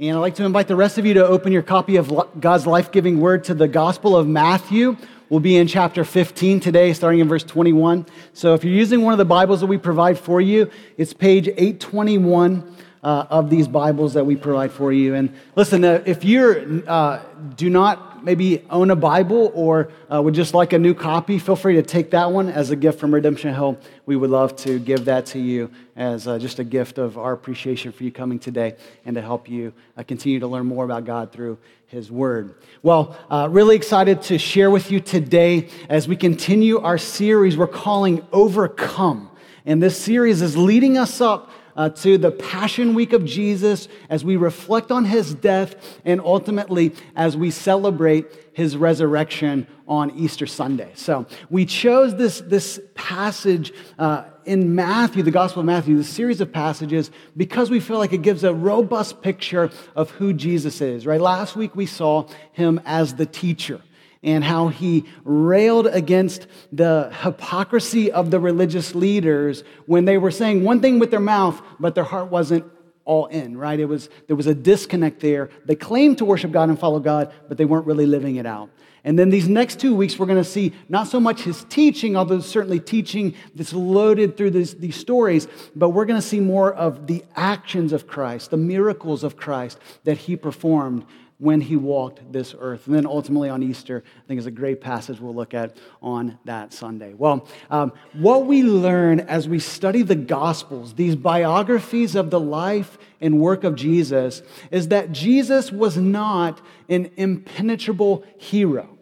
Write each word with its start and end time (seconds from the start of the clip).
And 0.00 0.16
I'd 0.16 0.20
like 0.20 0.36
to 0.36 0.44
invite 0.44 0.68
the 0.68 0.76
rest 0.76 0.96
of 0.98 1.06
you 1.06 1.14
to 1.14 1.26
open 1.26 1.52
your 1.52 1.62
copy 1.62 1.96
of 1.96 2.12
God's 2.38 2.68
life 2.68 2.92
giving 2.92 3.18
word 3.18 3.42
to 3.44 3.54
the 3.54 3.66
Gospel 3.66 4.16
of 4.16 4.28
Matthew. 4.28 4.96
We'll 5.28 5.40
be 5.40 5.56
in 5.56 5.66
chapter 5.66 6.04
15 6.04 6.60
today, 6.60 6.92
starting 6.92 7.18
in 7.18 7.26
verse 7.26 7.42
21. 7.42 8.06
So 8.32 8.54
if 8.54 8.62
you're 8.62 8.72
using 8.72 9.02
one 9.02 9.12
of 9.12 9.18
the 9.18 9.24
Bibles 9.24 9.58
that 9.58 9.66
we 9.66 9.76
provide 9.76 10.16
for 10.16 10.40
you, 10.40 10.70
it's 10.96 11.12
page 11.12 11.48
821 11.48 12.76
uh, 13.02 13.26
of 13.30 13.50
these 13.50 13.68
Bibles 13.68 14.14
that 14.14 14.24
we 14.24 14.36
provide 14.36 14.72
for 14.72 14.92
you. 14.92 15.14
And 15.14 15.34
listen, 15.54 15.84
uh, 15.84 16.02
if 16.06 16.24
you 16.24 16.82
uh, 16.86 17.22
do 17.56 17.70
not 17.70 18.24
maybe 18.24 18.64
own 18.70 18.90
a 18.90 18.96
Bible 18.96 19.52
or 19.54 19.90
uh, 20.12 20.20
would 20.20 20.34
just 20.34 20.52
like 20.52 20.72
a 20.72 20.78
new 20.78 20.94
copy, 20.94 21.38
feel 21.38 21.56
free 21.56 21.74
to 21.76 21.82
take 21.82 22.10
that 22.10 22.32
one 22.32 22.48
as 22.48 22.70
a 22.70 22.76
gift 22.76 22.98
from 22.98 23.14
Redemption 23.14 23.54
Hill. 23.54 23.78
We 24.06 24.16
would 24.16 24.30
love 24.30 24.56
to 24.56 24.78
give 24.78 25.04
that 25.04 25.26
to 25.26 25.38
you 25.38 25.70
as 25.94 26.26
uh, 26.26 26.38
just 26.38 26.58
a 26.58 26.64
gift 26.64 26.98
of 26.98 27.16
our 27.16 27.32
appreciation 27.32 27.92
for 27.92 28.02
you 28.04 28.10
coming 28.10 28.38
today 28.38 28.74
and 29.04 29.14
to 29.14 29.22
help 29.22 29.48
you 29.48 29.72
uh, 29.96 30.02
continue 30.02 30.40
to 30.40 30.46
learn 30.46 30.66
more 30.66 30.84
about 30.84 31.04
God 31.04 31.30
through 31.30 31.58
His 31.86 32.10
Word. 32.10 32.54
Well, 32.82 33.16
really 33.50 33.76
excited 33.76 34.22
to 34.22 34.38
share 34.38 34.70
with 34.70 34.90
you 34.90 35.00
today 35.00 35.68
as 35.88 36.08
we 36.08 36.16
continue 36.16 36.80
our 36.80 36.98
series 36.98 37.56
we're 37.56 37.68
calling 37.68 38.26
Overcome. 38.32 39.30
And 39.68 39.82
this 39.82 40.00
series 40.00 40.40
is 40.40 40.56
leading 40.56 40.96
us 40.96 41.20
up 41.20 41.50
uh, 41.78 41.88
to 41.88 42.18
the 42.18 42.32
Passion 42.32 42.92
Week 42.92 43.12
of 43.12 43.24
Jesus 43.24 43.86
as 44.10 44.24
we 44.24 44.36
reflect 44.36 44.90
on 44.90 45.04
his 45.04 45.32
death 45.32 45.76
and 46.04 46.20
ultimately 46.20 46.92
as 47.14 47.36
we 47.36 47.52
celebrate 47.52 48.26
his 48.52 48.76
resurrection 48.76 49.64
on 49.86 50.10
Easter 50.10 50.46
Sunday. 50.46 50.90
So 50.94 51.26
we 51.48 51.64
chose 51.64 52.16
this, 52.16 52.40
this 52.40 52.80
passage 52.96 53.72
uh, 53.96 54.24
in 54.44 54.74
Matthew, 54.74 55.22
the 55.22 55.30
Gospel 55.30 55.60
of 55.60 55.66
Matthew, 55.66 55.96
the 55.96 56.02
series 56.02 56.40
of 56.40 56.52
passages, 56.52 57.12
because 57.36 57.70
we 57.70 57.78
feel 57.78 57.98
like 57.98 58.12
it 58.12 58.22
gives 58.22 58.42
a 58.42 58.52
robust 58.52 59.22
picture 59.22 59.70
of 59.94 60.10
who 60.10 60.32
Jesus 60.32 60.80
is, 60.80 61.06
right? 61.06 61.20
Last 61.20 61.54
week 61.54 61.76
we 61.76 61.86
saw 61.86 62.26
him 62.50 62.80
as 62.86 63.14
the 63.14 63.26
teacher 63.26 63.80
and 64.22 64.42
how 64.42 64.68
he 64.68 65.04
railed 65.24 65.86
against 65.86 66.46
the 66.72 67.12
hypocrisy 67.22 68.10
of 68.10 68.30
the 68.30 68.40
religious 68.40 68.94
leaders 68.94 69.62
when 69.86 70.04
they 70.04 70.18
were 70.18 70.30
saying 70.30 70.64
one 70.64 70.80
thing 70.80 70.98
with 70.98 71.10
their 71.10 71.20
mouth, 71.20 71.60
but 71.78 71.94
their 71.94 72.04
heart 72.04 72.30
wasn't 72.30 72.64
all 73.04 73.26
in, 73.26 73.56
right? 73.56 73.80
It 73.80 73.86
was, 73.86 74.10
there 74.26 74.36
was 74.36 74.46
a 74.46 74.54
disconnect 74.54 75.20
there. 75.20 75.48
They 75.64 75.74
claimed 75.74 76.18
to 76.18 76.24
worship 76.24 76.52
God 76.52 76.68
and 76.68 76.78
follow 76.78 77.00
God, 77.00 77.32
but 77.48 77.56
they 77.56 77.64
weren't 77.64 77.86
really 77.86 78.06
living 78.06 78.36
it 78.36 78.44
out. 78.44 78.70
And 79.04 79.18
then 79.18 79.30
these 79.30 79.48
next 79.48 79.80
two 79.80 79.94
weeks, 79.94 80.18
we're 80.18 80.26
going 80.26 80.42
to 80.42 80.48
see 80.48 80.74
not 80.88 81.06
so 81.06 81.18
much 81.18 81.42
his 81.42 81.64
teaching, 81.64 82.16
although 82.16 82.40
certainly 82.40 82.80
teaching 82.80 83.34
that's 83.54 83.72
loaded 83.72 84.36
through 84.36 84.50
this, 84.50 84.74
these 84.74 84.96
stories, 84.96 85.48
but 85.74 85.90
we're 85.90 86.04
going 86.04 86.20
to 86.20 86.26
see 86.26 86.40
more 86.40 86.74
of 86.74 87.06
the 87.06 87.24
actions 87.34 87.94
of 87.94 88.06
Christ, 88.06 88.50
the 88.50 88.58
miracles 88.58 89.24
of 89.24 89.36
Christ 89.36 89.78
that 90.04 90.18
he 90.18 90.36
performed 90.36 91.06
when 91.38 91.60
he 91.60 91.76
walked 91.76 92.32
this 92.32 92.54
earth. 92.58 92.86
And 92.86 92.96
then 92.96 93.06
ultimately 93.06 93.48
on 93.48 93.62
Easter, 93.62 94.02
I 94.04 94.26
think 94.26 94.38
is 94.38 94.46
a 94.46 94.50
great 94.50 94.80
passage 94.80 95.20
we'll 95.20 95.34
look 95.34 95.54
at 95.54 95.76
on 96.02 96.38
that 96.44 96.72
Sunday. 96.72 97.14
Well, 97.14 97.46
um, 97.70 97.92
what 98.12 98.46
we 98.46 98.64
learn 98.64 99.20
as 99.20 99.48
we 99.48 99.60
study 99.60 100.02
the 100.02 100.16
Gospels, 100.16 100.94
these 100.94 101.14
biographies 101.14 102.16
of 102.16 102.30
the 102.30 102.40
life 102.40 102.98
and 103.20 103.40
work 103.40 103.62
of 103.62 103.76
Jesus, 103.76 104.42
is 104.70 104.88
that 104.88 105.12
Jesus 105.12 105.70
was 105.70 105.96
not 105.96 106.60
an 106.88 107.10
impenetrable 107.16 108.24
hero. 108.36 108.98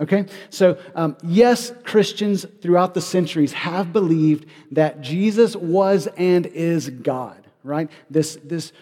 Okay? 0.00 0.26
So, 0.48 0.78
um, 0.94 1.16
yes, 1.22 1.72
Christians 1.84 2.46
throughout 2.62 2.94
the 2.94 3.02
centuries 3.02 3.52
have 3.52 3.92
believed 3.92 4.46
that 4.72 5.02
Jesus 5.02 5.54
was 5.54 6.08
and 6.16 6.46
is 6.46 6.88
God, 6.88 7.46
right? 7.62 7.90
This, 8.08 8.38
this 8.42 8.72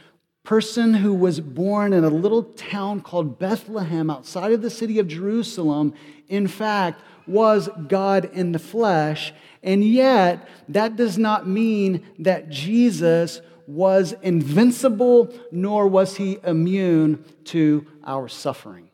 person 0.48 0.94
who 0.94 1.12
was 1.12 1.40
born 1.40 1.92
in 1.92 2.04
a 2.04 2.08
little 2.08 2.42
town 2.42 3.02
called 3.02 3.38
Bethlehem 3.38 4.08
outside 4.08 4.50
of 4.50 4.62
the 4.62 4.70
city 4.70 4.98
of 4.98 5.06
Jerusalem, 5.06 5.92
in 6.26 6.48
fact, 6.48 7.02
was 7.26 7.68
God 7.86 8.30
in 8.32 8.52
the 8.52 8.58
flesh. 8.58 9.34
And 9.62 9.84
yet, 9.84 10.48
that 10.70 10.96
does 10.96 11.18
not 11.18 11.46
mean 11.46 12.02
that 12.20 12.48
Jesus 12.48 13.42
was 13.66 14.14
invincible, 14.22 15.34
nor 15.52 15.86
was 15.86 16.16
he 16.16 16.38
immune 16.42 17.22
to 17.44 17.86
our 18.02 18.26
suffering. 18.26 18.88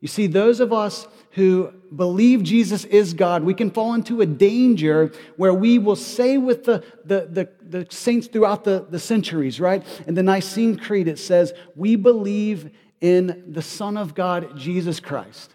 You 0.00 0.06
see, 0.06 0.28
those 0.28 0.60
of 0.60 0.72
us 0.72 1.08
who 1.32 1.74
believe 1.96 2.42
Jesus 2.42 2.84
is 2.84 3.14
God, 3.14 3.42
we 3.44 3.54
can 3.54 3.70
fall 3.70 3.94
into 3.94 4.20
a 4.20 4.26
danger 4.26 5.12
where 5.36 5.54
we 5.54 5.78
will 5.78 5.96
say 5.96 6.38
with 6.38 6.64
the, 6.64 6.84
the, 7.04 7.28
the, 7.30 7.48
the, 7.80 7.86
saints 7.90 8.26
throughout 8.26 8.64
the, 8.64 8.86
the 8.88 8.98
centuries, 8.98 9.60
right? 9.60 9.84
In 10.06 10.14
the 10.14 10.22
Nicene 10.22 10.76
Creed, 10.76 11.08
it 11.08 11.18
says, 11.18 11.52
We 11.76 11.96
believe 11.96 12.70
in 13.00 13.44
the 13.48 13.62
Son 13.62 13.96
of 13.96 14.14
God, 14.14 14.56
Jesus 14.56 15.00
Christ. 15.00 15.51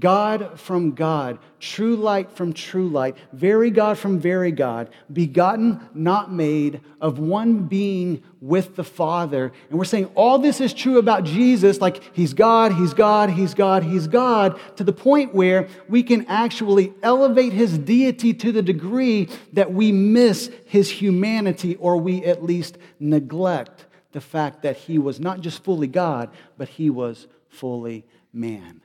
God 0.00 0.58
from 0.58 0.96
God, 0.96 1.38
true 1.60 1.94
light 1.94 2.32
from 2.32 2.52
true 2.52 2.88
light, 2.88 3.16
very 3.32 3.70
God 3.70 3.96
from 3.96 4.18
very 4.18 4.50
God, 4.50 4.90
begotten, 5.12 5.80
not 5.94 6.32
made, 6.32 6.80
of 7.00 7.20
one 7.20 7.66
being 7.66 8.24
with 8.40 8.74
the 8.74 8.82
Father. 8.82 9.52
And 9.70 9.78
we're 9.78 9.84
saying 9.84 10.10
all 10.16 10.40
this 10.40 10.60
is 10.60 10.74
true 10.74 10.98
about 10.98 11.22
Jesus, 11.22 11.80
like 11.80 12.02
he's 12.14 12.34
God, 12.34 12.72
he's 12.72 12.94
God, 12.94 13.30
he's 13.30 13.54
God, 13.54 13.84
he's 13.84 14.08
God, 14.08 14.58
to 14.74 14.82
the 14.82 14.92
point 14.92 15.32
where 15.32 15.68
we 15.88 16.02
can 16.02 16.26
actually 16.26 16.92
elevate 17.04 17.52
his 17.52 17.78
deity 17.78 18.34
to 18.34 18.50
the 18.50 18.62
degree 18.62 19.28
that 19.52 19.72
we 19.72 19.92
miss 19.92 20.50
his 20.64 20.90
humanity 20.90 21.76
or 21.76 21.96
we 21.96 22.24
at 22.24 22.42
least 22.42 22.76
neglect 22.98 23.86
the 24.10 24.20
fact 24.20 24.62
that 24.62 24.76
he 24.76 24.98
was 24.98 25.20
not 25.20 25.40
just 25.40 25.62
fully 25.62 25.86
God, 25.86 26.30
but 26.58 26.70
he 26.70 26.90
was 26.90 27.28
fully 27.48 28.04
man. 28.32 28.80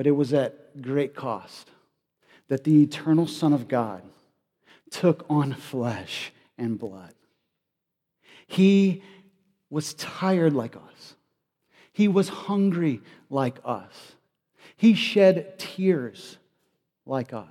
But 0.00 0.06
it 0.06 0.12
was 0.12 0.32
at 0.32 0.80
great 0.80 1.14
cost 1.14 1.68
that 2.48 2.64
the 2.64 2.82
eternal 2.82 3.26
Son 3.26 3.52
of 3.52 3.68
God 3.68 4.02
took 4.90 5.26
on 5.28 5.52
flesh 5.52 6.32
and 6.56 6.78
blood. 6.78 7.12
He 8.46 9.02
was 9.68 9.92
tired 9.92 10.54
like 10.54 10.74
us, 10.74 11.16
he 11.92 12.08
was 12.08 12.30
hungry 12.30 13.02
like 13.28 13.58
us, 13.62 14.14
he 14.74 14.94
shed 14.94 15.58
tears 15.58 16.38
like 17.04 17.34
us. 17.34 17.44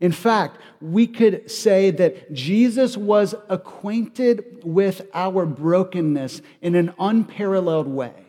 In 0.00 0.10
fact, 0.10 0.58
we 0.80 1.06
could 1.06 1.48
say 1.48 1.92
that 1.92 2.32
Jesus 2.32 2.96
was 2.96 3.36
acquainted 3.48 4.62
with 4.64 5.08
our 5.14 5.46
brokenness 5.46 6.42
in 6.60 6.74
an 6.74 6.92
unparalleled 6.98 7.86
way. 7.86 8.21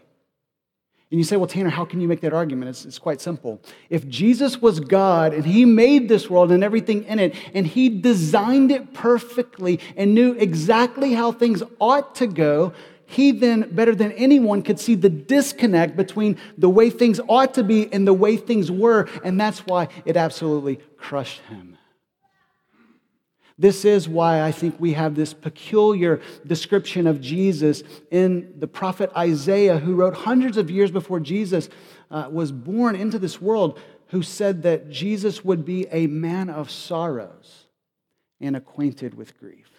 And 1.14 1.20
you 1.20 1.26
say, 1.26 1.38
well, 1.38 1.46
Tanner, 1.46 1.70
how 1.70 1.86
can 1.86 2.02
you 2.02 2.08
make 2.08 2.22
that 2.22 2.34
argument? 2.34 2.70
It's, 2.70 2.86
it's, 2.86 2.98
quite 2.98 3.22
simple. 3.22 3.62
If 3.88 4.08
Jesus 4.08 4.60
was 4.60 4.80
God 4.80 5.32
and 5.32 5.46
He 5.46 5.64
made 5.64 6.10
this 6.10 6.28
world 6.28 6.52
and 6.52 6.64
everything 6.64 7.04
in 7.04 7.20
it, 7.20 7.36
and 7.54 7.68
He 7.68 7.88
designed 7.88 8.72
it 8.72 8.96
perfectly 8.96 9.80
and 9.96 10.16
knew 10.16 10.32
exactly 10.34 11.14
how 11.14 11.32
things 11.32 11.62
ought 11.80 12.16
to 12.16 12.26
go, 12.26 12.74
He 13.06 13.32
then, 13.32 13.76
better 13.76 13.94
than 13.94 14.12
anyone, 14.14 14.64
could 14.64 14.80
see 14.80 14.96
the 14.96 15.08
disconnect 15.08 15.96
between 15.96 16.36
the 16.58 16.68
way 16.68 16.90
things 16.90 17.20
ought 17.30 17.54
to 17.54 17.64
be 17.64 17.94
and 17.94 18.08
the 18.08 18.14
way 18.16 18.36
things 18.36 18.72
were. 18.72 19.08
And 19.24 19.40
that's 19.40 19.60
why 19.68 19.90
it 20.06 20.18
absolutely 20.18 20.78
crushed 20.98 21.42
Him. 21.42 21.78
This 23.58 23.86
is 23.86 24.10
why 24.10 24.42
I 24.42 24.52
think 24.52 24.80
we 24.80 24.94
have 24.94 25.16
this 25.16 25.34
peculiar 25.34 26.22
description 26.46 27.06
of 27.06 27.22
Jesus 27.22 27.84
in 28.10 28.54
the 28.60 28.68
prophet 28.68 29.12
Isaiah, 29.16 29.78
who 29.78 29.96
wrote 29.96 30.16
hundreds 30.16 30.58
of 30.58 30.72
years 30.72 30.92
before 30.92 31.20
Jesus 31.20 31.70
uh, 32.10 32.30
was 32.32 32.52
born 32.52 32.96
into 32.96 33.20
this 33.20 33.40
world, 33.40 33.80
who 34.08 34.24
said 34.24 34.64
that 34.64 34.90
Jesus 34.90 35.46
would 35.46 35.66
be 35.66 35.88
a 35.92 36.08
man 36.08 36.50
of 36.50 36.72
sorrows 36.72 37.66
and 38.40 38.56
acquainted 38.56 39.14
with 39.14 39.38
grief. 39.40 39.70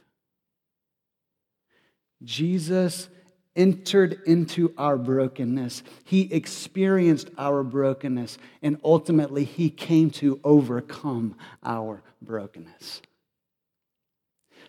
Jesus 2.23 3.09
entered 3.57 4.21
into 4.27 4.73
our 4.79 4.97
brokenness. 4.97 5.83
He 6.05 6.33
experienced 6.33 7.31
our 7.39 7.63
brokenness, 7.63 8.39
and 8.63 8.79
ultimately, 8.83 9.45
he 9.45 9.71
came 9.71 10.11
to 10.13 10.41
overcome 10.43 11.37
our 11.63 12.03
brokenness. 12.23 13.03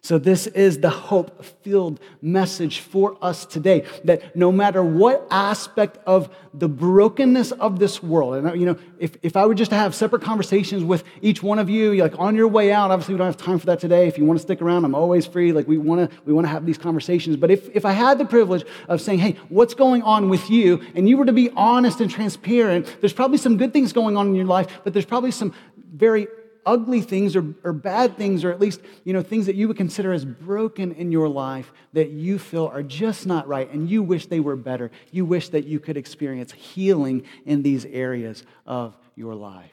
So, 0.05 0.19
this 0.19 0.45
is 0.45 0.81
the 0.81 0.91
hope 0.91 1.43
filled 1.63 1.99
message 2.21 2.81
for 2.81 3.17
us 3.23 3.43
today 3.43 3.85
that 4.03 4.35
no 4.35 4.51
matter 4.51 4.83
what 4.83 5.25
aspect 5.31 5.97
of 6.05 6.29
the 6.53 6.69
brokenness 6.69 7.51
of 7.53 7.79
this 7.79 8.03
world, 8.03 8.35
and 8.35 8.61
you 8.61 8.67
know, 8.67 8.77
if, 8.99 9.17
if 9.23 9.35
I 9.35 9.47
were 9.47 9.55
just 9.55 9.71
to 9.71 9.75
have 9.75 9.95
separate 9.95 10.21
conversations 10.21 10.83
with 10.83 11.03
each 11.23 11.41
one 11.41 11.57
of 11.57 11.71
you, 11.71 11.95
like 11.95 12.19
on 12.19 12.35
your 12.35 12.47
way 12.47 12.71
out, 12.71 12.91
obviously 12.91 13.15
we 13.15 13.17
don't 13.17 13.25
have 13.25 13.37
time 13.37 13.57
for 13.57 13.65
that 13.65 13.79
today. 13.79 14.07
If 14.07 14.19
you 14.19 14.25
want 14.25 14.37
to 14.37 14.43
stick 14.43 14.61
around, 14.61 14.85
I'm 14.85 14.93
always 14.93 15.25
free. 15.25 15.51
Like, 15.51 15.67
we 15.67 15.79
want 15.79 16.07
to 16.07 16.17
we 16.23 16.33
want 16.33 16.45
to 16.45 16.49
have 16.49 16.67
these 16.67 16.77
conversations. 16.77 17.35
But 17.35 17.49
if, 17.49 17.75
if 17.75 17.83
I 17.83 17.93
had 17.93 18.19
the 18.19 18.25
privilege 18.25 18.63
of 18.87 19.01
saying, 19.01 19.17
hey, 19.17 19.37
what's 19.49 19.73
going 19.73 20.03
on 20.03 20.29
with 20.29 20.51
you, 20.51 20.83
and 20.93 21.09
you 21.09 21.17
were 21.17 21.25
to 21.25 21.33
be 21.33 21.49
honest 21.55 21.99
and 21.99 22.11
transparent, 22.11 22.95
there's 23.01 23.11
probably 23.11 23.39
some 23.39 23.57
good 23.57 23.73
things 23.73 23.91
going 23.91 24.17
on 24.17 24.27
in 24.27 24.35
your 24.35 24.45
life, 24.45 24.67
but 24.83 24.93
there's 24.93 25.03
probably 25.03 25.31
some 25.31 25.51
very 25.95 26.27
ugly 26.65 27.01
things 27.01 27.35
or, 27.35 27.53
or 27.63 27.73
bad 27.73 28.17
things, 28.17 28.44
or 28.44 28.51
at 28.51 28.59
least, 28.59 28.81
you 29.03 29.13
know, 29.13 29.21
things 29.21 29.45
that 29.45 29.56
you 29.56 29.67
would 29.67 29.77
consider 29.77 30.12
as 30.12 30.25
broken 30.25 30.91
in 30.94 31.12
your 31.12 31.27
life 31.27 31.71
that 31.94 32.09
you 32.09 32.39
feel 32.39 32.67
are 32.67 32.83
just 32.83 33.25
not 33.25 33.47
right 33.47 33.71
and 33.71 33.89
you 33.89 34.01
wish 34.01 34.27
they 34.27 34.39
were 34.39 34.56
better. 34.56 34.91
You 35.12 35.25
wish 35.25 35.50
that 35.50 35.65
you 35.65 35.79
could 35.79 35.97
experience 35.97 36.51
healing 36.51 37.23
in 37.45 37.62
these 37.62 37.85
areas 37.85 38.44
of 38.65 38.97
your 39.15 39.35
life. 39.35 39.71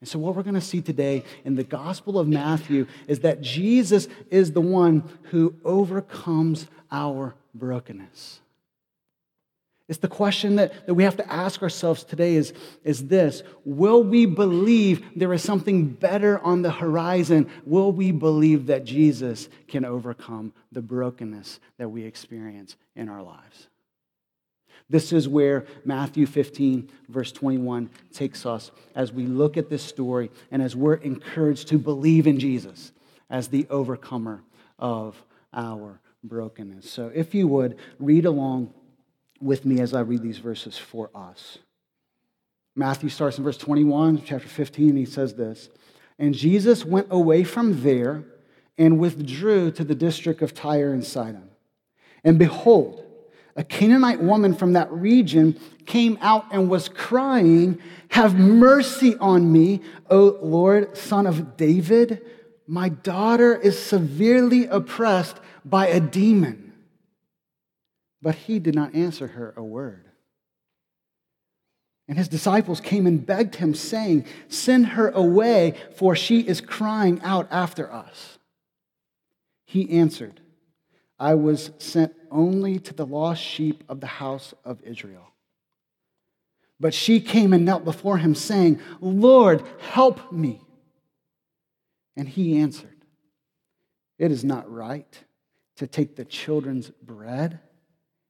And 0.00 0.08
so, 0.08 0.18
what 0.18 0.34
we're 0.34 0.42
going 0.42 0.54
to 0.54 0.60
see 0.60 0.82
today 0.82 1.22
in 1.44 1.54
the 1.54 1.62
Gospel 1.62 2.18
of 2.18 2.26
Matthew 2.26 2.88
is 3.06 3.20
that 3.20 3.40
Jesus 3.40 4.08
is 4.32 4.50
the 4.50 4.60
one 4.60 5.08
who 5.30 5.54
overcomes 5.64 6.66
our 6.90 7.36
brokenness. 7.54 8.40
It's 9.92 10.00
the 10.00 10.08
question 10.08 10.56
that, 10.56 10.86
that 10.86 10.94
we 10.94 11.04
have 11.04 11.18
to 11.18 11.30
ask 11.30 11.60
ourselves 11.60 12.02
today 12.02 12.36
is, 12.36 12.54
is 12.82 13.08
this 13.08 13.42
Will 13.66 14.02
we 14.02 14.24
believe 14.24 15.04
there 15.14 15.34
is 15.34 15.42
something 15.42 15.88
better 15.88 16.38
on 16.38 16.62
the 16.62 16.70
horizon? 16.70 17.50
Will 17.66 17.92
we 17.92 18.10
believe 18.10 18.68
that 18.68 18.86
Jesus 18.86 19.50
can 19.68 19.84
overcome 19.84 20.54
the 20.72 20.80
brokenness 20.80 21.60
that 21.76 21.90
we 21.90 22.04
experience 22.04 22.76
in 22.96 23.10
our 23.10 23.22
lives? 23.22 23.68
This 24.88 25.12
is 25.12 25.28
where 25.28 25.66
Matthew 25.84 26.24
15, 26.24 26.88
verse 27.10 27.30
21, 27.30 27.90
takes 28.14 28.46
us 28.46 28.70
as 28.94 29.12
we 29.12 29.26
look 29.26 29.58
at 29.58 29.68
this 29.68 29.82
story 29.82 30.30
and 30.50 30.62
as 30.62 30.74
we're 30.74 30.94
encouraged 30.94 31.68
to 31.68 31.76
believe 31.76 32.26
in 32.26 32.40
Jesus 32.40 32.92
as 33.28 33.48
the 33.48 33.66
overcomer 33.68 34.42
of 34.78 35.22
our 35.52 36.00
brokenness. 36.24 36.90
So, 36.90 37.12
if 37.14 37.34
you 37.34 37.46
would, 37.48 37.76
read 37.98 38.24
along 38.24 38.72
with 39.42 39.64
me 39.64 39.80
as 39.80 39.94
I 39.94 40.00
read 40.00 40.22
these 40.22 40.38
verses 40.38 40.78
for 40.78 41.10
us. 41.14 41.58
Matthew 42.74 43.10
starts 43.10 43.36
in 43.38 43.44
verse 43.44 43.58
21, 43.58 44.22
chapter 44.24 44.48
15, 44.48 44.90
and 44.90 44.98
he 44.98 45.04
says 45.04 45.34
this 45.34 45.68
And 46.18 46.34
Jesus 46.34 46.84
went 46.84 47.08
away 47.10 47.44
from 47.44 47.82
there 47.82 48.24
and 48.78 48.98
withdrew 48.98 49.70
to 49.72 49.84
the 49.84 49.94
district 49.94 50.42
of 50.42 50.54
Tyre 50.54 50.92
and 50.92 51.04
Sidon. 51.04 51.50
And 52.24 52.38
behold, 52.38 53.04
a 53.54 53.64
Canaanite 53.64 54.22
woman 54.22 54.54
from 54.54 54.72
that 54.72 54.90
region 54.90 55.60
came 55.84 56.16
out 56.22 56.46
and 56.52 56.70
was 56.70 56.88
crying, 56.88 57.78
Have 58.08 58.34
mercy 58.34 59.16
on 59.18 59.52
me, 59.52 59.82
O 60.08 60.38
Lord, 60.40 60.96
son 60.96 61.26
of 61.26 61.56
David. 61.56 62.22
My 62.66 62.88
daughter 62.88 63.54
is 63.54 63.78
severely 63.78 64.66
oppressed 64.66 65.36
by 65.64 65.88
a 65.88 66.00
demon. 66.00 66.71
But 68.22 68.36
he 68.36 68.60
did 68.60 68.76
not 68.76 68.94
answer 68.94 69.26
her 69.26 69.52
a 69.56 69.64
word. 69.64 70.04
And 72.08 72.16
his 72.16 72.28
disciples 72.28 72.80
came 72.80 73.06
and 73.06 73.24
begged 73.24 73.56
him, 73.56 73.74
saying, 73.74 74.26
Send 74.48 74.88
her 74.88 75.08
away, 75.10 75.74
for 75.96 76.14
she 76.14 76.40
is 76.40 76.60
crying 76.60 77.20
out 77.22 77.48
after 77.50 77.92
us. 77.92 78.38
He 79.64 79.90
answered, 79.90 80.40
I 81.18 81.34
was 81.34 81.70
sent 81.78 82.14
only 82.30 82.78
to 82.80 82.94
the 82.94 83.06
lost 83.06 83.42
sheep 83.42 83.84
of 83.88 84.00
the 84.00 84.06
house 84.06 84.54
of 84.64 84.82
Israel. 84.82 85.28
But 86.78 86.94
she 86.94 87.20
came 87.20 87.52
and 87.52 87.64
knelt 87.64 87.84
before 87.84 88.18
him, 88.18 88.34
saying, 88.34 88.80
Lord, 89.00 89.62
help 89.78 90.32
me. 90.32 90.60
And 92.16 92.28
he 92.28 92.58
answered, 92.58 93.06
It 94.18 94.32
is 94.32 94.44
not 94.44 94.70
right 94.70 95.24
to 95.76 95.86
take 95.86 96.16
the 96.16 96.24
children's 96.24 96.90
bread 96.90 97.60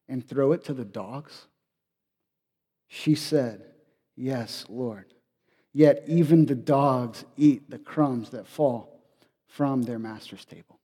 and 0.09 0.27
throw 0.27 0.53
it 0.53 0.65
to 0.65 0.75
the 0.75 0.85
dogs? 0.85 1.47
She 2.89 3.15
said, 3.15 3.65
Yes, 4.17 4.67
Lord. 4.69 5.07
Yet 5.73 6.05
even 6.07 6.47
the 6.47 6.55
dogs 6.55 7.25
eat 7.37 7.71
the 7.71 7.79
crumbs 7.79 8.31
that 8.31 8.47
fall 8.47 9.01
from 9.47 9.83
their 9.83 9.99
master's 9.99 10.45
table. 10.45 10.79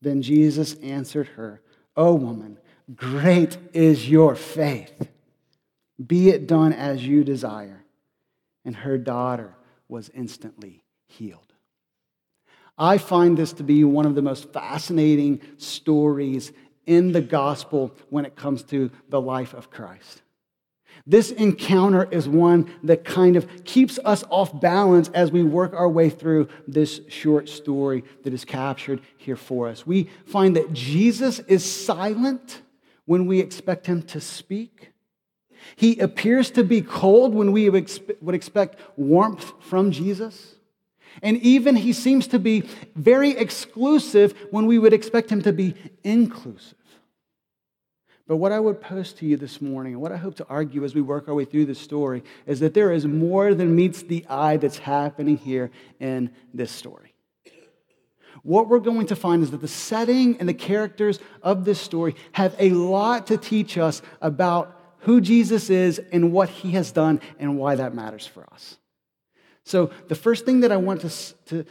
Then 0.00 0.22
Jesus 0.22 0.74
answered 0.82 1.28
her, 1.28 1.60
O 1.96 2.14
woman, 2.14 2.58
great 2.94 3.58
is 3.72 4.08
your 4.08 4.34
faith. 4.34 5.08
Be 6.04 6.30
it 6.30 6.46
done 6.46 6.72
as 6.72 7.06
you 7.06 7.24
desire. 7.24 7.84
And 8.64 8.74
her 8.74 8.96
daughter 8.96 9.54
was 9.88 10.10
instantly 10.14 10.82
healed. 11.06 11.52
I 12.78 12.98
find 12.98 13.36
this 13.36 13.52
to 13.54 13.62
be 13.62 13.84
one 13.84 14.06
of 14.06 14.14
the 14.14 14.22
most 14.22 14.52
fascinating 14.52 15.40
stories 15.58 16.52
in 16.86 17.12
the 17.12 17.20
gospel 17.20 17.94
when 18.10 18.24
it 18.24 18.36
comes 18.36 18.62
to 18.64 18.90
the 19.08 19.20
life 19.20 19.54
of 19.54 19.70
Christ. 19.70 20.22
This 21.06 21.30
encounter 21.30 22.06
is 22.10 22.28
one 22.28 22.72
that 22.84 23.04
kind 23.04 23.36
of 23.36 23.64
keeps 23.64 23.98
us 24.04 24.22
off 24.30 24.60
balance 24.60 25.08
as 25.14 25.32
we 25.32 25.42
work 25.42 25.72
our 25.74 25.88
way 25.88 26.10
through 26.10 26.48
this 26.68 27.00
short 27.08 27.48
story 27.48 28.04
that 28.22 28.32
is 28.32 28.44
captured 28.44 29.00
here 29.16 29.36
for 29.36 29.68
us. 29.68 29.86
We 29.86 30.10
find 30.26 30.54
that 30.56 30.72
Jesus 30.72 31.40
is 31.40 31.64
silent 31.64 32.62
when 33.04 33.26
we 33.26 33.40
expect 33.40 33.86
him 33.86 34.02
to 34.02 34.20
speak. 34.20 34.90
He 35.74 35.98
appears 35.98 36.50
to 36.52 36.62
be 36.62 36.82
cold 36.82 37.34
when 37.34 37.52
we 37.52 37.68
would 37.68 38.34
expect 38.34 38.78
warmth 38.96 39.52
from 39.60 39.90
Jesus. 39.90 40.56
And 41.20 41.36
even 41.38 41.76
he 41.76 41.92
seems 41.92 42.26
to 42.28 42.38
be 42.38 42.62
very 42.94 43.30
exclusive 43.30 44.34
when 44.50 44.66
we 44.66 44.78
would 44.78 44.92
expect 44.92 45.30
him 45.30 45.42
to 45.42 45.52
be 45.52 45.74
inclusive. 46.04 46.78
But 48.28 48.36
what 48.36 48.52
I 48.52 48.60
would 48.60 48.80
pose 48.80 49.12
to 49.14 49.26
you 49.26 49.36
this 49.36 49.60
morning, 49.60 49.94
and 49.94 50.00
what 50.00 50.12
I 50.12 50.16
hope 50.16 50.36
to 50.36 50.46
argue 50.48 50.84
as 50.84 50.94
we 50.94 51.02
work 51.02 51.28
our 51.28 51.34
way 51.34 51.44
through 51.44 51.66
this 51.66 51.80
story, 51.80 52.22
is 52.46 52.60
that 52.60 52.72
there 52.72 52.92
is 52.92 53.04
more 53.04 53.52
than 53.52 53.74
meets 53.74 54.02
the 54.02 54.24
eye 54.28 54.56
that's 54.56 54.78
happening 54.78 55.36
here 55.36 55.70
in 56.00 56.30
this 56.54 56.70
story. 56.70 57.12
What 58.42 58.68
we're 58.68 58.80
going 58.80 59.06
to 59.06 59.16
find 59.16 59.42
is 59.42 59.50
that 59.50 59.60
the 59.60 59.68
setting 59.68 60.38
and 60.38 60.48
the 60.48 60.54
characters 60.54 61.20
of 61.42 61.64
this 61.64 61.80
story 61.80 62.16
have 62.32 62.56
a 62.58 62.70
lot 62.70 63.26
to 63.26 63.36
teach 63.36 63.76
us 63.76 64.02
about 64.20 64.80
who 65.00 65.20
Jesus 65.20 65.68
is 65.68 66.00
and 66.12 66.32
what 66.32 66.48
he 66.48 66.70
has 66.72 66.90
done 66.92 67.20
and 67.38 67.58
why 67.58 67.74
that 67.74 67.94
matters 67.94 68.26
for 68.26 68.46
us. 68.52 68.78
So, 69.64 69.90
the 70.08 70.14
first 70.14 70.44
thing 70.44 70.60
that 70.60 70.72
I 70.72 70.76
want 70.76 71.02
to, 71.02 71.34
to, 71.46 71.64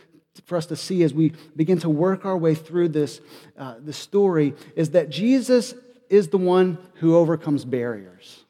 for 0.45 0.57
us 0.57 0.65
to 0.67 0.75
see 0.75 1.03
as 1.03 1.13
we 1.13 1.33
begin 1.55 1.79
to 1.79 1.89
work 1.89 2.25
our 2.25 2.37
way 2.37 2.55
through 2.55 2.89
this, 2.89 3.21
uh, 3.57 3.75
this 3.79 3.97
story 3.97 4.53
is 4.75 4.91
that 4.91 5.09
Jesus 5.09 5.73
is 6.09 6.29
the 6.29 6.37
one 6.37 6.77
who 6.95 7.15
overcomes 7.15 7.65
barriers. 7.65 8.43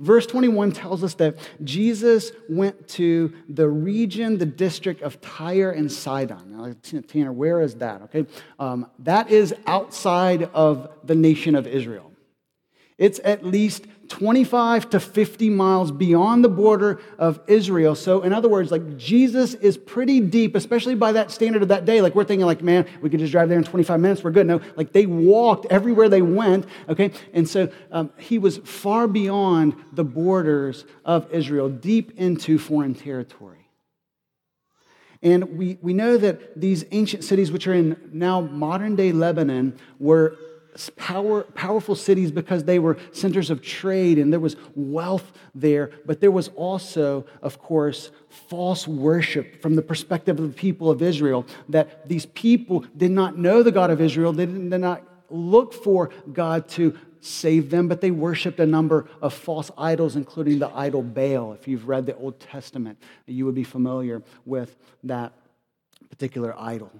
Verse 0.00 0.26
21 0.26 0.72
tells 0.72 1.04
us 1.04 1.14
that 1.14 1.36
Jesus 1.62 2.32
went 2.48 2.88
to 2.88 3.32
the 3.48 3.68
region, 3.68 4.38
the 4.38 4.46
district 4.46 5.02
of 5.02 5.20
Tyre 5.20 5.70
and 5.70 5.90
Sidon. 5.90 6.56
Now, 6.56 6.74
Tanner, 7.06 7.32
where 7.32 7.60
is 7.60 7.76
that? 7.76 8.02
Okay, 8.02 8.26
um, 8.58 8.90
that 9.00 9.30
is 9.30 9.54
outside 9.66 10.44
of 10.54 10.90
the 11.04 11.14
nation 11.14 11.54
of 11.54 11.66
Israel. 11.66 12.12
It's 12.98 13.20
at 13.24 13.44
least 13.44 13.86
25 14.08 14.90
to 14.90 15.00
50 15.00 15.50
miles 15.50 15.90
beyond 15.90 16.42
the 16.42 16.48
border 16.48 17.00
of 17.18 17.40
Israel. 17.46 17.94
So, 17.94 18.22
in 18.22 18.32
other 18.32 18.48
words, 18.48 18.70
like 18.70 18.96
Jesus 18.96 19.52
is 19.54 19.76
pretty 19.76 20.20
deep, 20.20 20.54
especially 20.54 20.94
by 20.94 21.12
that 21.12 21.30
standard 21.30 21.60
of 21.60 21.68
that 21.68 21.84
day. 21.84 22.00
Like, 22.00 22.14
we're 22.14 22.24
thinking, 22.24 22.46
like, 22.46 22.62
man, 22.62 22.86
we 23.02 23.10
could 23.10 23.20
just 23.20 23.32
drive 23.32 23.50
there 23.50 23.58
in 23.58 23.64
25 23.64 24.00
minutes, 24.00 24.24
we're 24.24 24.30
good. 24.30 24.46
No, 24.46 24.60
like, 24.76 24.92
they 24.92 25.04
walked 25.04 25.66
everywhere 25.66 26.08
they 26.08 26.22
went, 26.22 26.66
okay? 26.88 27.10
And 27.34 27.46
so 27.46 27.70
um, 27.92 28.10
he 28.16 28.38
was 28.38 28.58
far 28.58 29.06
beyond 29.06 29.74
the 29.92 30.04
borders 30.04 30.84
of 31.04 31.30
Israel, 31.30 31.68
deep 31.68 32.12
into 32.18 32.58
foreign 32.58 32.94
territory. 32.94 33.68
And 35.22 35.58
we, 35.58 35.78
we 35.82 35.92
know 35.92 36.16
that 36.18 36.60
these 36.60 36.84
ancient 36.92 37.24
cities, 37.24 37.50
which 37.50 37.66
are 37.66 37.74
in 37.74 38.10
now 38.12 38.40
modern 38.40 38.96
day 38.96 39.12
Lebanon, 39.12 39.78
were 39.98 40.36
power, 40.96 41.42
powerful 41.42 41.94
cities 41.94 42.30
because 42.30 42.64
they 42.64 42.78
were 42.78 42.96
centers 43.12 43.50
of 43.50 43.62
trade 43.62 44.18
and 44.18 44.32
there 44.32 44.40
was 44.40 44.56
wealth 44.74 45.32
there, 45.54 45.90
but 46.04 46.20
there 46.20 46.30
was 46.30 46.48
also, 46.48 47.24
of 47.42 47.58
course, 47.58 48.10
false 48.28 48.86
worship 48.86 49.60
from 49.62 49.74
the 49.76 49.82
perspective 49.82 50.38
of 50.38 50.48
the 50.48 50.54
people 50.54 50.90
of 50.90 51.02
Israel. 51.02 51.46
That 51.68 52.08
these 52.08 52.26
people 52.26 52.84
did 52.96 53.10
not 53.10 53.38
know 53.38 53.62
the 53.62 53.72
God 53.72 53.90
of 53.90 54.00
Israel, 54.00 54.32
they 54.32 54.46
did 54.46 54.80
not 54.80 55.02
look 55.30 55.72
for 55.72 56.10
God 56.32 56.68
to 56.70 56.96
save 57.20 57.70
them, 57.70 57.88
but 57.88 58.00
they 58.00 58.10
worshiped 58.10 58.60
a 58.60 58.66
number 58.66 59.08
of 59.20 59.34
false 59.34 59.70
idols, 59.76 60.16
including 60.16 60.58
the 60.58 60.70
idol 60.74 61.02
Baal. 61.02 61.52
If 61.52 61.66
you've 61.66 61.88
read 61.88 62.06
the 62.06 62.16
Old 62.16 62.38
Testament, 62.38 63.02
you 63.26 63.44
would 63.46 63.54
be 63.54 63.64
familiar 63.64 64.22
with 64.44 64.76
that 65.04 65.32
particular 66.08 66.54
idol. 66.58 66.90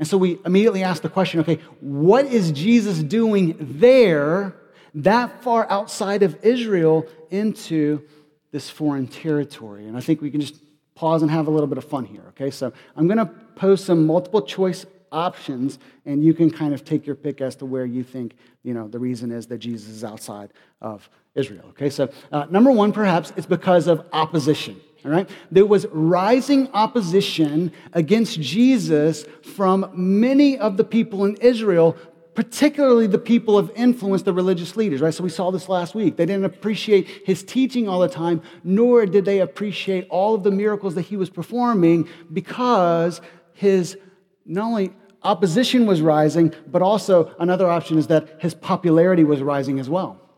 And 0.00 0.08
so 0.08 0.16
we 0.16 0.38
immediately 0.46 0.82
ask 0.82 1.02
the 1.02 1.10
question 1.10 1.40
okay, 1.40 1.60
what 1.80 2.24
is 2.24 2.50
Jesus 2.52 3.00
doing 3.00 3.54
there, 3.60 4.56
that 4.94 5.44
far 5.44 5.70
outside 5.70 6.22
of 6.22 6.42
Israel, 6.42 7.06
into 7.30 8.02
this 8.50 8.70
foreign 8.70 9.06
territory? 9.06 9.86
And 9.86 9.96
I 9.96 10.00
think 10.00 10.22
we 10.22 10.30
can 10.30 10.40
just 10.40 10.56
pause 10.94 11.20
and 11.20 11.30
have 11.30 11.46
a 11.48 11.50
little 11.50 11.66
bit 11.66 11.76
of 11.76 11.84
fun 11.84 12.06
here, 12.06 12.24
okay? 12.30 12.50
So 12.50 12.72
I'm 12.96 13.06
going 13.06 13.18
to 13.18 13.26
pose 13.56 13.84
some 13.84 14.06
multiple 14.06 14.40
choice 14.40 14.86
options, 15.12 15.78
and 16.06 16.24
you 16.24 16.32
can 16.32 16.50
kind 16.50 16.72
of 16.72 16.82
take 16.82 17.06
your 17.06 17.16
pick 17.16 17.42
as 17.42 17.54
to 17.56 17.66
where 17.66 17.84
you 17.84 18.02
think, 18.02 18.36
you 18.62 18.72
know, 18.72 18.88
the 18.88 18.98
reason 18.98 19.30
is 19.30 19.46
that 19.48 19.58
Jesus 19.58 19.88
is 19.88 20.02
outside 20.02 20.50
of 20.80 21.10
Israel, 21.34 21.66
okay? 21.70 21.90
So, 21.90 22.08
uh, 22.32 22.46
number 22.48 22.70
one, 22.70 22.92
perhaps 22.92 23.34
it's 23.36 23.46
because 23.46 23.86
of 23.86 24.06
opposition. 24.14 24.80
All 25.04 25.10
right? 25.10 25.28
There 25.50 25.66
was 25.66 25.86
rising 25.90 26.68
opposition 26.72 27.72
against 27.92 28.40
Jesus 28.40 29.24
from 29.54 29.90
many 29.94 30.58
of 30.58 30.76
the 30.76 30.84
people 30.84 31.24
in 31.24 31.36
Israel, 31.36 31.96
particularly 32.34 33.06
the 33.06 33.18
people 33.18 33.56
of 33.56 33.72
influence, 33.74 34.22
the 34.22 34.32
religious 34.32 34.76
leaders, 34.76 35.00
right? 35.00 35.14
So 35.14 35.24
we 35.24 35.30
saw 35.30 35.50
this 35.50 35.68
last 35.68 35.94
week. 35.94 36.16
They 36.16 36.26
didn't 36.26 36.44
appreciate 36.44 37.08
his 37.24 37.42
teaching 37.42 37.88
all 37.88 38.00
the 38.00 38.08
time, 38.08 38.42
nor 38.62 39.06
did 39.06 39.24
they 39.24 39.40
appreciate 39.40 40.06
all 40.10 40.34
of 40.34 40.42
the 40.42 40.50
miracles 40.50 40.94
that 40.94 41.02
he 41.02 41.16
was 41.16 41.30
performing 41.30 42.08
because 42.32 43.20
his 43.54 43.96
not 44.44 44.66
only 44.66 44.92
opposition 45.22 45.86
was 45.86 46.02
rising, 46.02 46.54
but 46.66 46.82
also 46.82 47.34
another 47.38 47.68
option 47.68 47.98
is 47.98 48.06
that 48.08 48.40
his 48.40 48.54
popularity 48.54 49.24
was 49.24 49.42
rising 49.42 49.78
as 49.78 49.88
well 49.88 50.29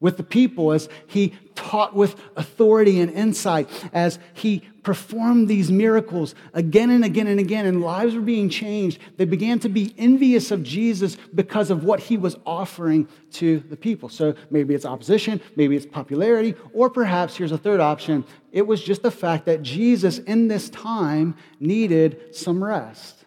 with 0.00 0.16
the 0.16 0.22
people 0.22 0.72
as 0.72 0.88
he 1.06 1.34
taught 1.54 1.94
with 1.94 2.16
authority 2.36 3.00
and 3.00 3.10
insight, 3.12 3.68
as 3.92 4.18
he 4.34 4.62
performed 4.82 5.48
these 5.48 5.68
miracles 5.68 6.36
again 6.54 6.90
and 6.90 7.04
again 7.04 7.26
and 7.26 7.40
again, 7.40 7.66
and 7.66 7.80
lives 7.80 8.14
were 8.14 8.20
being 8.20 8.48
changed. 8.48 9.00
They 9.16 9.24
began 9.24 9.58
to 9.60 9.68
be 9.68 9.92
envious 9.98 10.52
of 10.52 10.62
Jesus 10.62 11.16
because 11.34 11.70
of 11.70 11.82
what 11.82 11.98
he 11.98 12.16
was 12.16 12.36
offering 12.46 13.08
to 13.32 13.58
the 13.68 13.76
people. 13.76 14.08
So 14.08 14.34
maybe 14.50 14.74
it's 14.74 14.86
opposition, 14.86 15.40
maybe 15.56 15.74
it's 15.74 15.86
popularity, 15.86 16.54
or 16.72 16.88
perhaps 16.88 17.36
here's 17.36 17.52
a 17.52 17.58
third 17.58 17.80
option 17.80 18.24
it 18.52 18.66
was 18.66 18.82
just 18.82 19.02
the 19.02 19.10
fact 19.10 19.44
that 19.46 19.60
Jesus 19.60 20.18
in 20.18 20.48
this 20.48 20.70
time 20.70 21.36
needed 21.60 22.34
some 22.34 22.64
rest. 22.64 23.25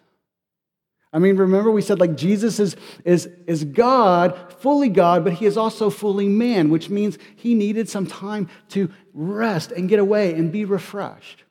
I 1.12 1.18
mean, 1.18 1.36
remember 1.36 1.70
we 1.70 1.82
said 1.82 1.98
like 1.98 2.16
Jesus 2.16 2.60
is, 2.60 2.76
is, 3.04 3.28
is 3.46 3.64
God, 3.64 4.38
fully 4.58 4.88
God, 4.88 5.24
but 5.24 5.32
he 5.32 5.46
is 5.46 5.56
also 5.56 5.90
fully 5.90 6.28
man, 6.28 6.70
which 6.70 6.88
means 6.88 7.18
he 7.34 7.54
needed 7.54 7.88
some 7.88 8.06
time 8.06 8.48
to 8.70 8.90
rest 9.12 9.72
and 9.72 9.88
get 9.88 9.98
away 9.98 10.34
and 10.34 10.52
be 10.52 10.64
refreshed. 10.64 11.44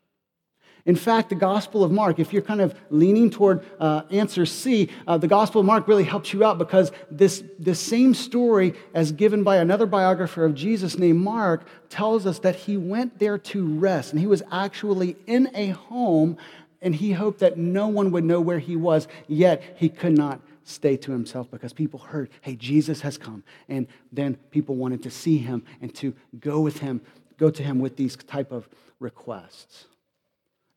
In 0.86 0.96
fact, 0.96 1.30
the 1.30 1.36
Gospel 1.36 1.84
of 1.84 1.92
Mark, 1.92 2.20
if 2.20 2.32
you're 2.32 2.42
kind 2.42 2.62
of 2.62 2.74
leaning 2.90 3.30
toward 3.30 3.64
uh, 3.80 4.04
answer 4.10 4.46
C, 4.46 4.90
uh, 5.06 5.18
the 5.18 5.28
Gospel 5.28 5.60
of 5.60 5.68
Mark 5.68 5.88
really 5.88 6.06
helps 6.06 6.34
you 6.34 6.44
out 6.44 6.58
because 6.58 6.92
this, 7.12 7.44
this 7.60 7.80
same 7.80 8.14
story, 8.14 8.74
as 8.94 9.12
given 9.12 9.44
by 9.44 9.58
another 9.58 9.86
biographer 9.86 10.46
of 10.46 10.56
Jesus 10.56 10.98
named 10.98 11.20
Mark, 11.20 11.68
tells 11.90 12.26
us 12.26 12.40
that 12.40 12.56
he 12.56 12.78
went 12.78 13.20
there 13.20 13.38
to 13.38 13.68
rest. 13.68 14.14
And 14.14 14.20
he 14.20 14.26
was 14.26 14.42
actually 14.52 15.18
in 15.28 15.52
a 15.54 15.68
home 15.70 16.38
and 16.82 16.96
he 16.96 17.12
hoped 17.12 17.40
that 17.40 17.58
no 17.58 17.88
one 17.88 18.12
would 18.12 18.24
know 18.24 18.40
where 18.40 18.60
he 18.60 18.76
was, 18.76 19.08
yet 19.28 19.62
he 19.78 19.90
could 19.90 20.18
not 20.18 20.42
stay 20.64 20.96
to 20.98 21.12
himself 21.12 21.50
because 21.52 21.74
people 21.74 22.00
heard, 22.00 22.30
hey, 22.42 22.56
Jesus 22.56 23.02
has 23.02 23.18
come. 23.18 23.44
And 23.68 23.88
then 24.12 24.36
people 24.52 24.76
wanted 24.76 25.04
to 25.04 25.10
see 25.10 25.38
him 25.38 25.64
and 25.82 25.94
to 25.96 26.14
go 26.40 26.62
with 26.62 26.80
him, 26.80 27.02
go 27.38 27.50
to 27.50 27.64
him 27.64 27.80
with 27.80 27.98
these 27.98 28.16
type 28.16 28.52
of 28.52 28.70
requests. 29.00 29.86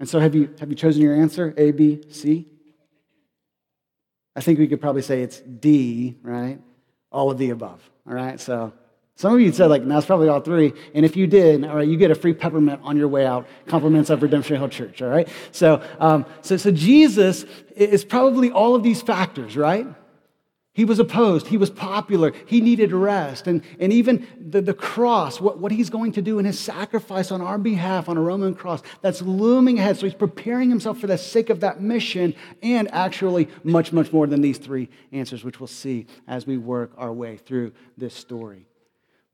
And 0.00 0.08
so 0.08 0.18
have 0.18 0.34
you, 0.34 0.52
have 0.58 0.70
you 0.70 0.76
chosen 0.76 1.02
your 1.02 1.14
answer, 1.14 1.54
A, 1.56 1.70
B, 1.70 2.02
C? 2.08 2.48
I 4.34 4.40
think 4.40 4.58
we 4.58 4.66
could 4.66 4.80
probably 4.80 5.02
say 5.02 5.22
it's 5.22 5.40
D, 5.40 6.16
right? 6.22 6.58
All 7.12 7.30
of 7.30 7.38
the 7.38 7.50
above, 7.50 7.88
all 8.08 8.14
right? 8.14 8.40
So 8.40 8.72
some 9.16 9.34
of 9.34 9.40
you 9.40 9.52
said, 9.52 9.66
like, 9.66 9.82
it's 9.84 10.06
probably 10.06 10.28
all 10.28 10.40
three. 10.40 10.72
And 10.94 11.04
if 11.04 11.16
you 11.16 11.26
did, 11.26 11.64
all 11.64 11.76
right, 11.76 11.86
you 11.86 11.96
get 11.96 12.10
a 12.10 12.14
free 12.14 12.32
peppermint 12.32 12.80
on 12.82 12.96
your 12.96 13.08
way 13.08 13.26
out. 13.26 13.46
Compliments 13.66 14.10
of 14.10 14.22
Redemption 14.22 14.56
Hill 14.56 14.68
Church, 14.68 15.02
all 15.02 15.08
right? 15.08 15.28
So, 15.52 15.82
um, 16.00 16.24
so, 16.40 16.56
so 16.56 16.70
Jesus 16.70 17.44
is 17.76 18.04
probably 18.04 18.50
all 18.50 18.74
of 18.74 18.82
these 18.82 19.02
factors, 19.02 19.56
right? 19.56 19.86
He 20.74 20.86
was 20.86 20.98
opposed. 20.98 21.48
He 21.48 21.58
was 21.58 21.68
popular. 21.68 22.32
He 22.46 22.62
needed 22.62 22.92
rest. 22.92 23.46
And, 23.46 23.62
and 23.78 23.92
even 23.92 24.26
the, 24.40 24.62
the 24.62 24.72
cross, 24.72 25.38
what, 25.38 25.58
what 25.58 25.70
he's 25.70 25.90
going 25.90 26.12
to 26.12 26.22
do 26.22 26.38
in 26.38 26.46
his 26.46 26.58
sacrifice 26.58 27.30
on 27.30 27.42
our 27.42 27.58
behalf 27.58 28.08
on 28.08 28.16
a 28.16 28.22
Roman 28.22 28.54
cross, 28.54 28.82
that's 29.02 29.20
looming 29.20 29.78
ahead. 29.78 29.98
So 29.98 30.06
he's 30.06 30.14
preparing 30.14 30.70
himself 30.70 30.98
for 30.98 31.06
the 31.06 31.18
sake 31.18 31.50
of 31.50 31.60
that 31.60 31.82
mission 31.82 32.34
and 32.62 32.92
actually 32.94 33.48
much, 33.62 33.92
much 33.92 34.14
more 34.14 34.26
than 34.26 34.40
these 34.40 34.56
three 34.56 34.88
answers, 35.12 35.44
which 35.44 35.60
we'll 35.60 35.66
see 35.66 36.06
as 36.26 36.46
we 36.46 36.56
work 36.56 36.92
our 36.96 37.12
way 37.12 37.36
through 37.36 37.72
this 37.98 38.14
story. 38.14 38.66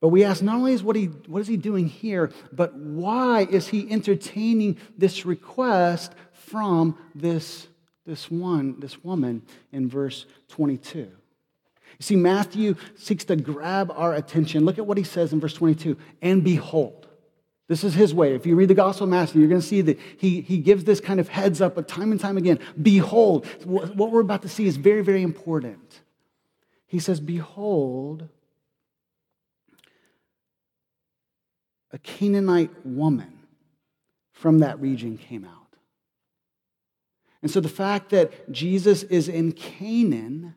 But 0.01 0.09
we 0.09 0.25
ask 0.25 0.43
not 0.43 0.57
only 0.57 0.73
is 0.73 0.83
what, 0.83 0.97
he, 0.97 1.07
what 1.07 1.41
is 1.41 1.49
he 1.49 1.57
doing 1.57 1.89
here, 1.89 2.31
but 2.53 2.75
why 2.75 3.47
is 3.51 3.69
he 3.69 3.91
entertaining 3.91 4.77
this 4.97 5.27
request 5.27 6.13
from 6.33 6.97
this, 7.15 7.67
this 8.07 8.31
one, 8.31 8.79
this 8.79 9.03
woman 9.03 9.43
in 9.73 9.89
verse 9.89 10.27
22? 10.49 10.99
You 10.99 12.05
see, 12.05 12.15
Matthew 12.15 12.77
seeks 12.97 13.25
to 13.25 13.35
grab 13.35 13.91
our 13.91 14.15
attention. 14.15 14.65
Look 14.65 14.79
at 14.79 14.87
what 14.87 14.99
he 14.99 15.05
says 15.05 15.33
in 15.33 15.41
verse 15.41 15.55
22 15.55 15.97
and 16.23 16.45
behold. 16.45 17.09
This 17.67 17.85
is 17.85 17.93
his 17.93 18.15
way. 18.15 18.35
If 18.35 18.47
you 18.47 18.57
read 18.57 18.69
the 18.69 18.75
Gospel 18.75 19.05
of 19.05 19.11
Matthew, 19.11 19.41
you're 19.41 19.49
going 19.51 19.61
to 19.61 19.67
see 19.67 19.83
that 19.83 19.99
he, 20.17 20.41
he 20.41 20.59
gives 20.59 20.85
this 20.85 21.01
kind 21.01 21.21
of 21.21 21.29
heads 21.29 21.61
up 21.61 21.75
but 21.75 21.87
time 21.87 22.13
and 22.13 22.21
time 22.21 22.39
again. 22.39 22.61
Behold. 22.81 23.47
What 23.65 24.11
we're 24.11 24.21
about 24.21 24.43
to 24.43 24.49
see 24.49 24.67
is 24.67 24.77
very, 24.77 25.03
very 25.03 25.23
important. 25.23 26.01
He 26.87 26.99
says, 26.99 27.21
Behold, 27.21 28.29
a 31.93 31.99
Canaanite 31.99 32.71
woman 32.85 33.33
from 34.33 34.61
that 34.61 34.81
region 34.81 35.19
came 35.19 35.45
out. 35.45 35.53
And 37.43 37.51
so 37.51 37.61
the 37.61 37.69
fact 37.69 38.11
that 38.11 38.51
Jesus 38.51 39.05
is 39.05 39.29
in 39.29 39.53
Canaan 39.53 40.55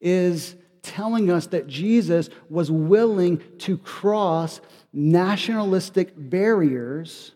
is 0.00 0.54
telling 0.82 1.30
us 1.30 1.46
that 1.48 1.66
Jesus 1.66 2.30
was 2.48 2.70
willing 2.70 3.42
to 3.58 3.76
cross 3.76 4.60
nationalistic 4.92 6.12
barriers 6.16 7.32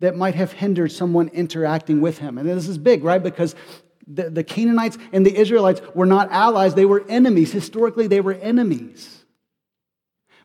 that 0.00 0.16
might 0.16 0.34
have 0.34 0.52
hindered 0.52 0.92
someone 0.92 1.28
interacting 1.28 2.00
with 2.00 2.18
him. 2.18 2.38
And 2.38 2.48
this 2.48 2.68
is 2.68 2.78
big, 2.78 3.02
right? 3.04 3.22
Because 3.22 3.54
the, 4.06 4.44
Canaanites 4.44 4.96
and 5.12 5.24
the 5.24 5.36
Israelites 5.36 5.80
were 5.94 6.06
not 6.06 6.30
allies, 6.30 6.74
they 6.74 6.84
were 6.84 7.04
enemies. 7.08 7.52
Historically, 7.52 8.06
they 8.06 8.20
were 8.20 8.34
enemies. 8.34 9.17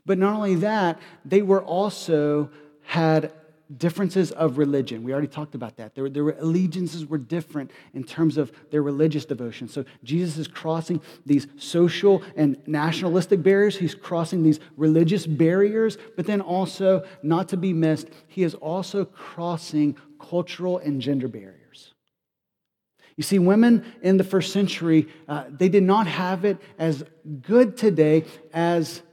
But 0.06 0.18
not 0.18 0.36
only 0.36 0.56
that, 0.56 1.00
they 1.24 1.42
were 1.42 1.64
also 1.64 2.50
had 2.82 3.32
differences 3.78 4.32
of 4.32 4.58
religion. 4.58 5.04
We 5.04 5.14
already 5.14 5.28
talked 5.28 5.56
about 5.56 5.78
that. 5.78 5.96
Their, 5.96 6.10
their 6.10 6.30
allegiances 6.32 7.06
were 7.06 7.18
different 7.18 7.72
in 7.94 8.04
terms 8.04 8.38
of 8.38 8.52
their 8.72 8.84
religious 8.84 9.26
devotion. 9.26 9.68
So 9.68 9.86
Jesus 10.04 10.38
is 10.38 10.48
crossing 10.48 11.02
these 11.26 11.48
social 11.58 12.22
and 12.36 12.62
nationalistic 12.68 13.42
barriers. 13.42 13.78
He's 13.78 13.96
crossing 13.96 14.44
these 14.44 14.60
religious 14.76 15.26
barriers, 15.26 15.98
but 16.16 16.26
then 16.26 16.42
also, 16.42 17.06
not 17.24 17.50
to 17.50 17.58
be 17.58 17.74
missed, 17.74 18.10
he 18.28 18.44
is 18.44 18.54
also 18.56 19.06
crossing 19.06 19.98
cultural 20.20 20.78
and 20.80 21.02
gender 21.02 21.28
barriers. 21.28 21.94
You 23.16 23.24
see, 23.24 23.40
women 23.40 23.86
in 24.02 24.18
the 24.18 24.24
first 24.24 24.52
century, 24.52 25.08
uh, 25.28 25.46
they 25.50 25.70
did 25.70 25.84
not 25.84 26.08
have 26.08 26.46
it 26.46 26.58
as 26.80 27.04
good 27.42 27.78
today 27.78 28.26
as 28.52 29.04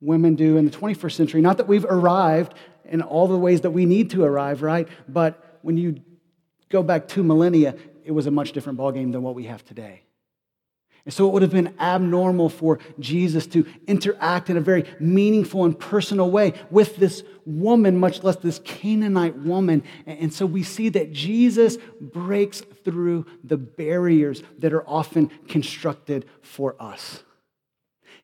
women 0.00 0.34
do 0.34 0.56
in 0.56 0.64
the 0.64 0.70
21st 0.70 1.12
century. 1.12 1.40
Not 1.40 1.58
that 1.58 1.68
we've 1.68 1.84
arrived 1.84 2.54
in 2.84 3.02
all 3.02 3.28
the 3.28 3.38
ways 3.38 3.60
that 3.62 3.70
we 3.70 3.86
need 3.86 4.10
to 4.10 4.24
arrive, 4.24 4.62
right? 4.62 4.88
But 5.08 5.58
when 5.62 5.76
you 5.76 6.00
go 6.68 6.82
back 6.82 7.08
two 7.08 7.22
millennia, 7.22 7.76
it 8.04 8.12
was 8.12 8.26
a 8.26 8.30
much 8.30 8.52
different 8.52 8.78
ballgame 8.78 9.12
than 9.12 9.22
what 9.22 9.34
we 9.34 9.44
have 9.44 9.64
today. 9.64 10.02
And 11.04 11.14
so 11.14 11.26
it 11.28 11.32
would 11.32 11.42
have 11.42 11.50
been 11.50 11.74
abnormal 11.78 12.50
for 12.50 12.78
Jesus 12.98 13.46
to 13.48 13.66
interact 13.86 14.50
in 14.50 14.56
a 14.58 14.60
very 14.60 14.84
meaningful 15.00 15.64
and 15.64 15.78
personal 15.78 16.30
way 16.30 16.52
with 16.70 16.96
this 16.96 17.22
woman, 17.46 17.98
much 17.98 18.22
less 18.22 18.36
this 18.36 18.60
Canaanite 18.64 19.36
woman. 19.36 19.82
And 20.06 20.32
so 20.32 20.44
we 20.44 20.62
see 20.62 20.90
that 20.90 21.12
Jesus 21.12 21.78
breaks 22.00 22.60
through 22.84 23.24
the 23.42 23.56
barriers 23.56 24.42
that 24.58 24.74
are 24.74 24.86
often 24.86 25.30
constructed 25.48 26.26
for 26.42 26.76
us. 26.78 27.22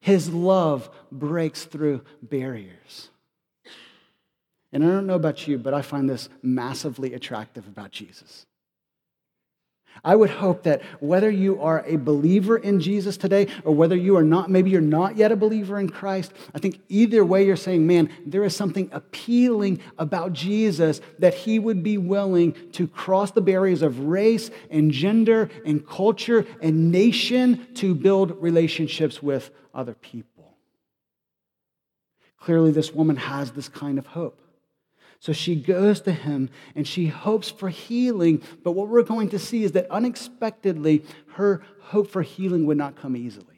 His 0.00 0.28
love 0.30 0.90
breaks 1.10 1.64
through 1.64 2.02
barriers. 2.22 3.10
And 4.72 4.84
I 4.84 4.88
don't 4.88 5.06
know 5.06 5.14
about 5.14 5.46
you, 5.48 5.58
but 5.58 5.74
I 5.74 5.82
find 5.82 6.08
this 6.08 6.28
massively 6.42 7.14
attractive 7.14 7.66
about 7.66 7.92
Jesus. 7.92 8.46
I 10.04 10.16
would 10.16 10.30
hope 10.30 10.62
that 10.64 10.82
whether 11.00 11.30
you 11.30 11.60
are 11.60 11.84
a 11.86 11.96
believer 11.96 12.56
in 12.56 12.80
Jesus 12.80 13.16
today 13.16 13.48
or 13.64 13.74
whether 13.74 13.96
you 13.96 14.16
are 14.16 14.22
not, 14.22 14.50
maybe 14.50 14.70
you're 14.70 14.80
not 14.80 15.16
yet 15.16 15.32
a 15.32 15.36
believer 15.36 15.78
in 15.78 15.88
Christ, 15.88 16.32
I 16.54 16.58
think 16.58 16.80
either 16.88 17.24
way 17.24 17.44
you're 17.44 17.56
saying, 17.56 17.86
man, 17.86 18.10
there 18.24 18.44
is 18.44 18.54
something 18.54 18.88
appealing 18.92 19.80
about 19.98 20.32
Jesus 20.32 21.00
that 21.18 21.34
he 21.34 21.58
would 21.58 21.82
be 21.82 21.98
willing 21.98 22.54
to 22.72 22.86
cross 22.86 23.30
the 23.30 23.40
barriers 23.40 23.82
of 23.82 24.00
race 24.00 24.50
and 24.70 24.90
gender 24.90 25.50
and 25.64 25.86
culture 25.86 26.46
and 26.60 26.90
nation 26.92 27.66
to 27.74 27.94
build 27.94 28.40
relationships 28.40 29.22
with 29.22 29.50
other 29.74 29.94
people. 29.94 30.56
Clearly, 32.38 32.70
this 32.70 32.92
woman 32.92 33.16
has 33.16 33.50
this 33.50 33.68
kind 33.68 33.98
of 33.98 34.06
hope. 34.06 34.40
So 35.20 35.32
she 35.32 35.56
goes 35.56 36.00
to 36.02 36.12
him 36.12 36.50
and 36.74 36.86
she 36.86 37.06
hopes 37.06 37.50
for 37.50 37.68
healing. 37.68 38.42
But 38.62 38.72
what 38.72 38.88
we're 38.88 39.02
going 39.02 39.30
to 39.30 39.38
see 39.38 39.64
is 39.64 39.72
that 39.72 39.90
unexpectedly, 39.90 41.04
her 41.34 41.62
hope 41.80 42.10
for 42.10 42.22
healing 42.22 42.66
would 42.66 42.76
not 42.76 42.96
come 42.96 43.16
easily. 43.16 43.55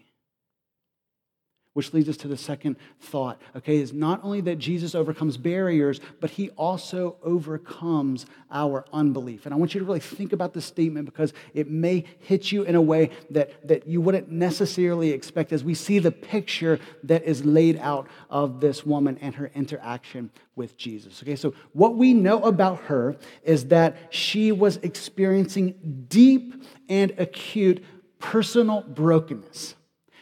Which 1.79 1.95
leads 1.95 2.09
us 2.09 2.17
to 2.17 2.27
the 2.27 2.37
second 2.37 2.75
thought, 2.99 3.41
okay, 3.55 3.77
is 3.77 3.93
not 3.93 4.25
only 4.25 4.41
that 4.41 4.57
Jesus 4.57 4.97
overcomes 4.97 5.37
barriers, 5.37 6.01
but 6.21 6.31
he 6.31 6.51
also 6.57 7.19
overcomes 7.23 8.27
our 8.51 8.85
unbelief. 8.93 9.47
And 9.47 9.55
I 9.55 9.57
want 9.57 9.75
you 9.75 9.79
to 9.79 9.87
really 9.87 10.01
think 10.01 10.33
about 10.33 10.55
this 10.55 10.65
statement 10.65 11.07
because 11.07 11.33
it 11.55 11.71
may 11.71 12.05
hit 12.19 12.51
you 12.51 12.65
in 12.65 12.75
a 12.75 12.83
way 12.83 13.11
that, 13.31 13.69
that 13.69 13.87
you 13.87 14.01
wouldn't 14.01 14.29
necessarily 14.29 15.13
expect 15.13 15.53
as 15.53 15.63
we 15.63 15.73
see 15.73 16.01
the 16.01 16.11
picture 16.11 16.81
that 17.05 17.23
is 17.23 17.45
laid 17.45 17.79
out 17.79 18.09
of 18.29 18.59
this 18.59 18.85
woman 18.85 19.17
and 19.21 19.37
her 19.37 19.53
interaction 19.55 20.33
with 20.57 20.77
Jesus. 20.77 21.23
Okay, 21.23 21.37
so 21.37 21.55
what 21.75 21.95
we 21.95 22.13
know 22.13 22.43
about 22.43 22.81
her 22.87 23.15
is 23.45 23.67
that 23.67 23.97
she 24.11 24.51
was 24.51 24.79
experiencing 24.79 26.07
deep 26.09 26.61
and 26.89 27.15
acute 27.19 27.85
personal 28.19 28.81
brokenness. 28.81 29.77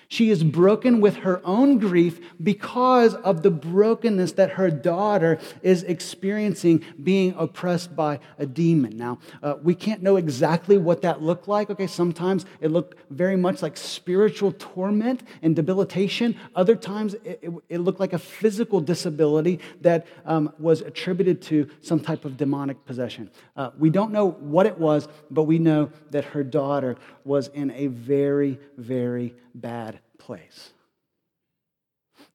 She 0.09 0.31
is 0.31 0.45
broken 0.45 1.01
with 1.01 1.17
her 1.17 1.41
own 1.45 1.79
grief 1.79 2.21
because 2.43 3.15
of 3.15 3.43
the 3.43 3.51
brokenness 3.51 4.33
that 4.33 4.51
her 4.51 4.71
daughter 4.71 5.39
is 5.63 5.83
experiencing 5.83 6.85
being 7.03 7.35
oppressed 7.37 7.97
by 7.97 8.21
a 8.39 8.47
demon. 8.47 8.97
Now, 8.97 9.19
uh, 9.43 9.55
we 9.63 9.75
can't 9.75 10.03
know 10.03 10.17
exactly 10.17 10.79
what 10.79 11.03
that 11.03 11.23
looked 11.23 11.49
like. 11.49 11.71
Okay, 11.71 11.87
sometimes 11.87 12.47
it 12.61 12.71
looked 12.71 12.99
very 13.11 13.37
much 13.37 13.63
like 13.63 13.77
spiritual 13.77 14.53
torment 14.53 15.23
and 15.43 15.57
debilitation. 15.57 16.37
Other 16.55 16.77
times 16.77 17.15
it, 17.15 17.41
it, 17.43 17.53
it 17.69 17.79
looked 17.79 18.01
like 18.01 18.13
a 18.13 18.19
physical 18.19 18.81
disability 18.81 19.61
that 19.81 20.07
um, 20.25 20.53
was 20.59 20.81
attributed 20.83 21.43
to 21.43 21.69
some 21.81 22.01
type 22.01 22.25
of 22.25 22.37
demonic 22.37 22.85
possession. 22.85 23.31
Uh, 23.57 23.71
we 23.79 23.91
don't 23.91 24.13
know 24.13 24.31
what 24.31 24.67
it 24.67 24.79
was, 24.79 25.09
but 25.31 25.45
we 25.45 25.59
know 25.59 25.91
that 26.11 26.25
her 26.25 26.45
daughter 26.45 26.97
was 27.25 27.49
in 27.49 27.71
a 27.73 27.89
very, 27.89 28.59
very 28.77 29.35
bad 29.61 30.01
place. 30.19 30.73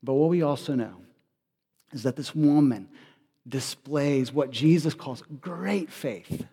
But 0.04 0.14
what 0.14 0.30
we 0.30 0.42
also 0.42 0.76
know 0.76 0.98
is 1.94 2.04
that 2.04 2.16
this 2.16 2.36
woman 2.36 2.90
displays 3.48 4.32
what 4.32 4.52
Jesus 4.52 4.94
calls 4.94 5.24
great 5.40 5.92
faith. 5.92 6.46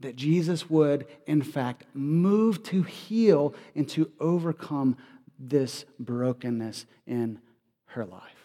That 0.00 0.16
Jesus 0.16 0.68
would, 0.68 1.06
in 1.26 1.42
fact, 1.42 1.84
move 1.94 2.62
to 2.64 2.82
heal 2.82 3.54
and 3.74 3.88
to 3.90 4.10
overcome 4.20 4.96
this 5.38 5.84
brokenness 5.98 6.86
in 7.06 7.40
her 7.86 8.04
life. 8.04 8.35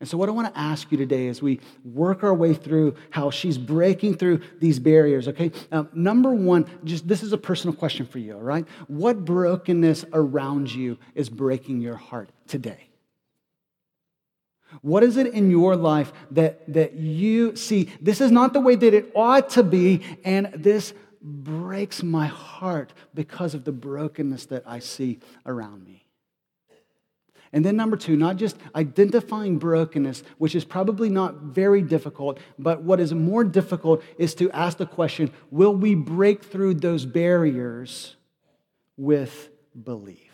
And 0.00 0.08
so, 0.08 0.16
what 0.16 0.28
I 0.28 0.32
want 0.32 0.52
to 0.54 0.58
ask 0.58 0.92
you 0.92 0.96
today 0.96 1.26
as 1.26 1.42
we 1.42 1.58
work 1.84 2.22
our 2.22 2.34
way 2.34 2.54
through 2.54 2.94
how 3.10 3.30
she's 3.30 3.58
breaking 3.58 4.16
through 4.16 4.42
these 4.60 4.78
barriers, 4.78 5.26
okay? 5.26 5.50
Um, 5.72 5.88
number 5.92 6.32
one, 6.32 6.66
just 6.84 7.08
this 7.08 7.24
is 7.24 7.32
a 7.32 7.38
personal 7.38 7.74
question 7.74 8.06
for 8.06 8.20
you, 8.20 8.34
all 8.34 8.40
right? 8.40 8.64
What 8.86 9.24
brokenness 9.24 10.04
around 10.12 10.72
you 10.72 10.98
is 11.16 11.28
breaking 11.28 11.80
your 11.80 11.96
heart 11.96 12.30
today? 12.46 12.88
What 14.82 15.02
is 15.02 15.16
it 15.16 15.28
in 15.28 15.50
your 15.50 15.74
life 15.74 16.12
that, 16.32 16.72
that 16.72 16.94
you 16.94 17.56
see? 17.56 17.90
This 18.00 18.20
is 18.20 18.30
not 18.30 18.52
the 18.52 18.60
way 18.60 18.76
that 18.76 18.94
it 18.94 19.10
ought 19.16 19.50
to 19.50 19.64
be, 19.64 20.02
and 20.24 20.52
this 20.54 20.92
breaks 21.20 22.04
my 22.04 22.26
heart 22.26 22.92
because 23.14 23.54
of 23.54 23.64
the 23.64 23.72
brokenness 23.72 24.46
that 24.46 24.62
I 24.64 24.78
see 24.78 25.18
around 25.44 25.84
me. 25.84 26.07
And 27.52 27.64
then, 27.64 27.76
number 27.76 27.96
two, 27.96 28.16
not 28.16 28.36
just 28.36 28.56
identifying 28.74 29.58
brokenness, 29.58 30.22
which 30.36 30.54
is 30.54 30.64
probably 30.64 31.08
not 31.08 31.36
very 31.36 31.80
difficult, 31.80 32.38
but 32.58 32.82
what 32.82 33.00
is 33.00 33.14
more 33.14 33.44
difficult 33.44 34.02
is 34.18 34.34
to 34.36 34.50
ask 34.50 34.78
the 34.78 34.86
question 34.86 35.32
will 35.50 35.74
we 35.74 35.94
break 35.94 36.44
through 36.44 36.74
those 36.74 37.06
barriers 37.06 38.16
with 38.96 39.48
belief? 39.82 40.28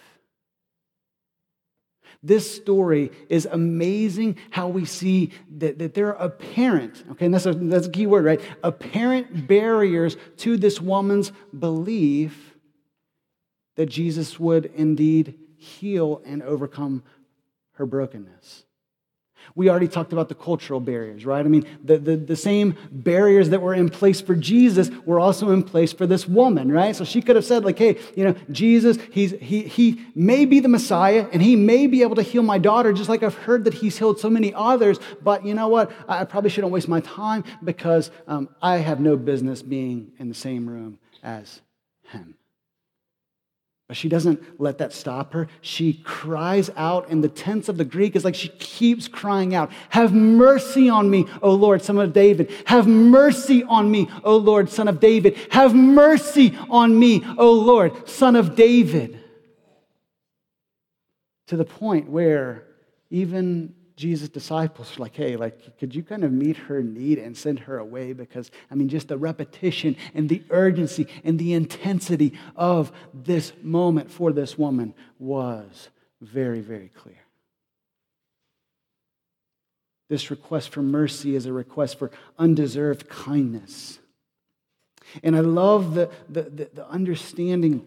This 2.25 2.56
story 2.56 3.12
is 3.28 3.44
amazing 3.44 4.38
how 4.50 4.68
we 4.68 4.87
see 4.87 5.30
that, 5.59 5.78
that 5.78 5.92
there 5.92 6.16
are 6.16 6.25
apparent, 6.25 7.04
okay, 7.12 7.26
and 7.26 7.35
that's 7.35 7.44
a, 7.44 7.52
that's 7.52 7.87
a 7.87 7.90
key 7.90 8.06
word, 8.06 8.25
right? 8.25 8.40
Apparent 8.62 9.47
barriers 9.47 10.16
to 10.38 10.56
this 10.56 10.80
woman's 10.80 11.33
belief 11.56 12.54
that 13.76 13.87
Jesus 13.87 14.40
would 14.40 14.66
indeed 14.75 15.38
heal 15.64 16.23
and 16.25 16.42
overcome 16.42 17.02
her 17.73 17.86
brokenness. 17.86 18.65
We 19.54 19.69
already 19.69 19.89
talked 19.89 20.12
about 20.12 20.28
the 20.28 20.34
cultural 20.34 20.80
barriers, 20.80 21.26
right? 21.26 21.45
I 21.45 21.49
mean, 21.49 21.67
the, 21.82 21.99
the, 21.99 22.17
the, 22.17 22.36
same 22.36 22.76
barriers 22.91 23.50
that 23.50 23.60
were 23.60 23.75
in 23.75 23.89
place 23.89 24.21
for 24.21 24.34
Jesus 24.34 24.91
were 25.04 25.21
also 25.21 25.50
in 25.50 25.62
place 25.62 25.93
for 25.93 26.06
this 26.06 26.26
woman, 26.26 26.73
right? 26.73 26.97
So 26.97 27.04
she 27.04 27.21
could 27.21 27.36
have 27.36 27.45
said, 27.45 27.65
like, 27.65 27.78
hey, 27.78 27.99
you 28.17 28.25
know, 28.25 28.34
Jesus, 28.50 28.97
he's, 29.12 29.32
he, 29.32 29.62
he 29.62 30.00
may 30.15 30.45
be 30.45 30.60
the 30.60 30.69
Messiah 30.69 31.28
and 31.32 31.43
he 31.43 31.56
may 31.56 31.86
be 31.86 32.02
able 32.02 32.17
to 32.17 32.23
heal 32.23 32.43
my 32.43 32.58
daughter, 32.58 32.93
just 32.93 33.08
like 33.08 33.23
I've 33.23 33.34
heard 33.34 33.65
that 33.65 33.75
he's 33.75 33.99
healed 33.99 34.19
so 34.19 34.30
many 34.30 34.52
others. 34.54 34.99
But 35.23 35.45
you 35.45 35.54
know 35.54 35.69
what? 35.69 35.93
I 36.08 36.25
probably 36.25 36.50
shouldn't 36.50 36.73
waste 36.73 36.89
my 36.89 37.00
time 37.00 37.45
because 37.62 38.10
um, 38.26 38.49
I 38.62 38.78
have 38.78 39.00
no 39.00 39.17
business 39.17 39.62
being 39.62 40.12
in 40.19 40.28
the 40.28 40.34
same 40.34 40.69
room 40.69 40.99
as 41.23 41.60
him. 42.04 42.34
But 43.86 43.99
she 43.99 44.08
doesn't 44.08 44.58
let 44.58 44.78
that 44.78 44.94
stop 44.94 45.34
her. 45.34 45.47
She 45.60 45.92
cries 45.92 46.70
out, 46.75 47.10
and 47.10 47.23
the 47.23 47.28
tense 47.28 47.68
of 47.68 47.76
the 47.76 47.84
Greek 47.84 48.16
is 48.16 48.25
like 48.25 48.34
she 48.34 48.49
keeps 48.49 49.08
crying 49.08 49.54
out, 49.54 49.70
Have 49.90 50.14
mercy 50.14 50.88
on 50.88 51.10
me, 51.10 51.26
O 51.42 51.52
Lord, 51.52 51.82
son 51.82 51.99
of 51.99 52.14
David. 52.14 52.50
Have 52.64 52.86
mercy 52.86 53.62
on 53.62 53.90
me, 53.90 54.08
O 54.23 54.38
Lord, 54.38 54.70
son 54.70 54.88
of 54.88 55.00
David. 55.00 55.36
Have 55.50 55.75
mercy 55.75 56.56
on 56.70 56.99
me, 56.99 57.23
O 57.36 57.52
Lord, 57.52 58.08
son 58.08 58.36
of 58.36 58.56
David. 58.56 59.20
To 61.49 61.56
the 61.58 61.66
point 61.66 62.08
where 62.08 62.64
even 63.10 63.75
Jesus' 63.97 64.28
disciples 64.28 64.97
were 64.97 65.04
like, 65.04 65.15
hey, 65.15 65.37
like, 65.37 65.78
could 65.78 65.95
you 65.95 66.02
kind 66.02 66.25
of 66.25 66.33
meet 66.33 66.57
her 66.57 66.83
need 66.83 67.19
and 67.19 67.37
send 67.37 67.61
her 67.61 67.78
away? 67.78 68.13
Because, 68.13 68.50
I 68.71 68.75
mean, 68.75 68.89
just 68.89 69.09
the 69.09 69.17
repetition 69.17 69.97
and 70.15 70.28
the 70.28 70.43
urgency 70.50 71.07
and 71.23 71.39
the 71.39 71.52
intensity 71.52 72.33
of 72.57 72.91
this 73.13 73.52
moment 73.63 74.11
for 74.11 74.33
this 74.33 74.59
woman 74.59 74.95
was 75.19 75.91
very, 76.21 76.61
very 76.61 76.89
clear. 76.89 77.25
This 80.09 80.30
request 80.30 80.71
for 80.71 80.83
mercy 80.83 81.37
is 81.37 81.47
a 81.47 81.52
request 81.52 81.99
for 81.99 82.11
undeserved 82.37 83.09
kindness. 83.09 84.00
And 85.23 85.37
I 85.37 85.41
love 85.41 85.95
the, 85.95 86.11
the, 86.28 86.43
the, 86.43 86.71
the 86.75 86.89
understanding 86.89 87.87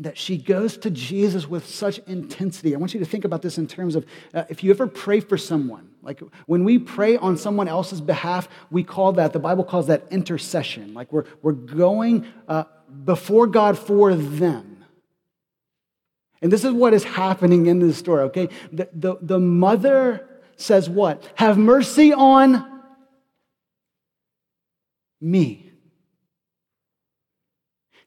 that 0.00 0.16
she 0.16 0.38
goes 0.38 0.78
to 0.78 0.90
Jesus 0.90 1.46
with 1.46 1.66
such 1.66 1.98
intensity. 2.06 2.74
I 2.74 2.78
want 2.78 2.94
you 2.94 3.00
to 3.00 3.06
think 3.06 3.24
about 3.26 3.42
this 3.42 3.58
in 3.58 3.66
terms 3.66 3.94
of 3.94 4.06
uh, 4.32 4.44
if 4.48 4.64
you 4.64 4.70
ever 4.70 4.86
pray 4.86 5.20
for 5.20 5.36
someone, 5.36 5.90
like 6.02 6.20
when 6.46 6.64
we 6.64 6.78
pray 6.78 7.18
on 7.18 7.36
someone 7.36 7.68
else's 7.68 8.00
behalf, 8.00 8.48
we 8.70 8.82
call 8.82 9.12
that, 9.12 9.34
the 9.34 9.38
Bible 9.38 9.62
calls 9.62 9.88
that 9.88 10.04
intercession. 10.10 10.94
Like 10.94 11.12
we're, 11.12 11.24
we're 11.42 11.52
going 11.52 12.26
uh, 12.48 12.64
before 13.04 13.46
God 13.46 13.78
for 13.78 14.14
them. 14.14 14.84
And 16.40 16.50
this 16.50 16.64
is 16.64 16.72
what 16.72 16.94
is 16.94 17.04
happening 17.04 17.66
in 17.66 17.80
this 17.80 17.98
story, 17.98 18.22
okay? 18.24 18.48
The, 18.72 18.88
the, 18.94 19.16
the 19.20 19.38
mother 19.38 20.26
says, 20.56 20.88
What? 20.88 21.30
Have 21.34 21.58
mercy 21.58 22.14
on 22.14 22.82
me. 25.20 25.69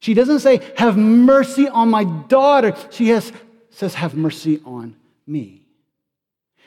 She 0.04 0.12
doesn't 0.12 0.40
say, 0.40 0.60
Have 0.76 0.98
mercy 0.98 1.66
on 1.66 1.88
my 1.88 2.04
daughter. 2.04 2.76
She 2.90 3.08
has, 3.08 3.32
says, 3.70 3.94
Have 3.94 4.14
mercy 4.14 4.60
on 4.66 4.96
me. 5.26 5.62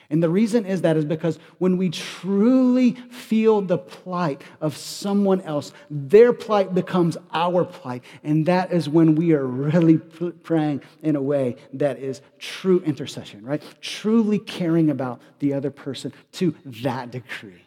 And 0.10 0.24
the 0.24 0.30
reason 0.30 0.66
is 0.66 0.82
that 0.82 0.98
is 0.98 1.06
because 1.06 1.38
when 1.60 1.78
we 1.78 1.92
truly 1.92 2.94
feel 3.12 3.62
the 3.62 3.78
plight 3.78 4.42
of 4.60 4.76
someone 4.76 5.42
else, 5.42 5.72
their 5.92 6.34
plight 6.34 6.74
becomes 6.74 7.16
our 7.32 7.64
plight. 7.64 8.04
And 8.24 8.48
that 8.48 8.72
is 8.74 8.90
when 8.90 9.14
we 9.14 9.34
are 9.34 9.46
really 9.46 10.00
praying 10.00 10.82
in 11.04 11.16
a 11.16 11.22
way 11.22 11.58
that 11.74 12.00
is 12.00 12.22
true 12.40 12.82
intercession, 12.88 13.46
right? 13.46 13.62
Truly 13.82 14.40
caring 14.40 14.90
about 14.90 15.22
the 15.38 15.54
other 15.54 15.70
person 15.70 16.12
to 16.32 16.56
that 16.66 17.12
degree. 17.12 17.67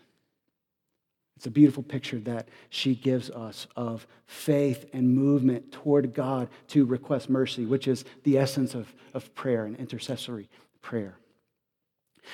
It's 1.41 1.47
a 1.47 1.51
beautiful 1.51 1.83
picture 1.83 2.19
that 2.19 2.49
she 2.69 2.95
gives 2.95 3.31
us 3.31 3.67
of 3.75 4.07
faith 4.27 4.85
and 4.93 5.17
movement 5.17 5.73
toward 5.73 6.13
God 6.13 6.51
to 6.69 6.85
request 6.85 7.31
mercy, 7.31 7.65
which 7.65 7.89
is 7.89 8.05
the 8.25 8.37
essence 8.37 8.75
of, 8.75 8.93
of 9.15 9.35
prayer 9.35 9.65
and 9.65 9.75
intercessory 9.79 10.51
prayer. 10.83 11.17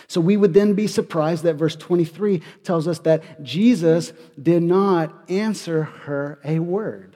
So 0.09 0.21
we 0.21 0.37
would 0.37 0.55
then 0.55 0.75
be 0.75 0.89
surprised 0.89 1.45
that 1.45 1.55
verse 1.55 1.77
23 1.77 2.43
tells 2.65 2.89
us 2.89 2.99
that 3.01 3.45
Jesus 3.45 4.13
did 4.43 4.65
not 4.65 5.15
answer 5.31 5.85
her 5.85 6.41
a 6.45 6.59
word. 6.59 7.15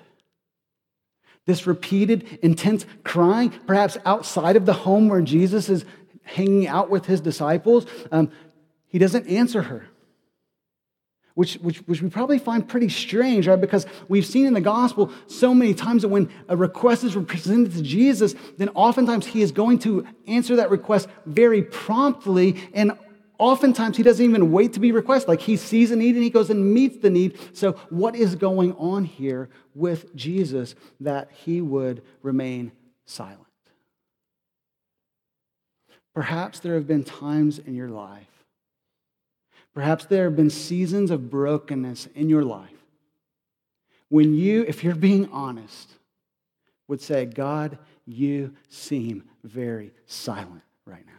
This 1.44 1.66
repeated, 1.66 2.38
intense 2.40 2.86
crying, 3.02 3.50
perhaps 3.66 3.98
outside 4.04 4.54
of 4.54 4.64
the 4.64 4.74
home 4.74 5.08
where 5.08 5.22
Jesus 5.22 5.68
is 5.68 5.84
hanging 6.22 6.68
out 6.68 6.88
with 6.88 7.06
his 7.06 7.20
disciples, 7.20 7.84
um, 8.12 8.30
he 8.86 9.00
doesn't 9.00 9.26
answer 9.26 9.62
her. 9.62 9.88
Which, 11.34 11.54
which, 11.54 11.78
which 11.86 12.02
we 12.02 12.10
probably 12.10 12.38
find 12.38 12.68
pretty 12.68 12.88
strange, 12.88 13.46
right? 13.46 13.60
Because 13.60 13.86
we've 14.08 14.26
seen 14.26 14.46
in 14.46 14.54
the 14.54 14.60
gospel 14.60 15.12
so 15.26 15.54
many 15.54 15.74
times 15.74 16.02
that 16.02 16.08
when 16.08 16.28
a 16.48 16.56
request 16.56 17.04
is 17.04 17.14
presented 17.26 17.72
to 17.72 17.82
Jesus, 17.82 18.34
then 18.58 18.68
oftentimes 18.70 19.26
he 19.26 19.42
is 19.42 19.52
going 19.52 19.78
to 19.80 20.06
answer 20.26 20.56
that 20.56 20.70
request 20.70 21.08
very 21.26 21.62
promptly. 21.62 22.56
And 22.74 22.92
oftentimes 23.38 23.96
he 23.96 24.02
doesn't 24.02 24.24
even 24.24 24.52
wait 24.52 24.74
to 24.74 24.80
be 24.80 24.92
requested. 24.92 25.28
Like 25.28 25.40
he 25.40 25.56
sees 25.56 25.90
a 25.90 25.96
need 25.96 26.14
and 26.14 26.22
he 26.22 26.30
goes 26.30 26.50
and 26.50 26.72
meets 26.72 26.98
the 26.98 27.10
need. 27.10 27.38
So, 27.52 27.72
what 27.88 28.14
is 28.14 28.36
going 28.36 28.74
on 28.74 29.04
here 29.04 29.48
with 29.74 30.14
Jesus 30.14 30.74
that 31.00 31.30
he 31.32 31.60
would 31.60 32.02
remain 32.22 32.72
silent? 33.06 33.46
Perhaps 36.14 36.60
there 36.60 36.74
have 36.74 36.86
been 36.86 37.04
times 37.04 37.58
in 37.58 37.74
your 37.74 37.88
life 37.88 38.26
Perhaps 39.74 40.06
there 40.06 40.24
have 40.24 40.36
been 40.36 40.50
seasons 40.50 41.10
of 41.10 41.30
brokenness 41.30 42.08
in 42.14 42.28
your 42.28 42.44
life 42.44 42.70
when 44.08 44.34
you, 44.34 44.64
if 44.66 44.84
you're 44.84 44.94
being 44.94 45.30
honest, 45.30 45.92
would 46.88 47.00
say, 47.00 47.24
God, 47.24 47.78
you 48.04 48.52
seem 48.68 49.22
very 49.44 49.92
silent 50.06 50.62
right 50.84 51.06
now. 51.06 51.12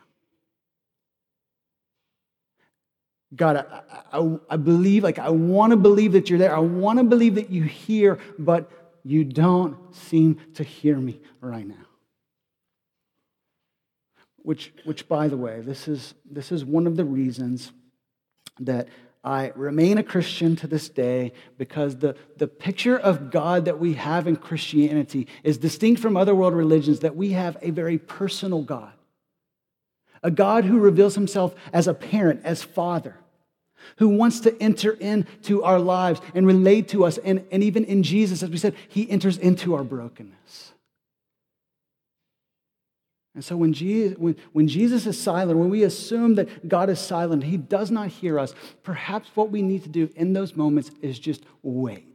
God, 3.33 3.55
I, 3.55 4.19
I, 4.19 4.37
I 4.49 4.57
believe, 4.57 5.05
like, 5.05 5.17
I 5.17 5.29
want 5.29 5.71
to 5.71 5.77
believe 5.77 6.11
that 6.11 6.29
you're 6.29 6.37
there. 6.37 6.53
I 6.53 6.59
want 6.59 6.99
to 6.99 7.05
believe 7.05 7.35
that 7.35 7.49
you 7.49 7.63
hear, 7.63 8.19
but 8.37 8.69
you 9.05 9.23
don't 9.23 9.77
seem 9.95 10.37
to 10.55 10.63
hear 10.63 10.97
me 10.97 11.21
right 11.39 11.65
now. 11.65 11.75
Which, 14.43 14.73
which 14.83 15.07
by 15.07 15.29
the 15.29 15.37
way, 15.37 15.61
this 15.61 15.87
is, 15.87 16.13
this 16.29 16.51
is 16.51 16.65
one 16.65 16.87
of 16.87 16.97
the 16.97 17.05
reasons 17.05 17.71
that 18.59 18.87
I 19.23 19.51
remain 19.55 19.97
a 19.97 20.03
Christian 20.03 20.55
to 20.57 20.67
this 20.67 20.89
day 20.89 21.33
because 21.57 21.97
the, 21.97 22.15
the 22.37 22.47
picture 22.47 22.97
of 22.97 23.29
God 23.29 23.65
that 23.65 23.79
we 23.79 23.93
have 23.93 24.27
in 24.27 24.35
Christianity 24.35 25.27
is 25.43 25.59
distinct 25.59 26.01
from 26.01 26.17
other 26.17 26.33
world 26.33 26.55
religions, 26.55 27.01
that 27.01 27.15
we 27.15 27.31
have 27.33 27.57
a 27.61 27.69
very 27.69 27.99
personal 27.99 28.63
God. 28.63 28.93
A 30.23 30.31
God 30.31 30.65
who 30.65 30.79
reveals 30.79 31.15
himself 31.15 31.53
as 31.71 31.87
a 31.87 31.93
parent, 31.93 32.41
as 32.43 32.63
father, 32.63 33.15
who 33.97 34.09
wants 34.09 34.39
to 34.41 34.59
enter 34.61 34.91
into 34.91 35.63
our 35.63 35.79
lives 35.79 36.21
and 36.33 36.47
relate 36.47 36.87
to 36.89 37.05
us. 37.05 37.17
And, 37.19 37.45
and 37.51 37.63
even 37.63 37.85
in 37.85 38.03
Jesus, 38.03 38.41
as 38.41 38.49
we 38.49 38.57
said, 38.57 38.75
he 38.87 39.09
enters 39.09 39.37
into 39.37 39.75
our 39.75 39.83
brokenness. 39.83 40.73
And 43.33 43.43
so 43.43 43.55
when 43.55 43.71
Jesus, 43.71 44.17
when, 44.17 44.35
when 44.51 44.67
Jesus 44.67 45.05
is 45.05 45.19
silent, 45.19 45.57
when 45.57 45.69
we 45.69 45.83
assume 45.83 46.35
that 46.35 46.67
God 46.67 46.89
is 46.89 46.99
silent, 46.99 47.43
he 47.43 47.57
does 47.57 47.89
not 47.89 48.09
hear 48.09 48.37
us, 48.37 48.53
perhaps 48.83 49.29
what 49.35 49.51
we 49.51 49.61
need 49.61 49.83
to 49.83 49.89
do 49.89 50.09
in 50.15 50.33
those 50.33 50.55
moments 50.55 50.91
is 51.01 51.17
just 51.17 51.43
wait 51.63 52.07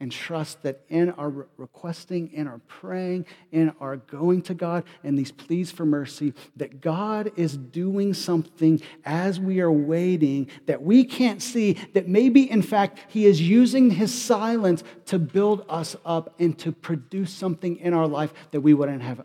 and 0.00 0.10
trust 0.10 0.60
that 0.64 0.80
in 0.88 1.10
our 1.10 1.46
requesting, 1.56 2.32
in 2.32 2.48
our 2.48 2.58
praying, 2.66 3.24
in 3.52 3.72
our 3.80 3.98
going 3.98 4.42
to 4.42 4.54
God, 4.54 4.82
and 5.04 5.16
these 5.16 5.30
pleas 5.30 5.70
for 5.70 5.86
mercy, 5.86 6.34
that 6.56 6.80
God 6.80 7.30
is 7.36 7.56
doing 7.56 8.12
something 8.12 8.82
as 9.04 9.38
we 9.38 9.60
are 9.60 9.70
waiting 9.70 10.48
that 10.66 10.82
we 10.82 11.04
can't 11.04 11.40
see, 11.40 11.74
that 11.92 12.08
maybe 12.08 12.50
in 12.50 12.62
fact 12.62 12.98
He 13.08 13.26
is 13.26 13.40
using 13.40 13.90
His 13.90 14.12
silence 14.12 14.82
to 15.06 15.20
build 15.20 15.64
us 15.68 15.94
up 16.04 16.34
and 16.40 16.58
to 16.58 16.72
produce 16.72 17.32
something 17.32 17.76
in 17.76 17.94
our 17.94 18.08
life 18.08 18.32
that 18.50 18.62
we 18.62 18.74
wouldn't 18.74 19.02
have 19.02 19.22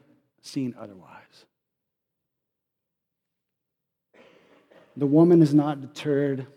seen 0.48 0.76
otherwise. 0.80 1.46
The 4.96 5.06
woman 5.06 5.42
is 5.42 5.54
not 5.54 5.82
deterred 5.82 6.48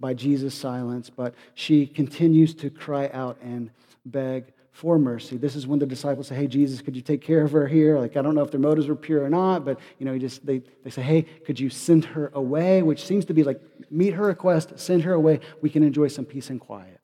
by 0.00 0.14
Jesus' 0.14 0.54
silence, 0.54 1.10
but 1.10 1.34
she 1.54 1.86
continues 1.86 2.54
to 2.56 2.70
cry 2.70 3.08
out 3.12 3.38
and 3.40 3.70
beg 4.04 4.52
for 4.72 4.98
mercy. 4.98 5.36
This 5.36 5.54
is 5.54 5.68
when 5.68 5.78
the 5.78 5.86
disciples 5.86 6.26
say, 6.26 6.34
Hey, 6.34 6.48
Jesus, 6.48 6.82
could 6.82 6.96
you 6.96 7.02
take 7.02 7.22
care 7.22 7.42
of 7.42 7.52
her 7.52 7.68
here? 7.68 7.96
Like, 7.96 8.16
I 8.16 8.22
don't 8.22 8.34
know 8.34 8.42
if 8.42 8.50
their 8.50 8.58
motives 8.58 8.88
were 8.88 8.96
pure 8.96 9.22
or 9.22 9.30
not, 9.30 9.64
but, 9.64 9.78
you 10.00 10.04
know, 10.04 10.18
just, 10.18 10.44
they, 10.44 10.62
they 10.82 10.90
say, 10.90 11.02
Hey, 11.02 11.22
could 11.22 11.60
you 11.60 11.70
send 11.70 12.04
her 12.06 12.32
away? 12.34 12.82
Which 12.82 13.06
seems 13.06 13.24
to 13.26 13.34
be 13.34 13.44
like, 13.44 13.60
meet 13.88 14.14
her 14.14 14.26
request, 14.26 14.72
send 14.76 15.04
her 15.04 15.12
away. 15.12 15.38
We 15.62 15.70
can 15.70 15.84
enjoy 15.84 16.08
some 16.08 16.24
peace 16.24 16.50
and 16.50 16.60
quiet. 16.60 17.00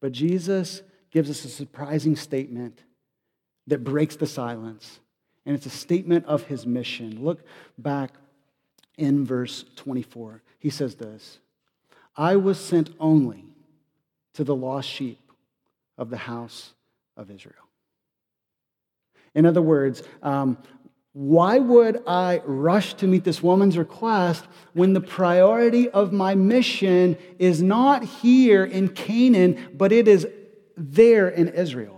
But 0.00 0.12
Jesus 0.12 0.82
gives 1.10 1.28
us 1.28 1.44
a 1.44 1.48
surprising 1.48 2.14
statement 2.14 2.80
that 3.66 3.82
breaks 3.82 4.14
the 4.14 4.26
silence 4.26 5.00
and 5.46 5.54
it's 5.54 5.66
a 5.66 5.70
statement 5.70 6.26
of 6.26 6.42
his 6.42 6.66
mission. 6.66 7.24
Look 7.24 7.46
back 7.78 8.14
in 8.98 9.24
verse 9.24 9.64
24. 9.76 10.42
He 10.58 10.70
says 10.70 10.96
this 10.96 11.38
I 12.16 12.36
was 12.36 12.58
sent 12.58 12.90
only 12.98 13.44
to 14.34 14.44
the 14.44 14.54
lost 14.54 14.88
sheep 14.88 15.20
of 15.96 16.10
the 16.10 16.16
house 16.16 16.74
of 17.16 17.30
Israel. 17.30 17.54
In 19.34 19.46
other 19.46 19.62
words, 19.62 20.02
um, 20.22 20.58
why 21.12 21.58
would 21.58 22.02
I 22.06 22.42
rush 22.44 22.94
to 22.94 23.06
meet 23.06 23.24
this 23.24 23.42
woman's 23.42 23.78
request 23.78 24.44
when 24.74 24.92
the 24.92 25.00
priority 25.00 25.88
of 25.88 26.12
my 26.12 26.34
mission 26.34 27.16
is 27.38 27.62
not 27.62 28.04
here 28.04 28.64
in 28.64 28.88
Canaan, 28.90 29.70
but 29.74 29.92
it 29.92 30.08
is 30.08 30.26
there 30.76 31.28
in 31.28 31.48
Israel? 31.48 31.96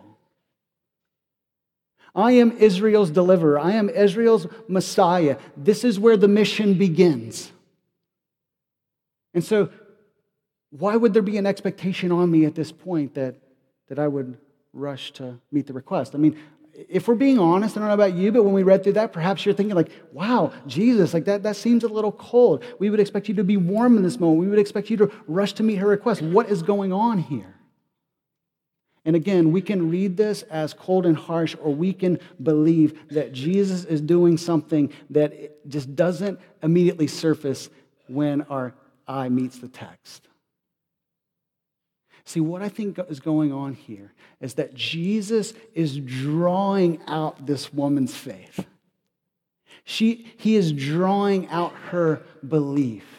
I 2.15 2.33
am 2.33 2.53
Israel's 2.53 3.11
deliverer. 3.11 3.59
I 3.59 3.73
am 3.73 3.89
Israel's 3.89 4.47
Messiah. 4.67 5.39
This 5.57 5.85
is 5.85 5.99
where 5.99 6.17
the 6.17 6.29
mission 6.29 6.75
begins. 6.75 7.53
And 9.35 9.45
so, 9.45 9.71
why 10.71 10.97
would 10.97 11.15
there 11.15 11.23
be 11.23 11.37
an 11.39 11.47
expectation 11.47 12.13
on 12.13 12.31
me 12.31 12.45
at 12.45 12.55
this 12.55 12.73
point 12.73 13.15
that, 13.15 13.37
that 13.89 13.99
I 13.99 14.09
would 14.09 14.37
rush 14.73 15.13
to 15.13 15.39
meet 15.51 15.67
the 15.67 15.73
request? 15.73 16.15
I 16.15 16.19
mean, 16.19 16.39
if 16.89 17.09
we're 17.09 17.15
being 17.15 17.39
honest, 17.39 17.77
I 17.77 17.81
don't 17.81 17.89
know 17.89 17.95
about 17.95 18.15
you, 18.15 18.31
but 18.31 18.45
when 18.45 18.53
we 18.53 18.63
read 18.63 18.85
through 18.85 18.93
that, 18.95 19.13
perhaps 19.13 19.45
you're 19.45 19.55
thinking, 19.55 19.75
like, 19.75 19.91
wow, 20.13 20.53
Jesus, 20.67 21.13
like 21.13 21.25
that, 21.25 21.43
that 21.43 21.57
seems 21.57 21.83
a 21.83 21.89
little 21.89 22.13
cold. 22.13 22.63
We 22.79 22.91
would 22.91 23.01
expect 23.01 23.29
you 23.29 23.35
to 23.35 23.45
be 23.45 23.57
warm 23.57 23.97
in 23.97 24.03
this 24.03 24.21
moment. 24.21 24.41
We 24.41 24.49
would 24.49 24.59
expect 24.59 24.89
you 24.91 24.97
to 24.99 25.13
rush 25.27 25.55
to 25.55 25.63
meet 25.63 25.77
her 25.77 25.89
request. 25.89 26.23
What 26.23 26.49
is 26.49 26.63
going 26.63 26.93
on 26.93 27.19
here? 27.19 27.58
And 29.09 29.17
again, 29.17 29.53
we 29.53 29.63
can 29.63 29.89
read 29.89 30.19
this 30.19 30.43
as 30.43 30.75
cold 30.75 31.07
and 31.07 31.17
harsh, 31.17 31.57
or 31.63 31.75
we 31.75 31.95
can 31.95 32.21
believe 32.43 33.09
that 33.09 33.33
Jesus 33.33 33.87
is 33.87 34.03
doing 34.03 34.37
something 34.37 34.93
that 35.09 35.67
just 35.67 35.97
doesn't 35.97 36.39
immediately 36.63 37.07
surface 37.07 37.71
when 38.09 38.43
our 38.43 38.75
eye 39.07 39.31
meets 39.31 39.61
the 39.61 39.69
text. 39.69 40.29
See, 42.27 42.41
what 42.41 42.61
I 42.61 42.69
think 42.69 42.99
is 43.09 43.19
going 43.19 43.51
on 43.51 43.73
here 43.73 44.13
is 44.43 44.53
that 44.55 44.75
Jesus 44.75 45.55
is 45.73 45.97
drawing 45.97 47.01
out 47.07 47.47
this 47.47 47.73
woman's 47.73 48.15
faith. 48.15 48.67
She, 49.85 50.35
he 50.37 50.55
is 50.55 50.71
drawing 50.71 51.49
out 51.49 51.73
her 51.93 52.21
belief. 52.47 53.18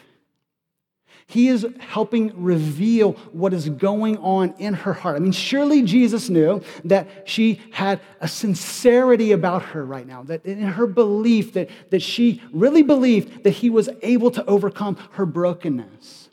He 1.30 1.48
is 1.48 1.64
helping 1.78 2.34
reveal 2.42 3.12
what 3.34 3.54
is 3.54 3.70
going 3.70 4.18
on 4.18 4.56
in 4.58 4.74
her 4.74 4.94
heart. 4.94 5.16
I 5.16 5.20
mean, 5.20 5.32
surely 5.32 5.84
Jesus 5.84 6.28
knew 6.28 6.64
that 6.86 7.30
she 7.30 7.62
had 7.70 8.02
a 8.20 8.28
sincerity 8.28 9.32
about 9.32 9.62
her 9.62 9.86
right 9.86 10.08
now, 10.08 10.24
that 10.24 10.44
in 10.44 10.64
her 10.64 10.88
belief, 10.88 11.54
that, 11.54 11.70
that 11.92 12.02
she 12.02 12.42
really 12.52 12.82
believed 12.82 13.44
that 13.44 13.52
he 13.52 13.70
was 13.70 13.90
able 14.02 14.32
to 14.32 14.44
overcome 14.48 14.96
her 15.12 15.28
brokenness. 15.28 16.30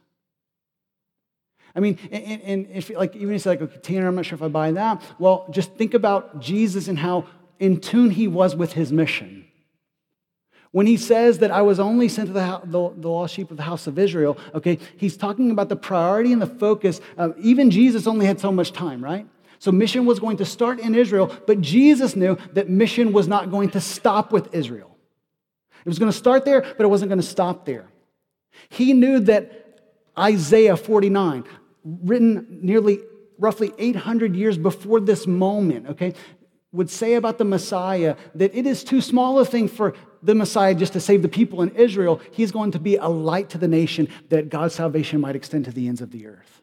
I 1.74 1.80
mean, 1.80 1.98
and, 2.10 2.40
and 2.40 2.66
if 2.72 2.88
like 2.88 3.14
even 3.16 3.28
if 3.28 3.32
you 3.32 3.38
say 3.40 3.50
like, 3.50 3.60
okay, 3.60 3.78
Tanner, 3.80 4.08
I'm 4.08 4.14
not 4.14 4.24
sure 4.24 4.36
if 4.36 4.42
I 4.42 4.48
buy 4.48 4.72
that. 4.72 5.02
Well, 5.18 5.46
just 5.50 5.74
think 5.74 5.92
about 5.92 6.40
Jesus 6.40 6.88
and 6.88 6.98
how 6.98 7.26
in 7.58 7.80
tune 7.80 8.08
he 8.08 8.28
was 8.28 8.56
with 8.56 8.72
his 8.72 8.92
mission. 8.92 9.45
When 10.76 10.86
he 10.86 10.98
says 10.98 11.38
that 11.38 11.50
I 11.50 11.62
was 11.62 11.80
only 11.80 12.06
sent 12.06 12.26
to 12.26 12.34
the, 12.34 12.60
the, 12.64 12.92
the, 13.00 13.08
lost 13.08 13.32
sheep 13.32 13.50
of 13.50 13.56
the 13.56 13.62
house 13.62 13.86
of 13.86 13.98
Israel, 13.98 14.36
okay, 14.54 14.78
he's 14.98 15.16
talking 15.16 15.50
about 15.50 15.70
the 15.70 15.76
priority 15.76 16.34
and 16.34 16.42
the 16.42 16.46
focus. 16.46 17.00
Of, 17.16 17.34
even 17.38 17.70
Jesus 17.70 18.06
only 18.06 18.26
had 18.26 18.38
so 18.38 18.52
much 18.52 18.74
time, 18.74 19.02
right? 19.02 19.26
So 19.58 19.72
mission 19.72 20.04
was 20.04 20.18
going 20.18 20.36
to 20.36 20.44
start 20.44 20.78
in 20.78 20.94
Israel, 20.94 21.34
but 21.46 21.62
Jesus 21.62 22.14
knew 22.14 22.36
that 22.52 22.68
mission 22.68 23.14
was 23.14 23.26
not 23.26 23.50
going 23.50 23.70
to 23.70 23.80
stop 23.80 24.32
with 24.32 24.54
Israel. 24.54 24.94
It 25.82 25.88
was 25.88 25.98
going 25.98 26.12
to 26.12 26.18
start 26.18 26.44
there, 26.44 26.60
but 26.60 26.80
it 26.80 26.88
wasn't 26.88 27.08
going 27.08 27.22
to 27.22 27.26
stop 27.26 27.64
there. 27.64 27.88
He 28.68 28.92
knew 28.92 29.20
that 29.20 29.80
Isaiah 30.18 30.76
49, 30.76 31.44
written 31.84 32.58
nearly 32.60 32.98
roughly 33.38 33.72
800 33.78 34.36
years 34.36 34.58
before 34.58 35.00
this 35.00 35.26
moment, 35.26 35.86
okay, 35.86 36.12
would 36.72 36.90
say 36.90 37.14
about 37.14 37.38
the 37.38 37.44
Messiah 37.44 38.16
that 38.34 38.54
it 38.54 38.66
is 38.66 38.84
too 38.84 39.00
small 39.00 39.38
a 39.38 39.44
thing 39.46 39.68
for 39.68 39.94
the 40.26 40.34
Messiah 40.34 40.74
just 40.74 40.92
to 40.92 41.00
save 41.00 41.22
the 41.22 41.28
people 41.28 41.62
in 41.62 41.70
Israel. 41.70 42.20
He's 42.32 42.52
going 42.52 42.72
to 42.72 42.78
be 42.78 42.96
a 42.96 43.08
light 43.08 43.50
to 43.50 43.58
the 43.58 43.68
nation 43.68 44.08
that 44.28 44.48
God's 44.48 44.74
salvation 44.74 45.20
might 45.20 45.36
extend 45.36 45.64
to 45.66 45.70
the 45.70 45.88
ends 45.88 46.00
of 46.00 46.10
the 46.10 46.26
earth. 46.26 46.62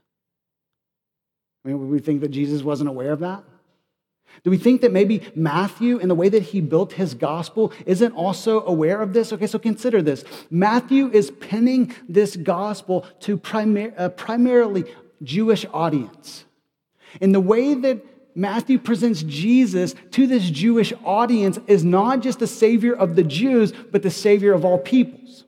I 1.66 1.70
mean, 1.70 1.90
we 1.90 2.00
think 2.00 2.22
that 2.22 2.30
Jesus 2.30 2.62
wasn't 2.62 2.90
aware 2.90 3.12
of 3.12 3.20
that. 3.22 3.44
Do 4.44 4.50
we 4.50 4.58
think 4.58 4.82
that 4.82 4.92
maybe 4.92 5.22
Matthew, 5.36 5.98
in 6.00 6.10
the 6.10 6.16
way 6.16 6.28
that 6.28 6.44
he 6.44 6.60
built 6.60 6.94
his 6.94 7.14
gospel, 7.14 7.72
isn't 7.86 8.12
also 8.14 8.66
aware 8.66 9.02
of 9.02 9.14
this? 9.14 9.32
Okay, 9.32 9.48
so 9.48 9.60
consider 9.60 10.02
this. 10.02 10.26
Matthew 10.50 11.10
is 11.12 11.32
penning 11.32 11.94
this 12.10 12.36
gospel 12.36 13.06
to 13.22 13.38
primar- 13.38 13.94
a 13.96 14.10
primarily 14.10 14.86
Jewish 15.22 15.66
audience. 15.72 16.46
In 17.22 17.32
the 17.32 17.40
way 17.40 17.76
that 17.76 18.04
Matthew 18.36 18.80
presents 18.80 19.24
Jesus 19.24 19.96
to 20.12 20.28
this 20.28 20.50
Jewish 20.50 20.94
audience 21.04 21.60
as 21.68 21.84
not 21.84 22.22
just 22.22 22.40
the 22.40 22.48
Savior 22.48 22.94
of 22.94 23.16
the 23.16 23.24
Jews, 23.24 23.72
but 23.92 24.02
the 24.04 24.10
Savior 24.10 24.54
of 24.54 24.66
all 24.66 24.78
peoples. 24.78 25.44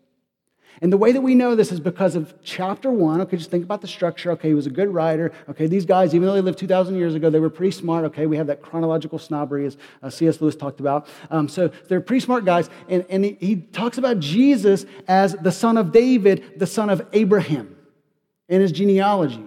And 0.81 0.91
the 0.91 0.97
way 0.97 1.13
that 1.13 1.21
we 1.21 1.35
know 1.35 1.55
this 1.55 1.71
is 1.71 1.79
because 1.79 2.15
of 2.15 2.33
chapter 2.43 2.91
one. 2.91 3.21
Okay, 3.21 3.37
just 3.37 3.49
think 3.49 3.63
about 3.63 3.81
the 3.81 3.87
structure. 3.87 4.31
Okay, 4.31 4.49
he 4.49 4.53
was 4.53 4.67
a 4.67 4.71
good 4.71 4.93
writer. 4.93 5.31
Okay, 5.49 5.67
these 5.67 5.85
guys, 5.85 6.13
even 6.13 6.27
though 6.27 6.33
they 6.33 6.41
lived 6.41 6.59
2,000 6.59 6.95
years 6.95 7.15
ago, 7.15 7.29
they 7.29 7.39
were 7.39 7.49
pretty 7.49 7.71
smart. 7.71 8.03
Okay, 8.05 8.25
we 8.25 8.35
have 8.35 8.47
that 8.47 8.61
chronological 8.61 9.17
snobbery, 9.17 9.65
as 9.65 9.77
uh, 10.03 10.09
C.S. 10.09 10.41
Lewis 10.41 10.55
talked 10.55 10.81
about. 10.81 11.07
Um, 11.31 11.47
so 11.47 11.69
they're 11.87 12.01
pretty 12.01 12.19
smart 12.19 12.43
guys. 12.43 12.69
And, 12.89 13.05
and 13.09 13.23
he, 13.23 13.37
he 13.39 13.55
talks 13.55 13.97
about 13.97 14.19
Jesus 14.19 14.85
as 15.07 15.33
the 15.35 15.51
son 15.51 15.77
of 15.77 15.91
David, 15.93 16.59
the 16.59 16.67
son 16.67 16.89
of 16.89 17.07
Abraham 17.13 17.75
in 18.49 18.59
his 18.59 18.71
genealogy. 18.71 19.43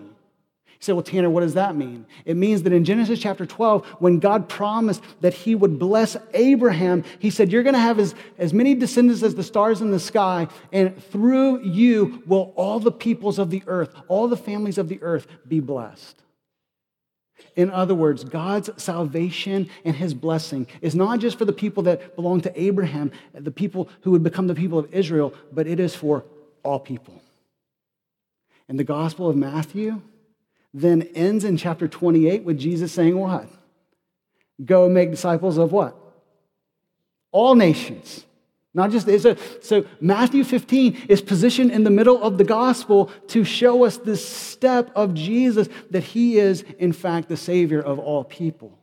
You 0.79 0.85
say, 0.85 0.93
well, 0.93 1.03
Tanner, 1.03 1.29
what 1.29 1.41
does 1.41 1.55
that 1.55 1.75
mean? 1.75 2.07
It 2.25 2.37
means 2.37 2.63
that 2.63 2.73
in 2.73 2.85
Genesis 2.85 3.19
chapter 3.19 3.45
12, 3.45 3.85
when 3.99 4.21
God 4.21 4.49
promised 4.49 5.03
that 5.21 5.35
he 5.35 5.57
would 5.57 5.77
bless 5.77 6.17
Abraham, 6.35 7.03
he 7.19 7.31
said, 7.31 7.51
You're 7.51 7.65
going 7.65 7.75
to 7.75 7.81
have 7.81 7.99
as, 7.99 8.15
as 8.39 8.55
many 8.55 8.77
descendants 8.77 9.25
as 9.25 9.35
the 9.35 9.43
stars 9.43 9.81
in 9.81 9.91
the 9.91 9.99
sky, 9.99 10.47
and 10.73 11.03
through 11.07 11.65
you 11.65 12.23
will 12.27 12.53
all 12.55 12.79
the 12.79 12.93
peoples 12.93 13.41
of 13.41 13.51
the 13.51 13.65
earth, 13.67 13.93
all 14.07 14.29
the 14.29 14.37
families 14.37 14.79
of 14.79 14.89
the 14.89 15.03
earth 15.03 15.27
be 15.49 15.59
blessed. 15.59 16.23
In 17.57 17.71
other 17.71 17.95
words, 17.97 18.23
God's 18.23 18.71
salvation 18.81 19.69
and 19.85 19.97
his 19.97 20.15
blessing 20.15 20.69
is 20.81 20.95
not 20.95 21.19
just 21.19 21.39
for 21.39 21.45
the 21.45 21.53
people 21.53 21.83
that 21.85 22.15
belong 22.15 22.41
to 22.43 22.61
Abraham, 22.61 23.11
the 23.35 23.51
people 23.51 23.89
who 24.03 24.13
would 24.13 24.23
become 24.23 24.47
the 24.47 24.55
people 24.55 24.79
of 24.79 24.95
Israel, 24.95 25.35
but 25.53 25.67
it 25.67 25.81
is 25.81 25.93
for 25.93 26.25
all 26.63 26.79
people. 26.79 27.21
In 28.69 28.77
the 28.77 28.85
Gospel 28.85 29.29
of 29.29 29.35
Matthew, 29.35 30.03
then 30.75 31.03
ends 31.15 31.45
in 31.45 31.57
chapter 31.57 31.89
28 31.89 32.45
with 32.45 32.59
Jesus 32.59 32.93
saying, 32.93 33.19
What? 33.19 33.49
Go 34.65 34.89
make 34.89 35.11
disciples 35.11 35.57
of 35.57 35.73
what? 35.73 35.97
All 37.31 37.55
nations. 37.55 38.25
Not 38.75 38.91
just 38.91 39.09
Israel. 39.09 39.37
So 39.63 39.87
Matthew 40.01 40.45
15 40.45 41.07
is 41.09 41.23
positioned 41.23 41.71
in 41.71 41.85
the 41.85 41.91
middle 41.91 42.23
of 42.23 42.39
the 42.39 42.45
gospel 42.45 43.11
to 43.29 43.43
show 43.43 43.85
us 43.85 43.97
this 43.97 44.27
step 44.27 44.91
of 44.95 45.15
Jesus 45.15 45.69
that 45.91 46.05
he 46.05 46.39
is, 46.39 46.63
in 46.79 46.93
fact, 46.93 47.29
the 47.29 47.37
Savior 47.37 47.81
of 47.81 47.99
all 47.99 48.25
people. 48.25 48.79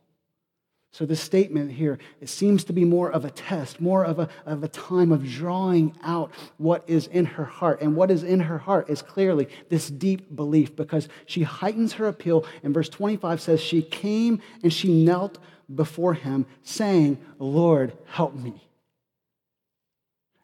So, 0.96 1.04
this 1.04 1.20
statement 1.20 1.70
here, 1.72 1.98
it 2.22 2.30
seems 2.30 2.64
to 2.64 2.72
be 2.72 2.82
more 2.82 3.10
of 3.10 3.26
a 3.26 3.30
test, 3.30 3.82
more 3.82 4.02
of 4.02 4.18
a, 4.18 4.30
of 4.46 4.64
a 4.64 4.68
time 4.68 5.12
of 5.12 5.28
drawing 5.28 5.94
out 6.02 6.32
what 6.56 6.84
is 6.86 7.06
in 7.08 7.26
her 7.26 7.44
heart. 7.44 7.82
And 7.82 7.94
what 7.94 8.10
is 8.10 8.22
in 8.22 8.40
her 8.40 8.56
heart 8.56 8.88
is 8.88 9.02
clearly 9.02 9.46
this 9.68 9.90
deep 9.90 10.34
belief 10.34 10.74
because 10.74 11.10
she 11.26 11.42
heightens 11.42 11.92
her 11.92 12.08
appeal. 12.08 12.46
And 12.62 12.72
verse 12.72 12.88
25 12.88 13.42
says, 13.42 13.60
She 13.60 13.82
came 13.82 14.40
and 14.62 14.72
she 14.72 14.90
knelt 14.90 15.36
before 15.74 16.14
him, 16.14 16.46
saying, 16.62 17.18
Lord, 17.38 17.92
help 18.06 18.34
me. 18.34 18.54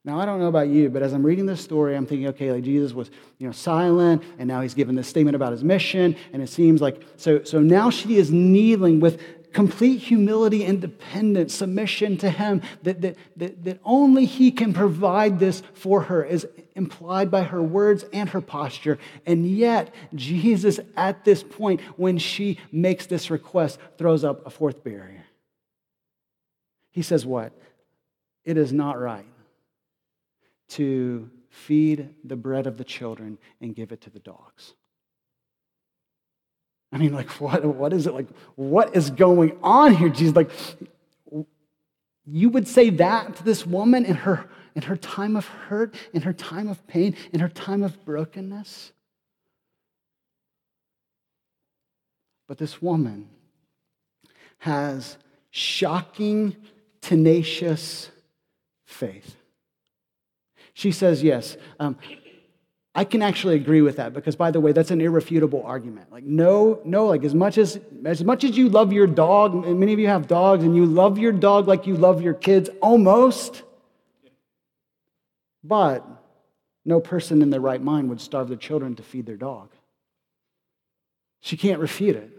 Now, 0.05 0.21
I 0.21 0.27
don't 0.27 0.39
know 0.39 0.49
about 0.49 0.69
you, 0.69 0.91
but 0.91 1.03
as 1.03 1.15
I'm 1.15 1.25
reading 1.25 1.47
this 1.47 1.63
story, 1.63 1.97
I'm 1.97 2.05
thinking, 2.05 2.27
okay, 2.29 2.53
like 2.53 2.65
Jesus 2.65 2.93
was, 2.93 3.11
you 3.39 3.47
know, 3.47 3.53
silent, 3.53 4.23
and 4.37 4.49
now 4.49 4.61
he's 4.61 4.75
given 4.75 4.97
this 4.97 5.09
statement 5.09 5.37
about 5.37 5.53
his 5.53 5.65
mission, 5.65 6.15
and 6.33 6.43
it 6.43 6.49
seems 6.49 6.83
like, 6.83 7.01
so, 7.17 7.43
so 7.45 7.61
now 7.61 7.89
she 7.89 8.17
is 8.17 8.31
kneeling 8.31 8.99
with 8.99 9.23
complete 9.53 9.99
humility 9.99 10.65
and 10.65 10.81
dependence, 10.81 11.55
submission 11.55 12.17
to 12.19 12.31
Him, 12.31 12.63
that, 12.83 13.01
that, 13.03 13.17
that, 13.37 13.65
that 13.65 13.81
only 13.85 14.25
He 14.25 14.51
can 14.51 14.73
provide 14.73 15.39
this 15.39 15.63
for 15.75 16.03
her, 16.03 16.25
is 16.25 16.47
implied 16.75 17.31
by 17.31 17.43
her 17.43 17.63
words 17.63 18.05
and 18.13 18.29
her 18.31 18.41
posture. 18.41 18.99
And 19.27 19.47
yet, 19.47 19.95
Jesus, 20.15 20.81
at 20.97 21.25
this 21.25 21.43
point, 21.43 21.81
when 21.97 22.19
she 22.19 22.59
makes 22.71 23.07
this 23.07 23.31
request, 23.31 23.79
throws 23.99 24.25
up 24.25 24.47
a 24.47 24.51
fourth 24.51 24.83
barrier. 24.83 25.25
He 26.91 27.03
says, 27.03 27.25
What? 27.25 27.53
It 28.45 28.57
is 28.57 28.73
not 28.73 29.01
right 29.01 29.27
to 30.71 31.31
feed 31.51 32.09
the 32.25 32.37
bread 32.37 32.67
of 32.67 32.79
the 32.79 32.85
children 32.85 33.39
and 33.61 33.75
give 33.75 33.93
it 33.93 34.01
to 34.03 34.11
the 34.11 34.19
dogs. 34.19 34.75
I 36.93 36.99
mean, 36.99 37.15
like, 37.15 37.31
what, 37.41 37.65
what 37.65 37.93
is 37.93 38.07
it? 38.07 38.13
Like, 38.13 38.29
what 38.55 38.95
is 38.95 39.11
going 39.11 39.57
on 39.63 39.95
here? 39.95 40.11
Jesus, 40.11 40.37
like, 40.37 40.51
you 42.27 42.51
would 42.51 42.69
say 42.69 42.91
that 42.91 43.37
to 43.37 43.45
this 43.45 43.67
woman 43.67 44.05
in 44.05 44.15
her, 44.15 44.49
in 44.75 44.83
her 44.83 44.97
time 44.97 45.35
of 45.35 45.47
hurt, 45.47 45.95
in 46.13 46.23
her 46.23 46.35
time 46.35 46.69
of 46.69 46.87
pain, 46.87 47.17
in 47.33 47.41
her 47.41 47.49
time 47.49 47.83
of 47.83 48.05
brokenness? 48.05 48.93
But 52.47 52.59
this 52.59 52.83
woman 52.83 53.31
has 54.59 55.17
shocking, 55.51 56.55
tenacious 57.01 58.11
faith. 58.85 59.37
She 60.75 60.93
says, 60.93 61.23
Yes, 61.23 61.57
um, 61.81 61.97
I 62.95 63.05
can 63.05 63.23
actually 63.23 63.55
agree 63.55 63.81
with 63.81 63.97
that 63.97 64.13
because, 64.13 64.37
by 64.37 64.51
the 64.51 64.61
way, 64.61 64.73
that's 64.73 64.91
an 64.91 65.01
irrefutable 65.01 65.63
argument. 65.65 66.13
Like, 66.13 66.25
no, 66.25 66.81
no, 66.85 67.07
like 67.07 67.25
as 67.25 67.35
much 67.35 67.57
as 67.57 67.81
as 68.05 68.23
much 68.23 68.45
as 68.45 68.57
you 68.57 68.69
love 68.69 68.93
your 68.93 69.07
dog, 69.07 69.55
and 69.67 69.81
many 69.81 69.95
of 69.95 69.99
you 69.99 70.09
have 70.09 70.29
dogs, 70.29 70.63
and 70.63 70.77
you 70.77 70.85
love 70.85 71.19
your 71.19 71.33
dog 71.33 71.67
like 71.67 71.87
you 71.87 71.97
love 71.97 72.21
your 72.21 72.35
kids, 72.35 72.69
almost. 72.83 73.63
But 75.65 76.07
no 76.85 77.01
person 77.01 77.41
in 77.41 77.51
their 77.51 77.61
right 77.61 77.81
mind 77.81 78.11
would 78.11 78.21
starve 78.21 78.49
their 78.49 78.57
children 78.59 78.95
to 78.97 79.03
feed 79.03 79.25
their 79.25 79.37
dog. 79.37 79.71
She 81.41 81.57
can't 81.57 81.81
refute 81.81 82.17
it. 82.17 82.31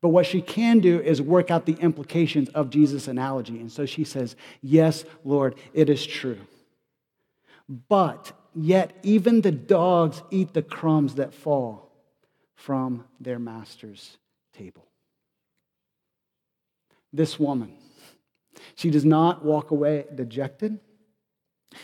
But 0.00 0.08
what 0.10 0.26
she 0.26 0.42
can 0.42 0.80
do 0.80 1.00
is 1.00 1.22
work 1.22 1.50
out 1.50 1.66
the 1.66 1.74
implications 1.74 2.48
of 2.50 2.70
Jesus' 2.70 3.08
analogy. 3.08 3.60
And 3.60 3.70
so 3.70 3.86
she 3.86 4.04
says, 4.04 4.36
Yes, 4.60 5.04
Lord, 5.24 5.54
it 5.72 5.88
is 5.88 6.04
true. 6.04 6.38
But 7.88 8.32
Yet 8.58 8.96
even 9.02 9.42
the 9.42 9.52
dogs 9.52 10.22
eat 10.30 10.54
the 10.54 10.62
crumbs 10.62 11.16
that 11.16 11.34
fall 11.34 11.92
from 12.54 13.04
their 13.20 13.38
master's 13.38 14.16
table. 14.56 14.86
This 17.12 17.38
woman, 17.38 17.74
she 18.74 18.90
does 18.90 19.04
not 19.04 19.44
walk 19.44 19.72
away 19.72 20.06
dejected. 20.14 20.80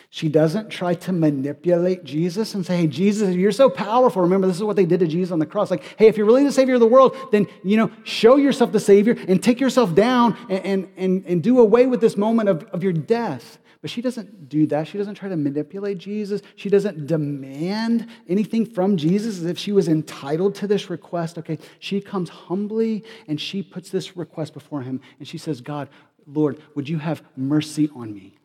She 0.08 0.30
doesn't 0.30 0.70
try 0.70 0.94
to 0.94 1.12
manipulate 1.12 2.04
Jesus 2.04 2.54
and 2.54 2.64
say, 2.64 2.78
hey, 2.78 2.86
Jesus, 2.86 3.34
you're 3.34 3.52
so 3.52 3.68
powerful. 3.68 4.22
Remember, 4.22 4.46
this 4.46 4.56
is 4.56 4.62
what 4.62 4.76
they 4.76 4.86
did 4.86 5.00
to 5.00 5.06
Jesus 5.06 5.30
on 5.30 5.38
the 5.38 5.46
cross. 5.46 5.70
Like, 5.70 5.84
hey, 5.98 6.06
if 6.06 6.16
you're 6.16 6.24
really 6.24 6.44
the 6.44 6.52
Savior 6.52 6.74
of 6.74 6.80
the 6.80 6.86
world, 6.86 7.14
then, 7.32 7.46
you 7.62 7.76
know, 7.76 7.90
show 8.04 8.36
yourself 8.36 8.72
the 8.72 8.80
Savior 8.80 9.14
and 9.28 9.42
take 9.42 9.60
yourself 9.60 9.94
down 9.94 10.38
and, 10.48 10.64
and, 10.64 10.88
and, 10.96 11.24
and 11.26 11.42
do 11.42 11.60
away 11.60 11.86
with 11.86 12.00
this 12.00 12.16
moment 12.16 12.48
of, 12.48 12.62
of 12.64 12.82
your 12.82 12.94
death. 12.94 13.58
But 13.82 13.90
she 13.90 14.00
doesn't 14.00 14.48
do 14.48 14.66
that. 14.68 14.86
She 14.86 14.96
doesn't 14.96 15.16
try 15.16 15.28
to 15.28 15.36
manipulate 15.36 15.98
Jesus. 15.98 16.40
She 16.54 16.70
doesn't 16.70 17.08
demand 17.08 18.06
anything 18.28 18.64
from 18.64 18.96
Jesus 18.96 19.38
as 19.38 19.44
if 19.44 19.58
she 19.58 19.72
was 19.72 19.88
entitled 19.88 20.54
to 20.56 20.68
this 20.68 20.88
request. 20.88 21.36
Okay, 21.36 21.58
she 21.80 22.00
comes 22.00 22.30
humbly 22.30 23.04
and 23.26 23.40
she 23.40 23.60
puts 23.60 23.90
this 23.90 24.16
request 24.16 24.54
before 24.54 24.82
him 24.82 25.00
and 25.18 25.26
she 25.26 25.36
says, 25.36 25.60
God, 25.60 25.88
Lord, 26.26 26.62
would 26.76 26.88
you 26.88 26.98
have 26.98 27.22
mercy 27.36 27.90
on 27.94 28.14
me? 28.14 28.38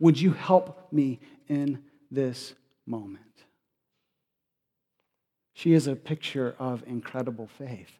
Would 0.00 0.20
you 0.20 0.32
help 0.32 0.92
me 0.92 1.20
in 1.48 1.84
this 2.10 2.54
moment? 2.86 3.22
She 5.54 5.72
is 5.72 5.86
a 5.86 5.94
picture 5.94 6.56
of 6.58 6.82
incredible 6.88 7.46
faith. 7.46 7.92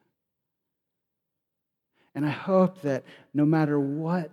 And 2.13 2.27
I 2.27 2.31
hope 2.31 2.83
that 2.83 3.05
no 3.33 3.45
matter 3.45 3.79
what 3.79 4.33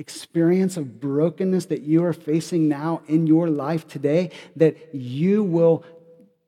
experience 0.00 0.78
of 0.78 0.98
brokenness 0.98 1.66
that 1.66 1.82
you 1.82 2.02
are 2.04 2.14
facing 2.14 2.68
now 2.68 3.02
in 3.06 3.26
your 3.26 3.48
life 3.48 3.86
today, 3.86 4.30
that 4.56 4.94
you 4.94 5.44
will 5.44 5.84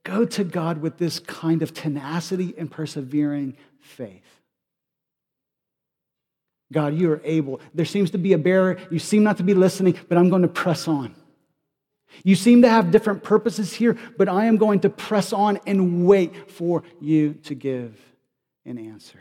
go 0.04 0.24
to 0.24 0.42
God 0.42 0.78
with 0.78 0.96
this 0.96 1.20
kind 1.20 1.62
of 1.62 1.74
tenacity 1.74 2.54
and 2.56 2.70
persevering 2.70 3.56
faith. 3.78 4.24
God, 6.72 6.94
you 6.94 7.12
are 7.12 7.20
able. 7.22 7.60
There 7.74 7.84
seems 7.84 8.10
to 8.12 8.18
be 8.18 8.32
a 8.32 8.38
barrier. 8.38 8.78
You 8.90 8.98
seem 8.98 9.22
not 9.22 9.36
to 9.36 9.42
be 9.42 9.52
listening, 9.52 9.98
but 10.08 10.16
I'm 10.16 10.30
going 10.30 10.42
to 10.42 10.48
press 10.48 10.88
on. 10.88 11.14
You 12.24 12.34
seem 12.34 12.62
to 12.62 12.68
have 12.70 12.90
different 12.90 13.22
purposes 13.22 13.74
here, 13.74 13.98
but 14.16 14.28
I 14.28 14.46
am 14.46 14.56
going 14.56 14.80
to 14.80 14.90
press 14.90 15.32
on 15.34 15.60
and 15.66 16.06
wait 16.06 16.50
for 16.50 16.82
you 17.00 17.34
to 17.44 17.54
give 17.54 18.00
an 18.64 18.78
answer. 18.78 19.18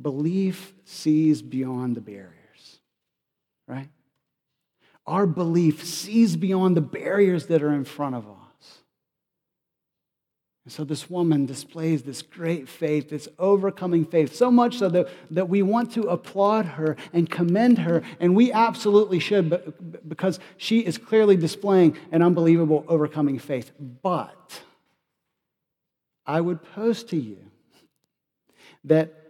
Belief 0.00 0.74
sees 0.84 1.40
beyond 1.42 1.96
the 1.96 2.00
barriers, 2.00 2.80
right? 3.66 3.88
Our 5.06 5.26
belief 5.26 5.84
sees 5.84 6.36
beyond 6.36 6.76
the 6.76 6.80
barriers 6.80 7.46
that 7.46 7.62
are 7.62 7.72
in 7.72 7.84
front 7.84 8.14
of 8.16 8.26
us. 8.26 8.34
And 10.64 10.72
so 10.72 10.82
this 10.82 11.10
woman 11.10 11.44
displays 11.44 12.02
this 12.02 12.22
great 12.22 12.70
faith, 12.70 13.10
this 13.10 13.28
overcoming 13.38 14.06
faith, 14.06 14.34
so 14.34 14.50
much 14.50 14.78
so 14.78 14.88
that, 14.88 15.08
that 15.30 15.48
we 15.50 15.60
want 15.60 15.92
to 15.92 16.04
applaud 16.04 16.64
her 16.64 16.96
and 17.12 17.30
commend 17.30 17.78
her, 17.80 18.02
and 18.18 18.34
we 18.34 18.50
absolutely 18.50 19.18
should 19.18 19.50
but, 19.50 20.08
because 20.08 20.40
she 20.56 20.80
is 20.80 20.96
clearly 20.96 21.36
displaying 21.36 21.98
an 22.10 22.22
unbelievable 22.22 22.82
overcoming 22.88 23.38
faith. 23.38 23.72
But 23.78 24.62
I 26.24 26.40
would 26.40 26.62
pose 26.62 27.04
to 27.04 27.16
you 27.16 27.38
that 28.84 29.23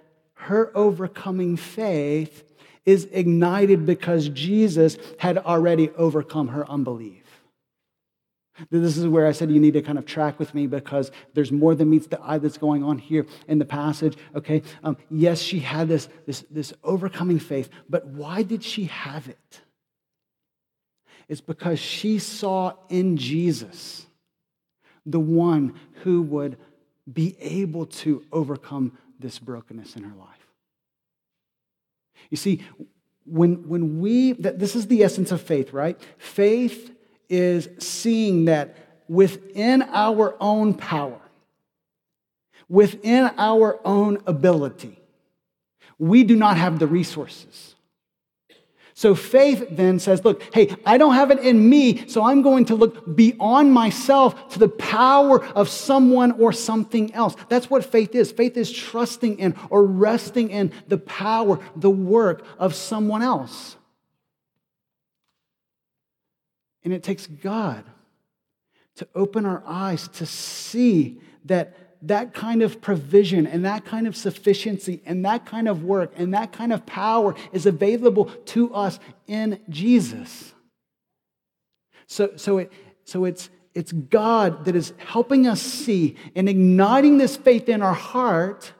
her 0.44 0.70
overcoming 0.76 1.57
faith 1.57 2.44
is 2.85 3.09
ignited 3.12 3.87
because 3.87 4.28
Jesus 4.28 4.98
had 5.18 5.38
already 5.38 5.88
overcome 5.96 6.48
her 6.48 6.68
unbelief. 6.68 7.22
This 8.70 8.98
is 8.98 9.09
where 9.09 9.26
I 9.26 9.33
said 9.33 9.50
you 9.50 9.59
need 9.59 9.72
to 9.72 9.83
kind 9.83 9.98
of 9.98 10.04
track 10.04 10.38
with 10.38 10.54
me 10.54 10.66
because 10.66 11.11
there's 11.33 11.50
more 11.50 11.74
than 11.74 11.88
meets 11.88 12.07
the 12.09 12.20
eye 12.22 12.38
that's 12.38 12.59
going 12.59 12.85
on 12.85 12.98
here 12.98 13.26
in 13.48 13.59
the 13.59 13.64
passage. 13.64 14.16
Okay, 14.37 14.62
um, 14.83 14.98
yes, 15.11 15.40
she 15.40 15.61
had 15.61 15.88
this, 15.88 16.09
this, 16.26 16.44
this 16.50 16.74
overcoming 16.85 17.38
faith, 17.38 17.70
but 17.88 18.07
why 18.07 18.42
did 18.42 18.62
she 18.62 18.85
have 18.85 19.28
it? 19.28 19.61
It's 21.26 21.40
because 21.40 21.78
she 21.78 22.18
saw 22.18 22.74
in 22.90 23.16
Jesus 23.16 24.07
the 25.07 25.20
one 25.20 25.74
who 26.02 26.20
would 26.20 26.59
be 27.11 27.37
able 27.40 27.87
to 27.87 28.22
overcome 28.30 28.96
this 29.18 29.38
brokenness 29.38 29.96
in 29.96 30.05
her 30.05 30.14
life. 30.16 30.46
You 32.31 32.37
see, 32.37 32.62
when, 33.24 33.68
when 33.68 34.00
we, 34.00 34.33
that 34.33 34.59
this 34.59 34.77
is 34.77 34.87
the 34.87 35.03
essence 35.03 35.33
of 35.33 35.40
faith, 35.40 35.72
right? 35.72 36.00
Faith 36.18 36.94
is 37.29 37.68
seeing 37.79 38.46
that 38.46 38.77
within 39.09 39.83
our 39.83 40.37
own 40.40 40.74
power, 40.74 41.20
within 42.68 43.31
our 43.38 43.81
own 43.87 44.18
ability, 44.27 44.98
we 45.98 46.24
do 46.24 46.37
not 46.37 46.57
have 46.57 46.79
the 46.79 46.87
resources. 46.87 47.73
So 48.96 49.16
faith 49.16 49.66
then 49.72 49.98
says, 49.98 50.24
Look, 50.24 50.54
hey, 50.54 50.74
I 50.87 50.98
don't 50.98 51.14
have 51.14 51.33
it 51.33 51.40
in 51.40 51.68
me, 51.68 52.07
so 52.07 52.22
I'm 52.22 52.42
going 52.42 52.64
to 52.66 52.76
look 52.76 53.16
beyond 53.16 53.72
myself 53.72 54.50
to 54.50 54.61
the 54.61 54.68
power 54.68 55.44
of 55.46 55.68
someone 55.68 56.30
or 56.33 56.52
something 56.52 57.12
else. 57.12 57.35
That's 57.48 57.68
what 57.68 57.85
faith 57.85 58.14
is. 58.14 58.30
Faith 58.30 58.57
is 58.57 58.70
trusting 58.70 59.40
in 59.40 59.57
or 59.68 59.85
resting 59.85 60.50
in 60.50 60.72
the 60.87 60.98
power, 60.98 61.59
the 61.74 61.90
work 61.90 62.46
of 62.57 62.72
someone 62.74 63.22
else. 63.22 63.76
And 66.85 66.92
it 66.92 67.02
takes 67.02 67.26
God 67.26 67.85
to 68.96 69.09
open 69.16 69.44
our 69.44 69.64
eyes 69.66 70.07
to 70.07 70.26
see 70.26 71.20
that 71.46 71.93
that 72.09 72.35
kind 72.35 72.62
of 72.62 72.81
provision 72.81 73.47
and 73.47 73.64
that 73.64 73.85
kind 73.85 74.07
of 74.07 74.17
sufficiency 74.17 75.03
and 75.07 75.25
that 75.25 75.47
kind 75.47 75.69
of 75.69 75.83
work 75.85 76.12
and 76.17 76.35
that 76.35 76.53
kind 76.53 76.73
of 76.73 76.85
power 76.87 77.35
is 77.53 77.67
available 77.67 78.27
to 78.27 78.73
us 78.75 78.99
in 79.27 79.61
Jesus. 79.69 80.53
So, 82.07 82.33
so, 82.37 82.59
it, 82.59 82.73
so 83.05 83.25
it's, 83.25 83.49
it's 83.75 83.93
God 83.93 84.67
that 84.67 84.77
is 84.77 84.93
helping 84.99 85.47
us 85.47 85.61
see 85.61 86.17
and 86.37 86.49
igniting 86.49 87.19
this 87.19 87.37
faith 87.37 87.69
in 87.69 87.83
our 87.83 87.95
heart 87.95 88.73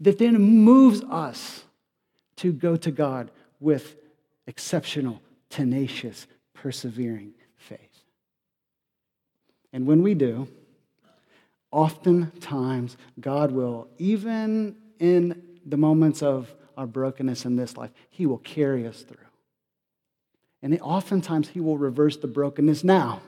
that 0.00 0.18
then 0.18 0.40
moves 0.40 1.02
us 1.04 1.64
to 2.36 2.52
go 2.52 2.76
to 2.76 2.90
God 2.90 3.30
with 3.60 3.96
exceptional, 4.46 5.20
tenacious 5.50 6.26
persevering 6.54 7.34
faith. 7.56 7.78
And 9.72 9.86
when 9.86 10.02
we 10.02 10.14
do, 10.14 10.48
oftentimes 11.70 12.96
God 13.20 13.52
will, 13.52 13.88
even 13.98 14.76
in 14.98 15.42
the 15.64 15.76
moments 15.76 16.22
of 16.22 16.54
our 16.76 16.86
brokenness 16.86 17.44
in 17.44 17.56
this 17.56 17.76
life, 17.76 17.90
He 18.10 18.26
will 18.26 18.38
carry 18.38 18.86
us 18.86 19.02
through. 19.02 19.16
And 20.62 20.78
oftentimes 20.80 21.48
He 21.48 21.60
will 21.60 21.78
reverse 21.78 22.16
the 22.16 22.26
brokenness 22.26 22.84
now 22.84 23.20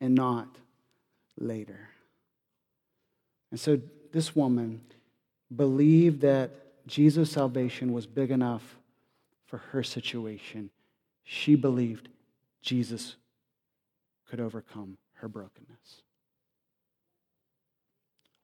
and 0.00 0.14
not 0.14 0.48
later. 1.38 1.88
And 3.50 3.58
so 3.58 3.80
this 4.12 4.34
woman 4.36 4.82
believed 5.54 6.20
that 6.20 6.50
Jesus' 6.86 7.30
salvation 7.30 7.92
was 7.92 8.06
big 8.06 8.30
enough 8.30 8.78
for 9.46 9.58
her 9.58 9.82
situation 9.82 10.70
she 11.28 11.56
believed 11.56 12.08
Jesus 12.62 13.16
could 14.28 14.38
overcome 14.38 14.96
her 15.14 15.28
brokenness. 15.28 16.02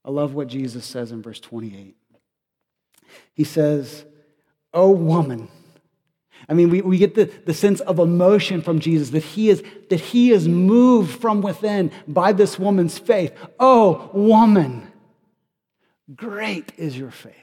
I 0.05 0.11
love 0.11 0.35
what 0.35 0.49
Jesus 0.49 0.85
says 0.85 1.13
in 1.13 1.23
verse 1.23 1.41
28. 1.41 1.97
He 3.35 3.45
says, 3.45 4.05
Oh, 4.75 4.91
woman. 4.91 5.49
I 6.49 6.55
mean, 6.55 6.71
we, 6.71 6.81
we 6.81 6.99
get 6.99 7.15
the, 7.15 7.27
the 7.45 7.55
sense 7.55 7.81
of 7.81 7.99
emotion 7.99 8.63
from 8.63 8.81
Jesus 8.81 9.11
that 9.11 9.23
he, 9.23 9.49
is, 9.49 9.63
that 9.91 10.01
he 10.01 10.33
is 10.33 10.49
moved 10.49 11.21
from 11.21 11.41
within 11.41 11.93
by 12.09 12.33
this 12.33 12.59
woman's 12.59 12.99
faith. 12.99 13.33
Oh, 13.61 14.11
woman, 14.13 14.91
great 16.17 16.73
is 16.77 16.99
your 16.99 17.11
faith. 17.11 17.35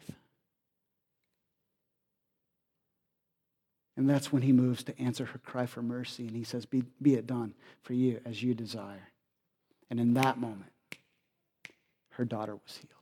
And 3.96 4.10
that's 4.10 4.32
when 4.32 4.42
he 4.42 4.54
moves 4.54 4.84
to 4.84 5.00
answer 5.00 5.26
her 5.26 5.40
cry 5.40 5.66
for 5.66 5.82
mercy. 5.82 6.26
And 6.28 6.36
he 6.36 6.44
says, 6.44 6.66
Be, 6.66 6.84
be 7.02 7.16
it 7.16 7.28
done 7.28 7.54
for 7.84 7.94
you 7.94 8.22
as 8.26 8.42
you 8.42 8.54
desire. 8.54 9.10
And 9.90 10.00
in 10.00 10.14
that 10.14 10.38
moment, 10.38 10.72
her 12.20 12.26
daughter 12.26 12.54
was 12.54 12.76
healed. 12.76 12.94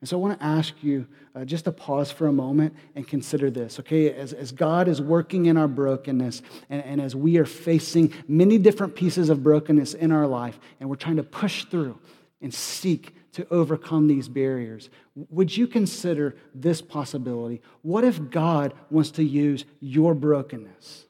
And 0.00 0.08
so 0.08 0.18
I 0.18 0.20
want 0.20 0.40
to 0.40 0.44
ask 0.44 0.74
you 0.82 1.06
uh, 1.34 1.44
just 1.44 1.66
to 1.66 1.72
pause 1.72 2.10
for 2.10 2.26
a 2.26 2.32
moment 2.32 2.74
and 2.96 3.06
consider 3.06 3.50
this, 3.50 3.78
okay? 3.78 4.12
As, 4.12 4.32
as 4.32 4.50
God 4.50 4.88
is 4.88 5.00
working 5.00 5.46
in 5.46 5.56
our 5.56 5.68
brokenness 5.68 6.42
and, 6.70 6.82
and 6.84 7.00
as 7.00 7.14
we 7.14 7.38
are 7.38 7.44
facing 7.44 8.12
many 8.26 8.58
different 8.58 8.96
pieces 8.96 9.28
of 9.28 9.44
brokenness 9.44 9.94
in 9.94 10.10
our 10.10 10.26
life 10.26 10.58
and 10.80 10.88
we're 10.90 10.96
trying 10.96 11.16
to 11.16 11.22
push 11.22 11.66
through 11.66 11.98
and 12.42 12.52
seek 12.52 13.14
to 13.34 13.46
overcome 13.50 14.08
these 14.08 14.28
barriers. 14.28 14.90
Would 15.14 15.56
you 15.56 15.68
consider 15.68 16.34
this 16.52 16.82
possibility? 16.82 17.60
What 17.82 18.02
if 18.02 18.30
God 18.30 18.74
wants 18.90 19.12
to 19.12 19.22
use 19.22 19.64
your 19.78 20.14
brokenness 20.14 21.04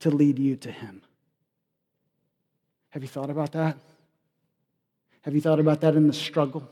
to 0.00 0.10
lead 0.10 0.38
you 0.38 0.54
to 0.56 0.70
Him? 0.70 1.02
Have 2.90 3.02
you 3.02 3.08
thought 3.08 3.30
about 3.30 3.50
that? 3.52 3.78
Have 5.22 5.34
you 5.34 5.40
thought 5.40 5.60
about 5.60 5.80
that 5.80 5.94
in 5.94 6.06
the 6.06 6.12
struggle? 6.12 6.68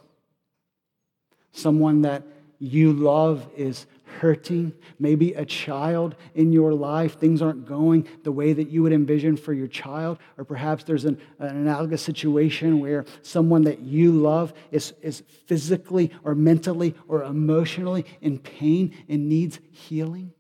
Someone 1.53 2.03
that 2.03 2.23
you 2.59 2.93
love 2.93 3.49
is 3.57 3.87
hurting, 4.19 4.73
maybe 4.99 5.33
a 5.33 5.45
child 5.45 6.15
in 6.35 6.53
your 6.53 6.75
life, 6.75 7.19
things 7.19 7.41
aren't 7.41 7.67
going 7.67 8.07
the 8.23 8.33
way 8.33 8.53
that 8.53 8.69
you 8.69 8.83
would 8.83 8.93
envision 8.93 9.37
for 9.37 9.53
your 9.53 9.69
child, 9.69 10.19
or 10.37 10.45
perhaps 10.45 10.85
there's 10.85 11.05
an, 11.05 11.19
an, 11.39 11.57
analogous 11.57 12.03
situation 12.03 12.81
where 12.81 13.05
someone 13.23 13.63
that 13.63 13.81
you 13.81 14.13
love 14.13 14.53
is, 14.71 14.93
is 15.01 15.23
physically 15.47 16.11
or 16.23 16.35
mentally 16.35 16.95
or 17.09 17.23
emotionally 17.23 18.05
in 18.21 18.39
pain 18.39 18.93
and 19.09 19.29
needs 19.29 19.59
healing. 19.71 20.33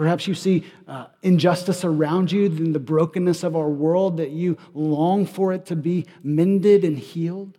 Perhaps 0.00 0.26
you 0.26 0.34
see 0.34 0.64
uh, 0.88 1.08
injustice 1.20 1.84
around 1.84 2.32
you 2.32 2.46
in 2.46 2.72
the 2.72 2.78
brokenness 2.78 3.42
of 3.42 3.54
our 3.54 3.68
world 3.68 4.16
that 4.16 4.30
you 4.30 4.56
long 4.72 5.26
for 5.26 5.52
it 5.52 5.66
to 5.66 5.76
be 5.76 6.06
mended 6.22 6.84
and 6.84 6.96
healed. 6.96 7.58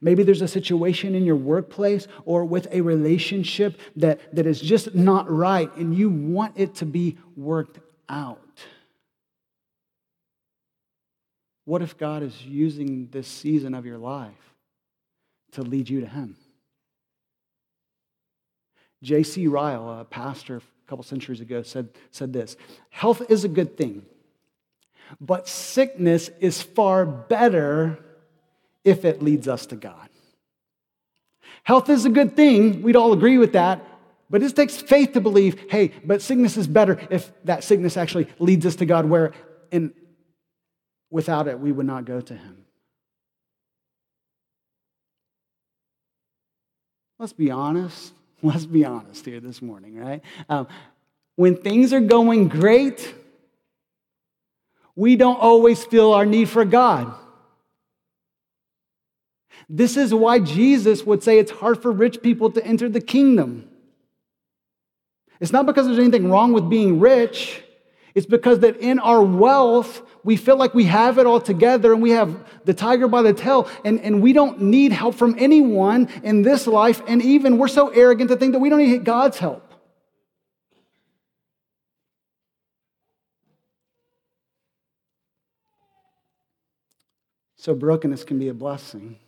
Maybe 0.00 0.22
there's 0.22 0.42
a 0.42 0.46
situation 0.46 1.16
in 1.16 1.24
your 1.24 1.34
workplace 1.34 2.06
or 2.24 2.44
with 2.44 2.68
a 2.70 2.82
relationship 2.82 3.80
that, 3.96 4.32
that 4.32 4.46
is 4.46 4.60
just 4.60 4.94
not 4.94 5.28
right 5.28 5.74
and 5.74 5.92
you 5.92 6.08
want 6.08 6.52
it 6.54 6.76
to 6.76 6.86
be 6.86 7.18
worked 7.34 7.80
out. 8.08 8.60
What 11.64 11.82
if 11.82 11.98
God 11.98 12.22
is 12.22 12.46
using 12.46 13.08
this 13.10 13.26
season 13.26 13.74
of 13.74 13.86
your 13.86 13.98
life 13.98 14.54
to 15.50 15.62
lead 15.62 15.90
you 15.90 16.00
to 16.02 16.06
Him? 16.06 16.36
J.C. 19.02 19.46
Ryle, 19.46 20.00
a 20.00 20.04
pastor 20.04 20.58
a 20.58 20.88
couple 20.88 21.02
centuries 21.02 21.40
ago, 21.40 21.62
said, 21.62 21.88
said 22.10 22.32
this 22.32 22.56
Health 22.90 23.22
is 23.30 23.44
a 23.44 23.48
good 23.48 23.76
thing, 23.76 24.04
but 25.20 25.48
sickness 25.48 26.30
is 26.40 26.60
far 26.62 27.06
better 27.06 27.98
if 28.84 29.04
it 29.04 29.22
leads 29.22 29.48
us 29.48 29.66
to 29.66 29.76
God. 29.76 30.08
Health 31.62 31.88
is 31.88 32.04
a 32.04 32.10
good 32.10 32.36
thing. 32.36 32.82
We'd 32.82 32.96
all 32.96 33.12
agree 33.12 33.38
with 33.38 33.52
that. 33.52 33.84
But 34.30 34.42
it 34.42 34.54
takes 34.54 34.76
faith 34.76 35.12
to 35.14 35.20
believe, 35.20 35.70
hey, 35.70 35.92
but 36.04 36.22
sickness 36.22 36.56
is 36.56 36.68
better 36.68 36.98
if 37.10 37.32
that 37.44 37.64
sickness 37.64 37.96
actually 37.96 38.28
leads 38.38 38.64
us 38.64 38.76
to 38.76 38.86
God, 38.86 39.04
where 39.06 39.32
in, 39.72 39.92
without 41.10 41.48
it, 41.48 41.58
we 41.58 41.72
would 41.72 41.86
not 41.86 42.04
go 42.04 42.20
to 42.20 42.34
Him. 42.34 42.64
Let's 47.18 47.32
be 47.32 47.50
honest. 47.50 48.14
Let's 48.42 48.66
be 48.66 48.84
honest 48.84 49.24
here 49.24 49.40
this 49.40 49.60
morning, 49.60 49.98
right? 49.98 50.22
Um, 50.48 50.66
when 51.36 51.56
things 51.56 51.92
are 51.92 52.00
going 52.00 52.48
great, 52.48 53.14
We 55.00 55.16
don't 55.16 55.40
always 55.40 55.82
feel 55.84 56.12
our 56.12 56.26
need 56.26 56.50
for 56.50 56.64
God. 56.64 57.14
This 59.66 59.96
is 59.96 60.12
why 60.12 60.40
Jesus 60.40 61.04
would 61.04 61.22
say 61.22 61.38
it's 61.38 61.52
hard 61.52 61.80
for 61.80 61.90
rich 61.90 62.20
people 62.22 62.50
to 62.50 62.62
enter 62.66 62.86
the 62.86 63.00
kingdom. 63.00 63.66
It's 65.40 65.52
not 65.52 65.64
because 65.64 65.86
there's 65.86 65.98
anything 65.98 66.30
wrong 66.30 66.52
with 66.52 66.68
being 66.68 67.00
rich. 67.00 67.62
It's 68.14 68.26
because 68.26 68.60
that 68.60 68.76
in 68.78 68.98
our 68.98 69.22
wealth, 69.22 70.02
we 70.24 70.36
feel 70.36 70.56
like 70.56 70.74
we 70.74 70.84
have 70.84 71.18
it 71.18 71.26
all 71.26 71.40
together 71.40 71.92
and 71.92 72.02
we 72.02 72.10
have 72.10 72.64
the 72.64 72.74
tiger 72.74 73.08
by 73.08 73.22
the 73.22 73.32
tail, 73.32 73.68
and, 73.84 74.00
and 74.00 74.22
we 74.22 74.32
don't 74.32 74.60
need 74.60 74.92
help 74.92 75.14
from 75.14 75.36
anyone 75.38 76.08
in 76.22 76.42
this 76.42 76.66
life. 76.66 77.02
And 77.06 77.22
even 77.22 77.58
we're 77.58 77.68
so 77.68 77.88
arrogant 77.88 78.30
to 78.30 78.36
think 78.36 78.52
that 78.52 78.58
we 78.58 78.68
don't 78.68 78.78
need 78.78 79.04
God's 79.04 79.38
help. 79.38 79.66
So, 87.56 87.74
brokenness 87.74 88.24
can 88.24 88.38
be 88.38 88.48
a 88.48 88.54
blessing, 88.54 89.18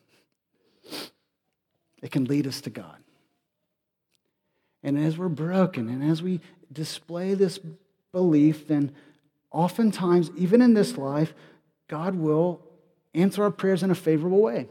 it 2.03 2.11
can 2.11 2.25
lead 2.25 2.47
us 2.47 2.63
to 2.63 2.71
God. 2.71 2.97
And 4.83 4.99
as 4.99 5.17
we're 5.17 5.29
broken 5.29 5.89
and 5.89 6.03
as 6.03 6.23
we 6.23 6.41
display 6.73 7.35
this 7.35 7.61
belief, 8.13 8.69
then 8.69 8.93
oftentimes, 9.51 10.31
even 10.37 10.63
in 10.63 10.75
this 10.75 10.97
life, 10.97 11.35
God 11.89 12.15
will 12.15 12.61
answer 13.15 13.43
our 13.43 13.51
prayers 13.51 13.83
in 13.83 13.91
a 13.91 13.95
favorable 13.95 14.41
way. 14.41 14.69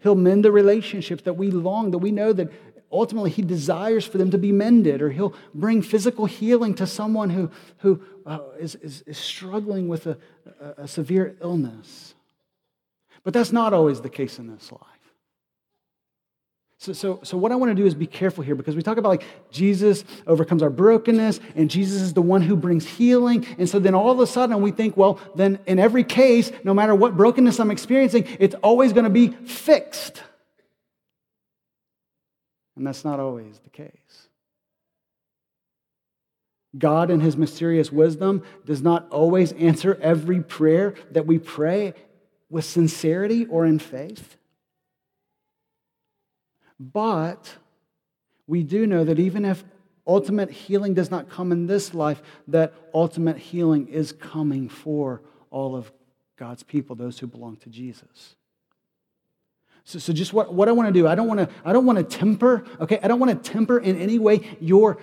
He'll 0.00 0.14
mend 0.14 0.44
the 0.44 0.52
relationships 0.52 1.22
that 1.24 1.34
we 1.34 1.50
long, 1.50 1.90
that 1.90 1.98
we 1.98 2.12
know 2.12 2.32
that 2.32 2.52
ultimately 2.92 3.30
he 3.30 3.42
desires 3.42 4.06
for 4.06 4.18
them 4.18 4.30
to 4.30 4.38
be 4.38 4.52
mended, 4.52 5.02
or 5.02 5.10
he'll 5.10 5.34
bring 5.54 5.82
physical 5.82 6.26
healing 6.26 6.74
to 6.74 6.86
someone 6.86 7.30
who, 7.30 7.50
who 7.78 8.02
uh, 8.24 8.40
is, 8.58 8.76
is, 8.76 9.02
is 9.02 9.18
struggling 9.18 9.88
with 9.88 10.06
a, 10.06 10.18
a, 10.60 10.82
a 10.82 10.88
severe 10.88 11.36
illness. 11.40 12.14
But 13.24 13.34
that's 13.34 13.52
not 13.52 13.72
always 13.72 14.00
the 14.00 14.08
case 14.08 14.38
in 14.38 14.46
this 14.46 14.70
life. 14.70 14.82
So, 16.80 16.92
so, 16.92 17.18
so 17.24 17.36
what 17.36 17.50
I 17.50 17.56
want 17.56 17.70
to 17.70 17.74
do 17.74 17.86
is 17.86 17.94
be 17.94 18.06
careful 18.06 18.44
here 18.44 18.54
because 18.54 18.76
we 18.76 18.82
talk 18.82 18.98
about 18.98 19.08
like 19.08 19.24
Jesus 19.50 20.04
overcomes 20.28 20.62
our 20.62 20.70
brokenness 20.70 21.40
and 21.56 21.68
Jesus 21.68 22.00
is 22.00 22.14
the 22.14 22.22
one 22.22 22.40
who 22.40 22.56
brings 22.56 22.86
healing. 22.86 23.44
And 23.58 23.68
so 23.68 23.80
then 23.80 23.96
all 23.96 24.12
of 24.12 24.20
a 24.20 24.28
sudden 24.28 24.62
we 24.62 24.70
think, 24.70 24.96
well, 24.96 25.18
then 25.34 25.58
in 25.66 25.80
every 25.80 26.04
case, 26.04 26.52
no 26.62 26.72
matter 26.72 26.94
what 26.94 27.16
brokenness 27.16 27.58
I'm 27.58 27.72
experiencing, 27.72 28.28
it's 28.38 28.54
always 28.62 28.92
going 28.92 29.04
to 29.04 29.10
be 29.10 29.28
fixed. 29.28 30.22
And 32.76 32.86
that's 32.86 33.04
not 33.04 33.18
always 33.18 33.58
the 33.58 33.70
case. 33.70 34.28
God, 36.78 37.10
in 37.10 37.18
his 37.18 37.36
mysterious 37.36 37.90
wisdom, 37.90 38.44
does 38.64 38.82
not 38.82 39.08
always 39.10 39.50
answer 39.54 39.98
every 40.00 40.40
prayer 40.42 40.94
that 41.10 41.26
we 41.26 41.40
pray 41.40 41.94
with 42.48 42.64
sincerity 42.64 43.46
or 43.46 43.66
in 43.66 43.80
faith. 43.80 44.37
But 46.78 47.56
we 48.46 48.62
do 48.62 48.86
know 48.86 49.04
that 49.04 49.18
even 49.18 49.44
if 49.44 49.64
ultimate 50.06 50.50
healing 50.50 50.94
does 50.94 51.10
not 51.10 51.28
come 51.28 51.52
in 51.52 51.66
this 51.66 51.92
life, 51.92 52.22
that 52.48 52.72
ultimate 52.94 53.36
healing 53.36 53.88
is 53.88 54.12
coming 54.12 54.68
for 54.68 55.22
all 55.50 55.76
of 55.76 55.92
God's 56.36 56.62
people, 56.62 56.96
those 56.96 57.18
who 57.18 57.26
belong 57.26 57.56
to 57.58 57.68
Jesus. 57.68 58.36
So, 59.84 59.98
so 59.98 60.12
just 60.12 60.32
what, 60.32 60.52
what 60.52 60.68
I 60.68 60.72
want 60.72 60.88
to 60.88 60.92
do, 60.92 61.06
I 61.06 61.14
don't 61.14 61.26
want 61.26 61.40
to, 61.40 61.48
I 61.64 61.72
don't 61.72 61.86
want 61.86 61.98
to 61.98 62.04
temper, 62.04 62.64
okay? 62.80 62.98
I 63.02 63.08
don't 63.08 63.18
want 63.18 63.42
to 63.42 63.50
temper 63.50 63.78
in 63.78 63.98
any 63.98 64.18
way 64.18 64.56
your 64.60 64.98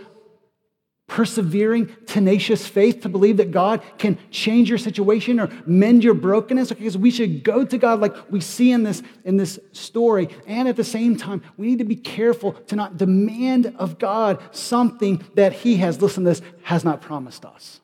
persevering, 1.07 1.95
tenacious 2.07 2.67
faith 2.67 3.01
to 3.01 3.09
believe 3.09 3.37
that 3.37 3.51
God 3.51 3.81
can 3.97 4.17
change 4.31 4.69
your 4.69 4.77
situation 4.77 5.39
or 5.39 5.49
mend 5.65 6.03
your 6.03 6.13
brokenness. 6.13 6.69
Because 6.69 6.97
we 6.97 7.11
should 7.11 7.43
go 7.43 7.63
to 7.63 7.77
God 7.77 7.99
like 7.99 8.13
we 8.31 8.41
see 8.41 8.71
in 8.71 8.83
this, 8.83 9.03
in 9.23 9.37
this 9.37 9.59
story. 9.71 10.29
And 10.47 10.67
at 10.67 10.75
the 10.75 10.83
same 10.83 11.15
time, 11.15 11.43
we 11.57 11.67
need 11.67 11.77
to 11.77 11.85
be 11.85 11.95
careful 11.95 12.53
to 12.53 12.75
not 12.75 12.97
demand 12.97 13.75
of 13.77 13.99
God 13.99 14.41
something 14.51 15.23
that 15.35 15.53
He 15.53 15.77
has, 15.77 16.01
listen 16.01 16.23
to 16.23 16.29
this, 16.31 16.41
has 16.63 16.83
not 16.83 17.01
promised 17.01 17.45
us. 17.45 17.81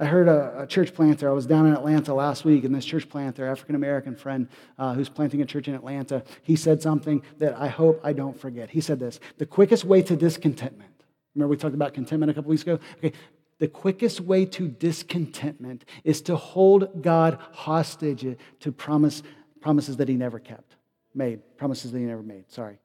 I 0.00 0.04
heard 0.04 0.28
a, 0.28 0.62
a, 0.62 0.66
church 0.66 0.94
planter. 0.94 1.28
I 1.28 1.32
was 1.32 1.44
down 1.44 1.66
in 1.66 1.72
Atlanta 1.72 2.14
last 2.14 2.44
week, 2.44 2.62
and 2.64 2.72
this 2.72 2.84
church 2.84 3.08
planter, 3.08 3.46
African 3.46 3.74
American 3.74 4.14
friend 4.14 4.48
uh, 4.78 4.94
who's 4.94 5.08
planting 5.08 5.42
a 5.42 5.44
church 5.44 5.66
in 5.66 5.74
Atlanta, 5.74 6.22
he 6.42 6.54
said 6.54 6.80
something 6.80 7.22
that 7.38 7.56
I 7.58 7.66
hope 7.66 8.00
I 8.04 8.12
don't 8.12 8.38
forget. 8.38 8.70
He 8.70 8.80
said 8.80 9.00
this 9.00 9.18
The 9.38 9.46
quickest 9.46 9.84
way 9.84 10.02
to 10.02 10.14
discontentment, 10.14 11.04
remember 11.34 11.50
we 11.50 11.56
talked 11.56 11.74
about 11.74 11.94
contentment 11.94 12.30
a 12.30 12.34
couple 12.34 12.50
weeks 12.50 12.62
ago? 12.62 12.78
Okay, 12.98 13.12
the 13.58 13.66
quickest 13.66 14.20
way 14.20 14.44
to 14.46 14.68
discontentment 14.68 15.84
is 16.04 16.22
to 16.22 16.36
hold 16.36 17.02
God 17.02 17.38
hostage 17.50 18.36
to 18.60 18.72
promise, 18.72 19.24
promises 19.60 19.96
that 19.96 20.08
he 20.08 20.14
never 20.14 20.38
kept, 20.38 20.76
made, 21.12 21.40
promises 21.56 21.90
that 21.90 21.98
he 21.98 22.04
never 22.04 22.22
made. 22.22 22.44
Sorry. 22.52 22.78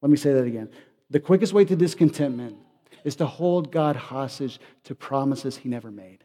Let 0.00 0.10
me 0.10 0.16
say 0.16 0.32
that 0.32 0.44
again. 0.44 0.70
The 1.10 1.18
quickest 1.18 1.52
way 1.52 1.64
to 1.64 1.74
discontentment 1.74 2.56
is 3.08 3.16
to 3.16 3.26
hold 3.26 3.72
God 3.72 3.96
hostage 3.96 4.60
to 4.84 4.94
promises 4.94 5.56
he 5.56 5.68
never 5.68 5.90
made. 5.90 6.22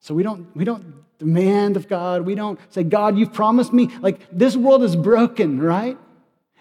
So 0.00 0.14
we 0.14 0.22
don't, 0.22 0.54
we 0.54 0.64
don't 0.64 1.02
demand 1.18 1.76
of 1.76 1.88
God. 1.88 2.22
We 2.22 2.34
don't 2.34 2.60
say, 2.68 2.84
God, 2.84 3.16
you've 3.16 3.32
promised 3.32 3.72
me. 3.72 3.88
Like, 4.02 4.20
this 4.30 4.54
world 4.54 4.82
is 4.82 4.94
broken, 4.94 5.58
right? 5.58 5.96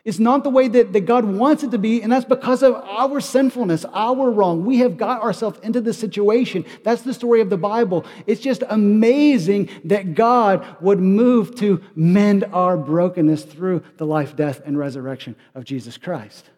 It's 0.06 0.20
not 0.20 0.44
the 0.44 0.50
way 0.50 0.70
that, 0.70 0.94
that 0.94 1.02
God 1.02 1.26
wants 1.26 1.64
it 1.64 1.72
to 1.72 1.78
be, 1.78 2.02
and 2.02 2.12
that's 2.12 2.26
because 2.26 2.64
of 2.64 2.76
our 2.76 3.20
sinfulness, 3.20 3.86
our 3.94 4.32
wrong. 4.32 4.66
We 4.66 4.78
have 4.80 4.98
got 4.98 5.22
ourselves 5.22 5.60
into 5.62 5.82
this 5.82 5.98
situation. 5.98 6.66
That's 6.84 7.02
the 7.02 7.14
story 7.14 7.42
of 7.42 7.50
the 7.50 7.58
Bible. 7.58 8.06
It's 8.28 8.42
just 8.42 8.64
amazing 8.70 9.70
that 9.86 10.16
God 10.16 10.66
would 10.82 11.00
move 11.00 11.56
to 11.56 11.82
mend 11.96 12.46
our 12.54 12.78
brokenness 12.78 13.44
through 13.44 13.84
the 13.98 14.06
life, 14.06 14.36
death, 14.36 14.62
and 14.66 14.78
resurrection 14.78 15.36
of 15.56 15.66
Jesus 15.66 15.98
Christ. 15.98 16.50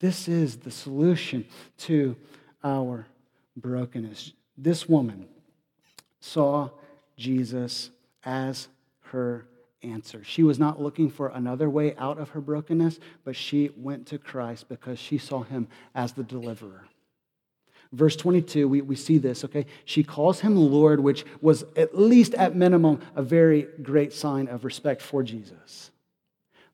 This 0.00 0.28
is 0.28 0.58
the 0.58 0.70
solution 0.70 1.44
to 1.78 2.16
our 2.62 3.06
brokenness. 3.56 4.32
This 4.56 4.88
woman 4.88 5.26
saw 6.20 6.70
Jesus 7.16 7.90
as 8.24 8.68
her 9.10 9.46
answer. 9.82 10.22
She 10.24 10.42
was 10.42 10.58
not 10.58 10.80
looking 10.80 11.10
for 11.10 11.28
another 11.28 11.70
way 11.70 11.94
out 11.96 12.18
of 12.18 12.30
her 12.30 12.40
brokenness, 12.40 12.98
but 13.24 13.36
she 13.36 13.70
went 13.76 14.06
to 14.08 14.18
Christ 14.18 14.68
because 14.68 14.98
she 14.98 15.18
saw 15.18 15.42
him 15.42 15.68
as 15.94 16.12
the 16.12 16.24
deliverer. 16.24 16.84
Verse 17.92 18.16
22, 18.16 18.68
we, 18.68 18.82
we 18.82 18.96
see 18.96 19.16
this, 19.16 19.44
okay? 19.44 19.64
She 19.84 20.04
calls 20.04 20.40
him 20.40 20.56
Lord, 20.56 21.00
which 21.00 21.24
was 21.40 21.64
at 21.74 21.98
least 21.98 22.34
at 22.34 22.54
minimum 22.54 23.00
a 23.16 23.22
very 23.22 23.66
great 23.82 24.12
sign 24.12 24.46
of 24.48 24.64
respect 24.64 25.00
for 25.00 25.22
Jesus. 25.22 25.90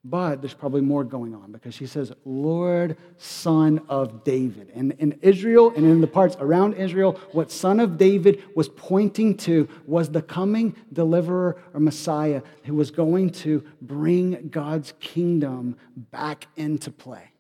But 0.07 0.43
there's 0.43 0.55
probably 0.55 0.83
more 0.83 1.03
going 1.03 1.35
on 1.35 1.51
because 1.51 1.75
she 1.75 1.87
says, 1.87 2.13
Lord, 2.27 2.99
son 3.17 3.81
of 3.89 4.23
David. 4.23 4.71
And 4.75 4.93
in 4.99 5.19
Israel 5.23 5.73
and 5.75 5.87
in 5.87 6.03
the 6.03 6.07
parts 6.07 6.37
around 6.39 6.75
Israel, 6.75 7.19
what 7.33 7.51
son 7.51 7.81
of 7.81 7.97
David 7.97 8.43
was 8.55 8.69
pointing 8.69 9.37
to 9.39 9.67
was 9.87 10.11
the 10.11 10.21
coming 10.21 10.77
deliverer 10.93 11.57
or 11.73 11.81
Messiah 11.81 12.43
who 12.65 12.75
was 12.75 12.91
going 12.91 13.31
to 13.31 13.65
bring 13.81 14.49
God's 14.49 14.93
kingdom 15.01 15.77
back 15.97 16.49
into 16.57 16.91
play. 16.91 17.31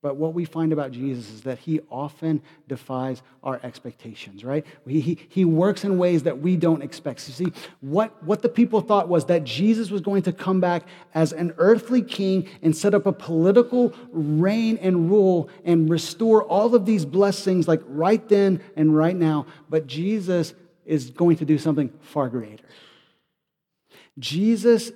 But 0.00 0.14
what 0.14 0.32
we 0.32 0.44
find 0.44 0.72
about 0.72 0.92
Jesus 0.92 1.28
is 1.28 1.40
that 1.42 1.58
he 1.58 1.80
often 1.90 2.40
defies 2.68 3.20
our 3.42 3.58
expectations, 3.64 4.44
right? 4.44 4.64
He, 4.86 5.00
he, 5.00 5.18
he 5.28 5.44
works 5.44 5.82
in 5.82 5.98
ways 5.98 6.22
that 6.22 6.38
we 6.38 6.56
don't 6.56 6.82
expect. 6.82 7.26
You 7.26 7.34
see, 7.34 7.52
what, 7.80 8.22
what 8.22 8.42
the 8.42 8.48
people 8.48 8.80
thought 8.80 9.08
was 9.08 9.24
that 9.24 9.42
Jesus 9.42 9.90
was 9.90 10.00
going 10.00 10.22
to 10.22 10.32
come 10.32 10.60
back 10.60 10.84
as 11.14 11.32
an 11.32 11.52
earthly 11.58 12.00
king 12.00 12.48
and 12.62 12.76
set 12.76 12.94
up 12.94 13.06
a 13.06 13.12
political 13.12 13.92
reign 14.12 14.78
and 14.80 15.10
rule 15.10 15.50
and 15.64 15.90
restore 15.90 16.44
all 16.44 16.76
of 16.76 16.86
these 16.86 17.04
blessings, 17.04 17.66
like 17.66 17.82
right 17.88 18.28
then 18.28 18.62
and 18.76 18.96
right 18.96 19.16
now. 19.16 19.46
But 19.68 19.88
Jesus 19.88 20.54
is 20.86 21.10
going 21.10 21.38
to 21.38 21.44
do 21.44 21.58
something 21.58 21.90
far 22.00 22.28
greater. 22.28 22.64
Jesus, 24.16 24.92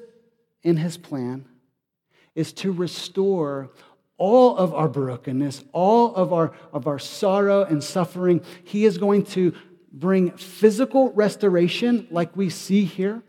in 0.63 0.77
his 0.77 0.97
plan, 0.97 1.45
is 2.37 2.53
to 2.53 2.73
restore 2.73 3.71
all 4.23 4.57
of 4.57 4.73
our 4.73 4.87
brokenness, 4.87 5.65
all 5.73 6.15
of 6.15 6.33
our, 6.33 6.53
of 6.73 6.87
our 6.87 7.01
sorrow 7.01 7.65
and 7.65 7.83
suffering. 7.83 8.41
He 8.63 8.85
is 8.85 8.97
going 8.97 9.25
to 9.25 9.53
bring 9.93 10.31
physical 10.37 11.13
restoration, 11.15 12.07
like 12.09 12.37
we 12.37 12.49
see 12.49 12.85
here 12.85 13.21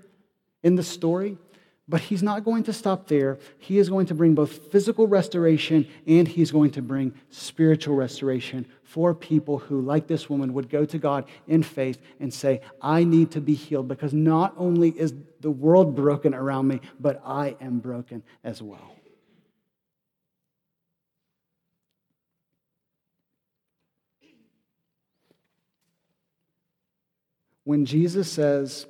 in 0.61 0.75
the 0.75 0.83
story. 0.83 1.39
But 1.89 2.01
he's 2.01 2.21
not 2.21 2.45
going 2.45 2.65
to 2.65 2.73
stop 2.73 3.07
there. 3.07 3.39
He 3.57 3.79
is 3.79 3.89
going 3.89 4.05
to 4.05 4.13
bring 4.13 4.35
both 4.35 4.71
physical 4.71 5.07
restoration 5.07 5.87
and 6.05 6.27
he's 6.27 6.51
going 6.51 6.69
to 6.71 6.83
bring 6.83 7.15
spiritual 7.31 7.95
restoration 7.95 8.67
for 8.83 9.15
people 9.15 9.57
who, 9.57 9.81
like 9.81 10.05
this 10.05 10.29
woman, 10.29 10.53
would 10.53 10.69
go 10.69 10.85
to 10.85 10.99
God 10.99 11.25
in 11.47 11.63
faith 11.63 11.99
and 12.19 12.31
say, 12.31 12.61
I 12.79 13.03
need 13.03 13.31
to 13.31 13.41
be 13.41 13.55
healed 13.55 13.87
because 13.87 14.13
not 14.13 14.53
only 14.57 14.89
is 14.89 15.15
the 15.41 15.49
world 15.49 15.95
broken 15.95 16.35
around 16.35 16.67
me, 16.67 16.81
but 16.99 17.19
I 17.25 17.57
am 17.59 17.79
broken 17.79 18.21
as 18.43 18.61
well. 18.61 18.91
When 27.63 27.85
Jesus 27.85 28.31
says, 28.31 28.85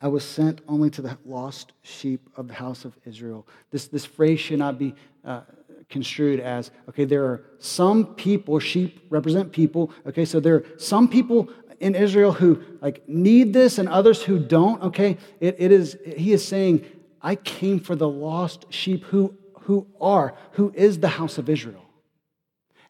I 0.00 0.08
was 0.08 0.24
sent 0.24 0.60
only 0.68 0.90
to 0.90 1.02
the 1.02 1.16
lost 1.24 1.72
sheep 1.82 2.28
of 2.36 2.48
the 2.48 2.54
house 2.54 2.84
of 2.84 2.96
Israel, 3.04 3.46
this, 3.70 3.88
this 3.88 4.04
phrase 4.04 4.40
should 4.40 4.58
not 4.58 4.78
be 4.78 4.94
uh, 5.24 5.42
construed 5.88 6.40
as 6.40 6.70
okay, 6.88 7.04
there 7.04 7.24
are 7.24 7.44
some 7.58 8.14
people, 8.14 8.58
sheep 8.58 9.06
represent 9.10 9.52
people. 9.52 9.92
Okay, 10.06 10.24
so 10.24 10.40
there 10.40 10.56
are 10.56 10.64
some 10.78 11.08
people 11.08 11.48
in 11.80 11.94
Israel 11.94 12.32
who 12.32 12.62
like 12.80 13.08
need 13.08 13.52
this 13.52 13.78
and 13.78 13.88
others 13.88 14.22
who 14.22 14.38
don't. 14.38 14.82
Okay, 14.82 15.16
it, 15.40 15.56
it 15.58 15.72
is, 15.72 15.96
he 16.16 16.32
is 16.32 16.46
saying, 16.46 16.84
I 17.20 17.36
came 17.36 17.80
for 17.80 17.96
the 17.96 18.08
lost 18.08 18.66
sheep 18.70 19.04
who, 19.04 19.34
who 19.60 19.86
are, 20.00 20.34
who 20.52 20.72
is 20.74 20.98
the 20.98 21.08
house 21.08 21.38
of 21.38 21.48
Israel. 21.48 21.84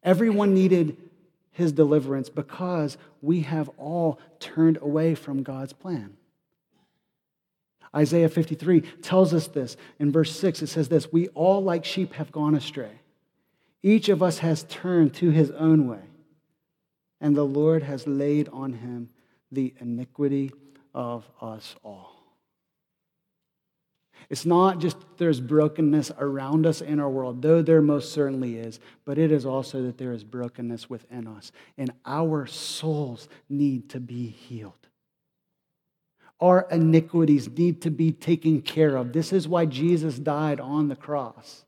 Everyone 0.03 0.53
needed 0.53 0.97
his 1.55 1.73
deliverance 1.73 2.29
because 2.29 2.99
we 3.23 3.41
have 3.41 3.71
all 3.79 4.19
turned 4.39 4.77
away 4.83 5.15
from 5.15 5.43
God's 5.43 5.73
plan. 5.73 6.17
Isaiah 7.95 8.29
53 8.29 8.81
tells 9.03 9.33
us 9.33 9.47
this. 9.47 9.77
In 9.99 10.13
verse 10.13 10.39
6, 10.39 10.63
it 10.63 10.67
says 10.67 10.89
this 10.89 11.11
We 11.13 11.29
all, 11.29 11.63
like 11.63 11.85
sheep, 11.85 12.13
have 12.15 12.33
gone 12.33 12.55
astray. 12.55 13.01
Each 13.83 14.09
of 14.09 14.23
us 14.23 14.39
has 14.39 14.65
turned 14.65 15.15
to 15.15 15.31
his 15.31 15.51
own 15.53 15.87
way, 15.89 16.03
and 17.21 17.37
the 17.37 17.45
Lord 17.45 17.83
has 17.85 18.07
laid 18.07 18.49
on 18.49 18.73
him 18.75 19.11
the 19.53 19.75
iniquity 19.81 20.51
of 20.93 21.29
us 21.41 21.77
all. 21.85 22.14
It's 24.31 24.47
not 24.47 24.79
just 24.79 24.97
there's 25.19 25.41
brokenness 25.41 26.13
around 26.19 26.67
us 26.67 26.81
in 26.81 26.99
our 27.01 27.11
world, 27.11 27.43
though 27.43 27.63
there 27.63 27.83
most 27.83 28.13
certainly 28.13 28.57
is, 28.57 28.81
but 29.05 29.19
it 29.19 29.31
is 29.31 29.45
also 29.47 29.83
that 29.83 29.99
there 29.99 30.13
is 30.13 30.25
brokenness 30.25 30.89
within 30.89 31.27
us, 31.27 31.53
and 31.77 31.93
our 32.07 32.47
souls 32.47 33.29
need 33.49 33.91
to 33.91 34.01
be 34.01 34.29
healed. 34.29 34.73
Our 36.41 36.67
iniquities 36.71 37.49
need 37.49 37.83
to 37.83 37.91
be 37.91 38.13
taken 38.13 38.61
care 38.61 38.97
of. 38.97 39.13
This 39.13 39.33
is 39.33 39.47
why 39.47 39.67
Jesus 39.67 40.19
died 40.19 40.61
on 40.61 40.89
the 40.89 40.97
cross, 40.97 41.65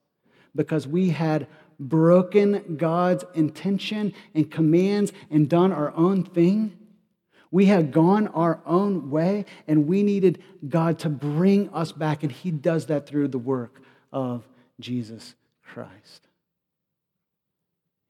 because 0.54 0.86
we 0.86 1.10
had 1.10 1.46
broken 1.78 2.76
God's 2.76 3.24
intention 3.34 4.12
and 4.34 4.50
commands 4.50 5.12
and 5.30 5.48
done 5.48 5.72
our 5.72 5.94
own 5.94 6.24
thing. 6.24 6.76
We 7.50 7.66
had 7.66 7.92
gone 7.92 8.28
our 8.28 8.60
own 8.66 9.10
way, 9.10 9.44
and 9.66 9.86
we 9.86 10.02
needed 10.02 10.42
God 10.68 10.98
to 11.00 11.08
bring 11.08 11.68
us 11.70 11.92
back, 11.92 12.22
and 12.22 12.32
He 12.32 12.50
does 12.50 12.86
that 12.86 13.06
through 13.06 13.28
the 13.28 13.38
work 13.38 13.80
of 14.12 14.46
Jesus 14.80 15.34
Christ. 15.62 16.28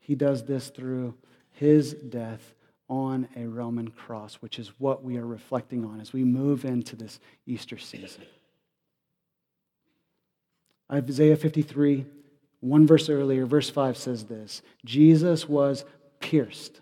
He 0.01 0.15
does 0.15 0.45
this 0.45 0.69
through 0.69 1.15
His 1.53 1.95
death 1.95 2.55
on 2.89 3.29
a 3.37 3.47
Roman 3.47 3.89
cross, 3.89 4.37
which 4.37 4.59
is 4.59 4.69
what 4.79 5.03
we 5.03 5.17
are 5.17 5.27
reflecting 5.27 5.85
on 5.85 6.01
as 6.01 6.13
we 6.13 6.25
move 6.25 6.65
into 6.65 6.97
this 6.97 7.19
Easter 7.47 7.79
season. 7.79 8.25
Isaiah 10.91 11.37
53, 11.37 12.07
one 12.61 12.87
verse 12.87 13.09
earlier, 13.09 13.45
verse 13.45 13.69
5 13.69 13.97
says 13.97 14.25
this 14.27 14.63
Jesus 14.85 15.49
was 15.49 15.85
pierced 16.21 16.81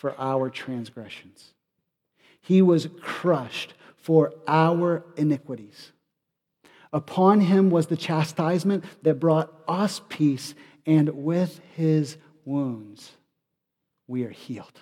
for 0.00 0.18
our 0.18 0.48
transgressions, 0.48 1.52
he 2.40 2.62
was 2.62 2.88
crushed 3.02 3.74
for 3.98 4.32
our 4.48 5.04
iniquities. 5.14 5.92
Upon 6.90 7.42
him 7.42 7.68
was 7.68 7.88
the 7.88 7.98
chastisement 7.98 8.82
that 9.02 9.20
brought 9.20 9.52
us 9.68 10.00
peace, 10.08 10.54
and 10.86 11.10
with 11.10 11.60
his 11.76 12.16
wounds 12.46 13.12
we 14.08 14.24
are 14.24 14.30
healed. 14.30 14.80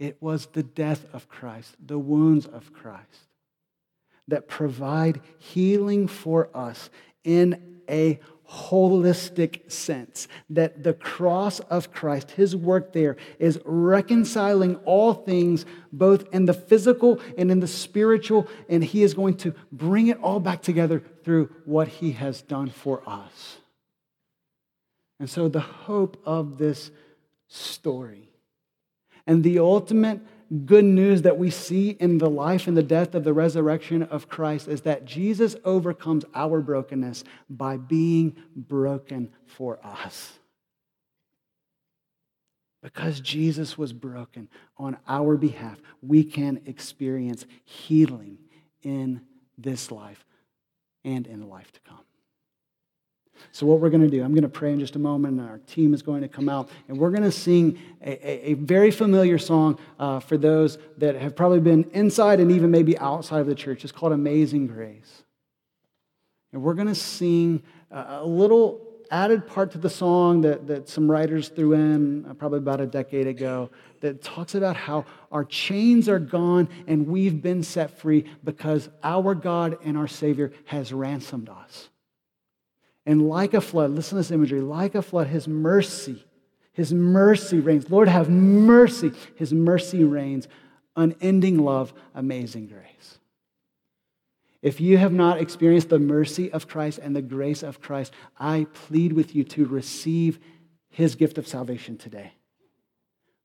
It 0.00 0.16
was 0.20 0.46
the 0.46 0.64
death 0.64 1.06
of 1.12 1.28
Christ, 1.28 1.76
the 1.78 2.00
wounds 2.00 2.46
of 2.46 2.72
Christ, 2.72 3.28
that 4.26 4.48
provide 4.48 5.20
healing 5.38 6.08
for 6.08 6.50
us 6.52 6.90
in 7.22 7.80
a 7.88 8.18
holistic 8.50 9.70
sense. 9.70 10.28
That 10.48 10.82
the 10.82 10.94
cross 10.94 11.60
of 11.60 11.92
Christ, 11.92 12.32
his 12.32 12.56
work 12.56 12.92
there, 12.92 13.16
is 13.38 13.60
reconciling 13.64 14.76
all 14.84 15.14
things, 15.14 15.64
both 15.92 16.32
in 16.32 16.46
the 16.46 16.54
physical 16.54 17.20
and 17.38 17.50
in 17.50 17.60
the 17.60 17.68
spiritual, 17.68 18.48
and 18.68 18.82
he 18.82 19.02
is 19.02 19.14
going 19.14 19.36
to 19.38 19.54
bring 19.70 20.08
it 20.08 20.18
all 20.20 20.40
back 20.40 20.62
together 20.62 21.02
through 21.24 21.50
what 21.64 21.88
he 21.88 22.12
has 22.12 22.42
done 22.42 22.70
for 22.70 23.02
us. 23.08 23.58
And 25.18 25.28
so, 25.28 25.48
the 25.48 25.60
hope 25.60 26.20
of 26.24 26.58
this 26.58 26.90
story 27.48 28.30
and 29.26 29.44
the 29.44 29.58
ultimate 29.58 30.20
good 30.66 30.84
news 30.84 31.22
that 31.22 31.38
we 31.38 31.50
see 31.50 31.90
in 31.90 32.18
the 32.18 32.28
life 32.28 32.66
and 32.66 32.76
the 32.76 32.82
death 32.82 33.14
of 33.14 33.22
the 33.22 33.32
resurrection 33.32 34.02
of 34.02 34.28
Christ 34.28 34.66
is 34.66 34.80
that 34.82 35.04
Jesus 35.04 35.54
overcomes 35.64 36.24
our 36.34 36.60
brokenness 36.60 37.22
by 37.48 37.76
being 37.76 38.36
broken 38.56 39.32
for 39.46 39.78
us. 39.84 40.32
Because 42.82 43.20
Jesus 43.20 43.76
was 43.78 43.92
broken 43.92 44.48
on 44.76 44.96
our 45.06 45.36
behalf, 45.36 45.80
we 46.02 46.24
can 46.24 46.62
experience 46.66 47.44
healing 47.64 48.38
in 48.82 49.20
this 49.58 49.90
life 49.90 50.24
and 51.04 51.26
in 51.26 51.40
the 51.40 51.46
life 51.46 51.70
to 51.72 51.80
come. 51.80 51.98
So, 53.52 53.66
what 53.66 53.80
we're 53.80 53.90
going 53.90 54.02
to 54.02 54.08
do, 54.08 54.22
I'm 54.22 54.32
going 54.32 54.42
to 54.42 54.48
pray 54.48 54.72
in 54.72 54.80
just 54.80 54.96
a 54.96 54.98
moment, 54.98 55.40
and 55.40 55.48
our 55.48 55.58
team 55.58 55.94
is 55.94 56.02
going 56.02 56.22
to 56.22 56.28
come 56.28 56.48
out, 56.48 56.68
and 56.88 56.98
we're 56.98 57.10
going 57.10 57.22
to 57.22 57.32
sing 57.32 57.78
a, 58.02 58.10
a, 58.10 58.50
a 58.50 58.54
very 58.54 58.90
familiar 58.90 59.38
song 59.38 59.78
uh, 59.98 60.20
for 60.20 60.36
those 60.36 60.78
that 60.98 61.16
have 61.16 61.36
probably 61.36 61.60
been 61.60 61.84
inside 61.92 62.40
and 62.40 62.50
even 62.52 62.70
maybe 62.70 62.98
outside 62.98 63.40
of 63.40 63.46
the 63.46 63.54
church. 63.54 63.84
It's 63.84 63.92
called 63.92 64.12
Amazing 64.12 64.66
Grace. 64.68 65.24
And 66.52 66.62
we're 66.62 66.74
going 66.74 66.88
to 66.88 66.94
sing 66.94 67.62
a 67.90 68.24
little 68.24 68.90
added 69.10 69.46
part 69.46 69.72
to 69.72 69.78
the 69.78 69.90
song 69.90 70.40
that, 70.42 70.66
that 70.66 70.88
some 70.88 71.10
writers 71.10 71.48
threw 71.48 71.72
in 71.72 72.24
uh, 72.26 72.34
probably 72.34 72.58
about 72.58 72.80
a 72.80 72.86
decade 72.86 73.26
ago 73.26 73.70
that 74.00 74.22
talks 74.22 74.54
about 74.54 74.76
how 74.76 75.04
our 75.32 75.44
chains 75.44 76.08
are 76.08 76.18
gone 76.18 76.68
and 76.86 77.06
we've 77.06 77.42
been 77.42 77.62
set 77.62 77.98
free 77.98 78.24
because 78.44 78.88
our 79.02 79.34
God 79.34 79.78
and 79.84 79.98
our 79.98 80.08
Savior 80.08 80.52
has 80.64 80.92
ransomed 80.92 81.48
us. 81.48 81.89
And 83.10 83.28
like 83.28 83.54
a 83.54 83.60
flood, 83.60 83.90
listen 83.90 84.10
to 84.10 84.14
this 84.18 84.30
imagery 84.30 84.60
like 84.60 84.94
a 84.94 85.02
flood, 85.02 85.26
his 85.26 85.48
mercy, 85.48 86.24
his 86.72 86.92
mercy 86.92 87.58
reigns. 87.58 87.90
Lord, 87.90 88.06
have 88.06 88.30
mercy. 88.30 89.10
His 89.34 89.52
mercy 89.52 90.04
reigns. 90.04 90.46
Unending 90.94 91.58
love, 91.58 91.92
amazing 92.14 92.68
grace. 92.68 93.18
If 94.62 94.80
you 94.80 94.96
have 94.96 95.12
not 95.12 95.40
experienced 95.40 95.88
the 95.88 95.98
mercy 95.98 96.52
of 96.52 96.68
Christ 96.68 97.00
and 97.02 97.16
the 97.16 97.20
grace 97.20 97.64
of 97.64 97.80
Christ, 97.80 98.12
I 98.38 98.68
plead 98.72 99.12
with 99.14 99.34
you 99.34 99.42
to 99.42 99.64
receive 99.64 100.38
his 100.88 101.16
gift 101.16 101.36
of 101.36 101.48
salvation 101.48 101.98
today 101.98 102.34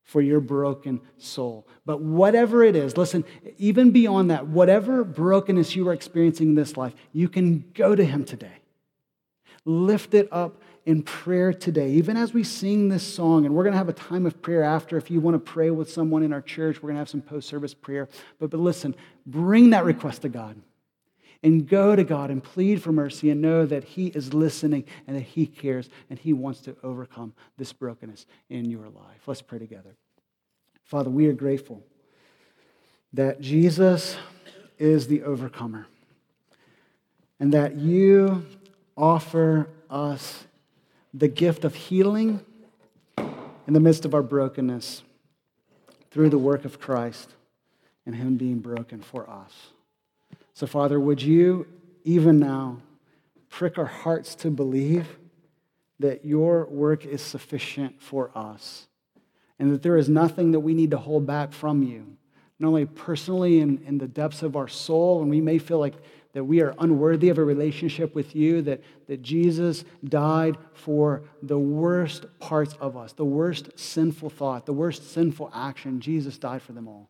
for 0.03 0.21
your 0.21 0.41
broken 0.41 1.01
soul. 1.17 1.67
But 1.87 2.01
whatever 2.01 2.61
it 2.61 2.75
is, 2.75 2.97
listen, 2.97 3.25
even 3.57 3.89
beyond 3.89 4.29
that, 4.29 4.45
whatever 4.45 5.03
brokenness 5.03 5.75
you 5.75 5.89
are 5.89 5.93
experiencing 5.93 6.49
in 6.49 6.55
this 6.55 6.77
life, 6.77 6.93
you 7.13 7.27
can 7.27 7.65
go 7.73 7.95
to 7.95 8.05
him 8.05 8.25
today 8.25 8.59
lift 9.65 10.13
it 10.13 10.27
up 10.31 10.61
in 10.85 11.01
prayer 11.01 11.51
today, 11.51 11.89
even 11.91 12.15
as 12.15 12.33
we 12.33 12.43
sing 12.43 12.89
this 12.89 13.03
song. 13.03 13.45
And 13.45 13.55
we're 13.55 13.63
going 13.63 13.73
to 13.73 13.77
have 13.77 13.89
a 13.89 13.93
time 13.93 14.25
of 14.25 14.41
prayer 14.41 14.63
after. 14.63 14.97
If 14.97 15.09
you 15.09 15.19
want 15.19 15.33
to 15.33 15.39
pray 15.39 15.71
with 15.71 15.91
someone 15.91 16.21
in 16.21 16.31
our 16.31 16.41
church, 16.41 16.77
we're 16.77 16.89
going 16.89 16.95
to 16.95 16.99
have 16.99 17.09
some 17.09 17.21
post 17.21 17.49
service 17.49 17.73
prayer. 17.73 18.07
But, 18.39 18.51
but 18.51 18.59
listen, 18.59 18.95
bring 19.25 19.71
that 19.71 19.83
request 19.83 20.21
to 20.21 20.29
God 20.29 20.61
and 21.41 21.67
go 21.67 21.95
to 21.95 22.03
God 22.03 22.29
and 22.29 22.43
plead 22.43 22.81
for 22.81 22.91
mercy 22.91 23.31
and 23.31 23.41
know 23.41 23.65
that 23.65 23.83
He 23.83 24.07
is 24.07 24.33
listening 24.33 24.85
and 25.07 25.15
that 25.15 25.23
He 25.23 25.47
cares 25.47 25.89
and 26.09 26.19
He 26.19 26.33
wants 26.33 26.61
to 26.61 26.75
overcome 26.83 27.33
this 27.57 27.73
brokenness 27.73 28.27
in 28.49 28.69
your 28.69 28.89
life. 28.89 29.27
Let's 29.27 29.41
pray 29.41 29.59
together. 29.59 29.95
Father, 30.83 31.09
we 31.09 31.25
are 31.27 31.33
grateful 31.33 31.83
that 33.13 33.41
Jesus 33.41 34.17
is 34.77 35.07
the 35.07 35.23
overcomer 35.23 35.87
and 37.39 37.53
that 37.53 37.75
you 37.75 38.45
offer 38.97 39.67
us 39.89 40.45
the 41.13 41.27
gift 41.27 41.63
of 41.65 41.75
healing 41.75 42.45
in 43.17 43.73
the 43.73 43.79
midst 43.79 44.05
of 44.05 44.13
our 44.13 44.21
brokenness 44.21 45.03
through 46.11 46.29
the 46.29 46.37
work 46.37 46.65
of 46.65 46.79
Christ 46.79 47.33
and 48.05 48.15
Him 48.15 48.37
being 48.37 48.59
broken 48.59 49.01
for 49.01 49.29
us. 49.29 49.53
So, 50.53 50.67
Father, 50.67 50.99
would 50.99 51.21
you 51.21 51.67
even 52.03 52.39
now 52.39 52.77
prick 53.49 53.77
our 53.77 53.85
hearts 53.85 54.35
to 54.35 54.49
believe 54.49 55.17
that 55.99 56.25
your 56.25 56.65
work 56.65 57.05
is 57.05 57.21
sufficient 57.21 58.01
for 58.01 58.31
us 58.35 58.87
and 59.59 59.71
that 59.71 59.81
there 59.81 59.97
is 59.97 60.09
nothing 60.09 60.51
that 60.51 60.59
we 60.59 60.73
need 60.73 60.91
to 60.91 60.97
hold 60.97 61.25
back 61.25 61.53
from 61.53 61.81
you, 61.83 62.17
not 62.59 62.69
only 62.69 62.85
personally 62.85 63.59
in, 63.59 63.81
in 63.85 63.97
the 63.97 64.07
depths 64.07 64.43
of 64.43 64.55
our 64.55 64.67
soul, 64.67 65.21
and 65.21 65.29
we 65.29 65.41
may 65.41 65.57
feel 65.57 65.79
like 65.79 65.95
that 66.35 66.43
we 66.43 66.59
are 66.59 66.75
unworthy 66.79 67.29
of 67.29 67.37
a 67.37 67.43
relationship 67.43 68.13
with 68.13 68.35
you, 68.35 68.61
that, 68.61 68.81
that 69.07 69.21
Jesus 69.21 69.85
died 70.03 70.57
for 70.73 71.23
the 71.41 71.57
worst 71.57 72.25
parts 72.39 72.75
of 72.81 72.97
us, 72.97 73.13
the 73.13 73.23
worst 73.23 73.79
sinful 73.79 74.29
thought, 74.29 74.65
the 74.65 74.73
worst 74.73 75.13
sinful 75.13 75.49
action. 75.55 76.01
Jesus 76.01 76.37
died 76.37 76.61
for 76.61 76.73
them 76.73 76.89
all. 76.89 77.09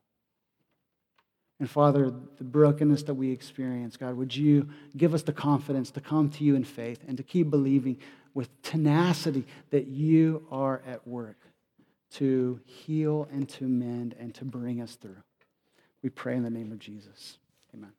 And 1.60 1.68
Father, 1.68 2.14
the 2.38 2.44
brokenness 2.44 3.02
that 3.04 3.16
we 3.16 3.32
experience, 3.32 3.98
God, 3.98 4.16
would 4.16 4.36
you 4.36 4.70
give 4.96 5.16
us 5.16 5.24
the 5.24 5.34
confidence 5.34 5.90
to 5.92 6.02
come 6.02 6.30
to 6.30 6.44
you 6.44 6.56
in 6.56 6.64
faith 6.64 7.00
and 7.08 7.18
to 7.18 7.24
keep 7.24 7.50
believing 7.50 7.98
with 8.36 8.62
tenacity 8.62 9.48
that 9.72 9.88
you 9.88 10.46
are 10.52 10.84
at 10.86 11.08
work 11.08 11.38
to 12.12 12.60
heal 12.66 13.28
and 13.32 13.50
to 13.50 13.64
mend 13.64 14.14
and 14.20 14.36
to 14.36 14.46
bring 14.46 14.82
us 14.82 14.94
through. 14.94 15.24
We 16.04 16.12
pray 16.12 16.36
in 16.36 16.44
the 16.44 16.52
name 16.52 16.72
of 16.72 16.78
Jesus. 16.78 17.40
Amen. 17.74 17.92